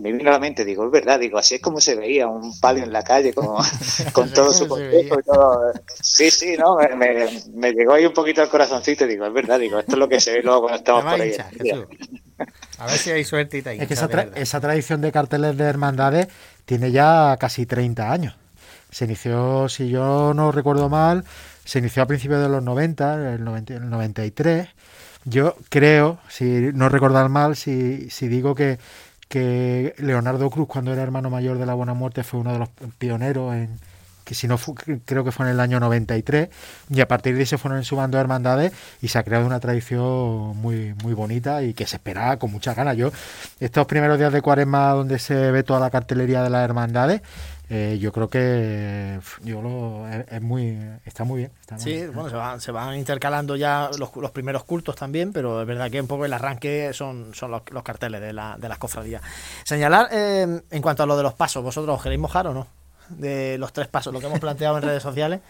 me 0.00 0.12
vino 0.12 0.30
a 0.30 0.32
la 0.32 0.38
mente, 0.38 0.64
digo, 0.64 0.86
es 0.86 0.90
verdad, 0.90 1.20
digo, 1.20 1.36
así 1.36 1.56
es 1.56 1.60
como 1.60 1.82
se 1.82 1.96
veía 1.96 2.28
un 2.28 2.58
palio 2.60 2.82
en 2.82 2.94
la 2.94 3.04
calle 3.04 3.34
con, 3.34 3.62
con 4.12 4.32
todo 4.32 4.54
su 4.54 4.66
contexto 4.66 5.20
y 5.20 5.22
todo. 5.22 5.72
Sí, 6.02 6.30
sí, 6.30 6.56
¿no? 6.56 6.78
Me, 6.96 7.28
me, 7.52 7.72
llegó 7.72 7.92
ahí 7.92 8.06
un 8.06 8.14
poquito 8.14 8.40
al 8.40 8.48
corazoncito 8.48 9.04
y 9.04 9.08
digo, 9.08 9.26
es 9.26 9.32
verdad, 9.34 9.58
digo, 9.58 9.78
esto 9.78 9.92
es 9.92 9.98
lo 9.98 10.08
que 10.08 10.18
se 10.18 10.32
ve 10.32 10.42
luego 10.42 10.62
cuando 10.62 10.78
estamos 10.78 11.04
por 11.04 11.20
ahí. 11.20 11.34
A 12.78 12.86
ver 12.86 12.96
si 12.96 13.10
hay 13.10 13.24
suerte 13.24 13.58
y 13.58 13.80
Es 13.82 13.86
que 13.86 13.94
esa, 13.94 14.08
esa, 14.34 14.60
tradición 14.60 15.02
de 15.02 15.12
carteles 15.12 15.58
de 15.58 15.64
hermandades 15.64 16.28
tiene 16.64 16.90
ya 16.90 17.36
casi 17.38 17.66
30 17.66 18.10
años. 18.10 18.45
Se 18.96 19.04
inició, 19.04 19.68
si 19.68 19.90
yo 19.90 20.32
no 20.32 20.52
recuerdo 20.52 20.88
mal, 20.88 21.22
se 21.66 21.80
inició 21.80 22.02
a 22.02 22.06
principios 22.06 22.40
de 22.40 22.48
los 22.48 22.62
90, 22.62 23.34
el, 23.34 23.44
93. 23.44 24.68
Yo 25.26 25.54
creo, 25.68 26.18
si 26.30 26.70
no 26.72 26.88
recordar 26.88 27.28
mal, 27.28 27.56
si, 27.56 28.08
digo 28.22 28.54
que, 28.54 28.78
Leonardo 29.98 30.48
Cruz, 30.48 30.66
cuando 30.66 30.94
era 30.94 31.02
hermano 31.02 31.28
mayor 31.28 31.58
de 31.58 31.66
la 31.66 31.74
Buena 31.74 31.92
Muerte, 31.92 32.24
fue 32.24 32.40
uno 32.40 32.54
de 32.54 32.58
los 32.58 32.70
pioneros 32.96 33.54
en, 33.54 33.78
que 34.26 34.34
si 34.34 34.48
no 34.48 34.58
creo 35.04 35.22
que 35.22 35.30
fue 35.30 35.46
en 35.46 35.52
el 35.52 35.60
año 35.60 35.78
93, 35.78 36.48
y 36.90 37.00
a 37.00 37.06
partir 37.06 37.34
de 37.34 37.40
ahí 37.40 37.46
se 37.46 37.58
fueron 37.58 37.84
sumando 37.84 38.18
hermandades 38.18 38.72
y 39.00 39.06
se 39.06 39.18
ha 39.18 39.22
creado 39.22 39.46
una 39.46 39.60
tradición 39.60 40.56
muy, 40.56 40.94
muy 41.02 41.14
bonita 41.14 41.62
y 41.62 41.74
que 41.74 41.86
se 41.86 41.96
esperaba 41.96 42.36
con 42.36 42.50
muchas 42.50 42.74
ganas. 42.74 42.96
Yo, 42.96 43.12
estos 43.60 43.86
primeros 43.86 44.18
días 44.18 44.32
de 44.32 44.42
cuaresma 44.42 44.90
donde 44.90 45.20
se 45.20 45.52
ve 45.52 45.62
toda 45.62 45.78
la 45.78 45.90
cartelería 45.90 46.42
de 46.42 46.50
las 46.50 46.64
hermandades, 46.64 47.20
eh, 47.68 47.98
yo 48.00 48.12
creo 48.12 48.28
que 48.28 49.18
yo 49.42 49.60
lo, 49.60 50.08
es, 50.08 50.42
muy 50.42 50.78
está 51.04 51.24
muy 51.24 51.38
bien. 51.38 51.52
sí, 51.78 52.06
bueno, 52.06 52.30
se 52.30 52.36
van, 52.36 52.60
se 52.60 52.72
van 52.72 52.96
intercalando 52.96 53.56
ya 53.56 53.90
los, 53.98 54.14
los, 54.16 54.30
primeros 54.30 54.64
cultos 54.64 54.94
también, 54.94 55.32
pero 55.32 55.60
es 55.60 55.66
verdad 55.66 55.90
que 55.90 56.00
un 56.00 56.06
poco 56.06 56.24
el 56.24 56.32
arranque 56.32 56.92
son, 56.92 57.34
son 57.34 57.50
los, 57.50 57.62
los 57.70 57.82
carteles 57.82 58.20
de, 58.20 58.32
la, 58.32 58.56
de 58.56 58.68
las 58.68 58.78
cofradías. 58.78 59.22
Señalar 59.64 60.08
eh, 60.12 60.62
en 60.70 60.82
cuanto 60.82 61.02
a 61.02 61.06
lo 61.06 61.16
de 61.16 61.24
los 61.24 61.34
pasos, 61.34 61.62
¿vosotros 61.62 61.96
os 61.96 62.02
queréis 62.02 62.20
mojar 62.20 62.46
o 62.46 62.54
no? 62.54 62.66
de 63.08 63.58
los 63.58 63.72
tres 63.72 63.88
pasos, 63.88 64.12
lo 64.12 64.20
que 64.20 64.26
hemos 64.26 64.40
planteado 64.40 64.76
en 64.78 64.82
redes 64.82 65.02
sociales. 65.02 65.40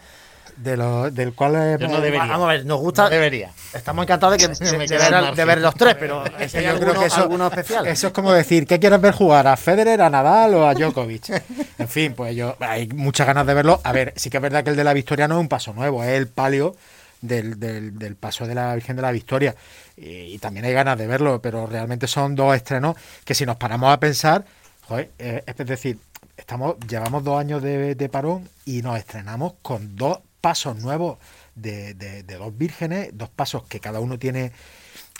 De 0.57 0.75
lo, 0.75 1.11
del 1.11 1.33
cual 1.33 1.77
no 1.79 2.01
debería. 2.01 2.25
Vamos 2.25 2.49
a 2.49 2.53
ver, 2.53 2.65
nos 2.65 2.79
gusta. 2.79 3.09
debería. 3.09 3.51
Estamos 3.73 4.03
encantados 4.03 4.37
de, 4.37 4.47
que, 4.47 4.55
de, 5.35 5.45
ver, 5.45 5.59
los 5.59 5.75
tres, 5.75 5.95
pero 5.99 6.23
es 6.39 6.51
que 6.51 6.63
yo 6.63 6.79
creo 6.79 6.99
que 6.99 7.05
eso, 7.05 7.47
especial. 7.47 7.87
Eso 7.87 8.07
es 8.07 8.13
como 8.13 8.33
decir, 8.33 8.65
¿qué 8.65 8.79
quieres 8.79 8.99
ver 8.99 9.13
jugar? 9.13 9.47
¿A 9.47 9.55
Federer, 9.55 10.01
a 10.01 10.09
Nadal 10.09 10.55
o 10.55 10.67
a 10.67 10.73
Djokovic? 10.73 11.29
en 11.77 11.87
fin, 11.87 12.13
pues 12.13 12.35
yo 12.35 12.55
hay 12.59 12.87
muchas 12.87 13.27
ganas 13.27 13.45
de 13.45 13.53
verlo. 13.53 13.79
A 13.83 13.91
ver, 13.91 14.13
sí 14.15 14.29
que 14.29 14.37
es 14.37 14.43
verdad 14.43 14.63
que 14.63 14.71
el 14.71 14.75
de 14.75 14.83
la 14.83 14.93
Victoria 14.93 15.27
no 15.27 15.35
es 15.35 15.41
un 15.41 15.47
paso 15.47 15.73
nuevo, 15.73 16.03
es 16.03 16.09
el 16.09 16.27
palio 16.27 16.75
del, 17.21 17.59
del, 17.59 18.15
paso 18.15 18.47
de 18.47 18.55
la 18.55 18.73
Virgen 18.73 18.95
de 18.95 19.01
la 19.03 19.11
Victoria. 19.11 19.55
Y, 19.95 20.37
también 20.39 20.65
hay 20.65 20.73
ganas 20.73 20.97
de 20.97 21.07
verlo, 21.07 21.41
pero 21.41 21.67
realmente 21.67 22.07
son 22.07 22.35
dos 22.35 22.55
estrenos 22.55 22.95
que 23.25 23.35
si 23.35 23.45
nos 23.45 23.57
paramos 23.57 23.91
a 23.91 23.99
pensar, 23.99 24.45
joder, 24.87 25.11
eh, 25.17 25.43
es 25.45 25.67
decir, 25.67 25.97
estamos, 26.35 26.75
llevamos 26.87 27.23
dos 27.23 27.39
años 27.39 27.61
de, 27.61 28.09
parón 28.11 28.47
y 28.65 28.81
nos 28.81 28.97
estrenamos 28.97 29.53
con 29.61 29.95
dos 29.95 30.19
pasos 30.41 30.77
nuevos 30.77 31.17
de, 31.55 31.93
de, 31.93 32.23
dos 32.23 32.57
vírgenes, 32.57 33.09
dos 33.13 33.29
pasos 33.29 33.63
que 33.63 33.79
cada 33.79 33.99
uno 33.99 34.19
tiene 34.19 34.51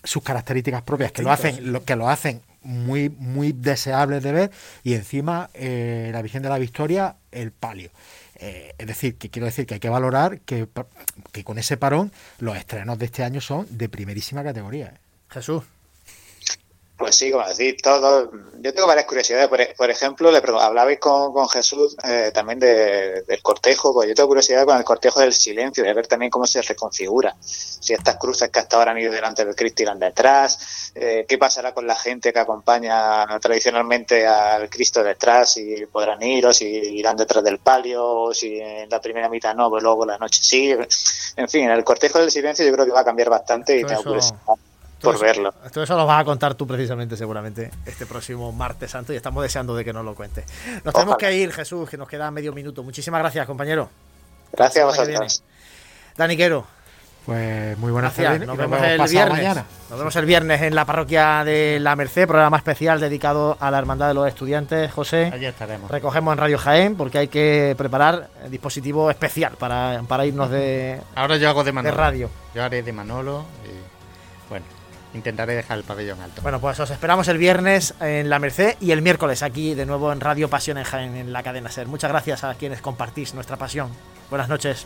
sus 0.04 0.24
características 0.24 0.84
propias, 0.84 1.12
que 1.12 1.24
lo 1.24 1.32
hacen, 1.32 1.72
lo, 1.72 1.84
que 1.84 1.96
lo 1.96 2.10
hacen 2.10 2.42
muy, 2.62 3.10
muy 3.10 3.52
deseables 3.52 4.24
de 4.24 4.32
ver, 4.32 4.52
y 4.84 4.94
encima 4.94 5.50
eh, 5.54 6.10
la 6.14 6.22
Virgen 6.22 6.44
de 6.44 6.50
la 6.50 6.58
Victoria, 6.58 7.16
el 7.32 7.52
palio. 7.52 7.90
Eh, 8.40 8.76
es 8.78 8.88
decir, 8.88 9.18
que 9.18 9.30
quiero 9.30 9.48
decir 9.48 9.66
que 9.66 9.76
hay 9.76 9.80
que 9.80 9.90
valorar 9.90 10.42
que, 10.42 10.68
que, 11.32 11.44
con 11.44 11.58
ese 11.58 11.76
parón 11.76 12.12
los 12.38 12.56
estrenos 12.56 13.00
de 13.00 13.06
este 13.06 13.24
año 13.24 13.42
son 13.42 13.66
de 13.70 13.90
primerísima 13.90 14.44
categoría. 14.44 14.88
¿eh? 14.88 15.00
Jesús. 15.30 15.64
Pues 16.98 17.16
sí, 17.16 17.32
como 17.32 17.48
decir, 17.48 17.78
todo. 17.80 18.32
Yo 18.60 18.74
tengo 18.74 18.88
varias 18.88 19.06
curiosidades. 19.06 19.48
Por, 19.48 19.60
por 19.76 19.90
ejemplo, 19.92 20.32
le 20.32 20.40
hablabais 20.40 21.00
con, 21.00 21.32
con 21.32 21.48
Jesús 21.48 21.96
eh, 22.04 22.32
también 22.34 22.58
de, 22.60 23.22
del 23.22 23.42
cortejo. 23.44 23.94
Pues 23.94 24.10
yo 24.10 24.16
tengo 24.16 24.30
curiosidad 24.30 24.66
con 24.66 24.78
el 24.78 24.84
cortejo 24.84 25.20
del 25.20 25.32
silencio, 25.32 25.84
de 25.84 25.94
ver 25.94 26.08
también 26.08 26.32
cómo 26.32 26.48
se 26.48 26.60
reconfigura. 26.64 27.36
Si 27.40 27.94
estas 27.94 28.16
cruces 28.18 28.50
que 28.50 28.60
hasta 28.60 28.78
ahora 28.78 28.92
han 28.92 28.98
ido 28.98 29.12
delante 29.12 29.46
del 29.46 29.56
Cristo 29.56 29.84
irán 29.84 30.00
detrás. 30.00 30.92
Eh, 30.96 31.26
¿Qué 31.28 31.38
pasará 31.38 31.72
con 31.72 31.86
la 31.86 31.96
gente 31.96 32.34
que 32.34 32.40
acompaña 32.40 33.28
tradicionalmente 33.40 34.26
al 34.26 34.68
Cristo 34.68 35.04
detrás? 35.04 35.54
Si 35.54 35.86
podrán 35.86 36.24
ir 36.24 36.48
o 36.48 36.54
si 36.54 36.66
irán 36.66 37.16
detrás 37.16 37.44
del 37.44 37.60
palio 37.60 38.04
o 38.04 38.34
si 38.34 38.60
en 38.60 38.90
la 38.90 39.00
primera 39.00 39.30
mitad 39.30 39.54
no, 39.54 39.70
pero 39.70 39.82
luego 39.82 40.04
la 40.04 40.18
noche 40.18 40.42
sí. 40.42 40.76
En 41.36 41.48
fin, 41.48 41.70
el 41.70 41.84
cortejo 41.84 42.18
del 42.18 42.32
silencio 42.32 42.66
yo 42.66 42.74
creo 42.74 42.86
que 42.88 42.92
va 42.92 43.02
a 43.02 43.06
cambiar 43.06 43.30
bastante 43.30 43.78
y 43.78 43.84
tengo 43.84 44.04
curiosidad 44.04 44.40
por 45.02 45.20
verlo. 45.20 45.54
Todo 45.72 45.84
eso 45.84 45.96
lo 45.96 46.06
vas 46.06 46.22
a 46.22 46.26
contar 46.26 46.56
tú 46.56 46.66
precisamente, 46.66 47.16
seguramente, 47.16 47.72
este 47.86 48.06
próximo 48.06 48.52
martes 48.52 48.92
santo 48.92 49.14
y 49.14 49.16
estamos 49.16 49.44
deseando 49.44 49.76
de 49.76 49.86
que 49.86 49.94
nos 49.94 50.04
lo 50.04 50.16
cuente. 50.16 50.44
Nos 50.84 50.94
tenemos 50.94 51.18
que 51.18 51.34
ir, 51.36 51.52
Jesús, 51.52 51.90
que 51.90 51.98
nos 51.98 52.08
queda 52.08 52.30
medio 52.32 52.54
minuto. 52.54 52.84
Muchísimas 52.84 53.20
gracias, 53.20 53.46
compañero. 53.46 53.90
Gracias 54.54 54.84
a 54.84 54.88
vosotros. 54.88 55.44
Daniquero. 56.16 56.66
Pues 57.28 57.78
muy 57.78 57.92
buenas 57.92 58.16
tardes. 58.16 58.48
Nos 58.48 58.56
vemos 58.58 58.82
el 58.82 59.02
viernes. 59.10 59.58
Nos 59.90 60.00
vemos 60.00 60.16
el 60.16 60.26
viernes 60.26 60.62
en 60.62 60.74
la 60.74 60.86
parroquia 60.86 61.44
de 61.44 61.78
La 61.82 61.94
Merced, 61.98 62.26
programa 62.26 62.56
especial 62.56 63.02
dedicado 63.02 63.58
a 63.60 63.70
la 63.70 63.80
Hermandad 63.80 64.08
de 64.08 64.14
los 64.14 64.30
Estudiantes. 64.30 64.90
José, 64.94 65.30
allí 65.34 65.46
estaremos. 65.46 65.92
Recogemos 65.92 66.32
en 66.32 66.38
Radio 66.38 66.58
Jaén 66.58 66.96
porque 66.96 67.18
hay 67.18 67.28
que 67.28 67.76
preparar 67.78 68.30
el 68.46 68.50
dispositivo 68.50 69.12
especial 69.12 69.56
para, 69.60 70.04
para 70.08 70.26
irnos 70.26 70.50
de, 70.50 71.02
Ahora 71.16 71.36
yo 71.36 71.50
hago 71.50 71.66
de 71.66 71.74
Manolo. 71.74 71.94
de 71.94 72.02
radio. 72.02 72.30
Yo 72.56 72.64
haré 72.64 72.82
de 72.82 72.94
Manolo. 72.94 73.44
Y, 73.66 73.97
Intentaré 75.18 75.56
dejar 75.56 75.78
el 75.78 75.84
pabellón 75.84 76.22
alto. 76.22 76.42
Bueno, 76.42 76.60
pues 76.62 76.80
os 76.80 76.90
esperamos 76.90 77.28
el 77.28 77.38
viernes 77.38 77.94
en 78.00 78.30
La 78.30 78.40
Merced 78.40 78.76
y 78.80 78.92
el 78.92 79.02
miércoles 79.02 79.44
aquí 79.44 79.74
de 79.74 79.86
nuevo 79.86 80.12
en 80.12 80.20
Radio 80.20 80.50
Pasión 80.50 80.78
en, 80.78 80.86
en 81.16 81.34
la 81.34 81.44
cadena 81.44 81.70
SER. 81.70 81.88
Muchas 81.88 82.12
gracias 82.12 82.44
a 82.44 82.54
quienes 82.56 82.82
compartís 82.82 83.34
nuestra 83.34 83.58
pasión. 83.58 83.90
Buenas 84.30 84.48
noches. 84.48 84.86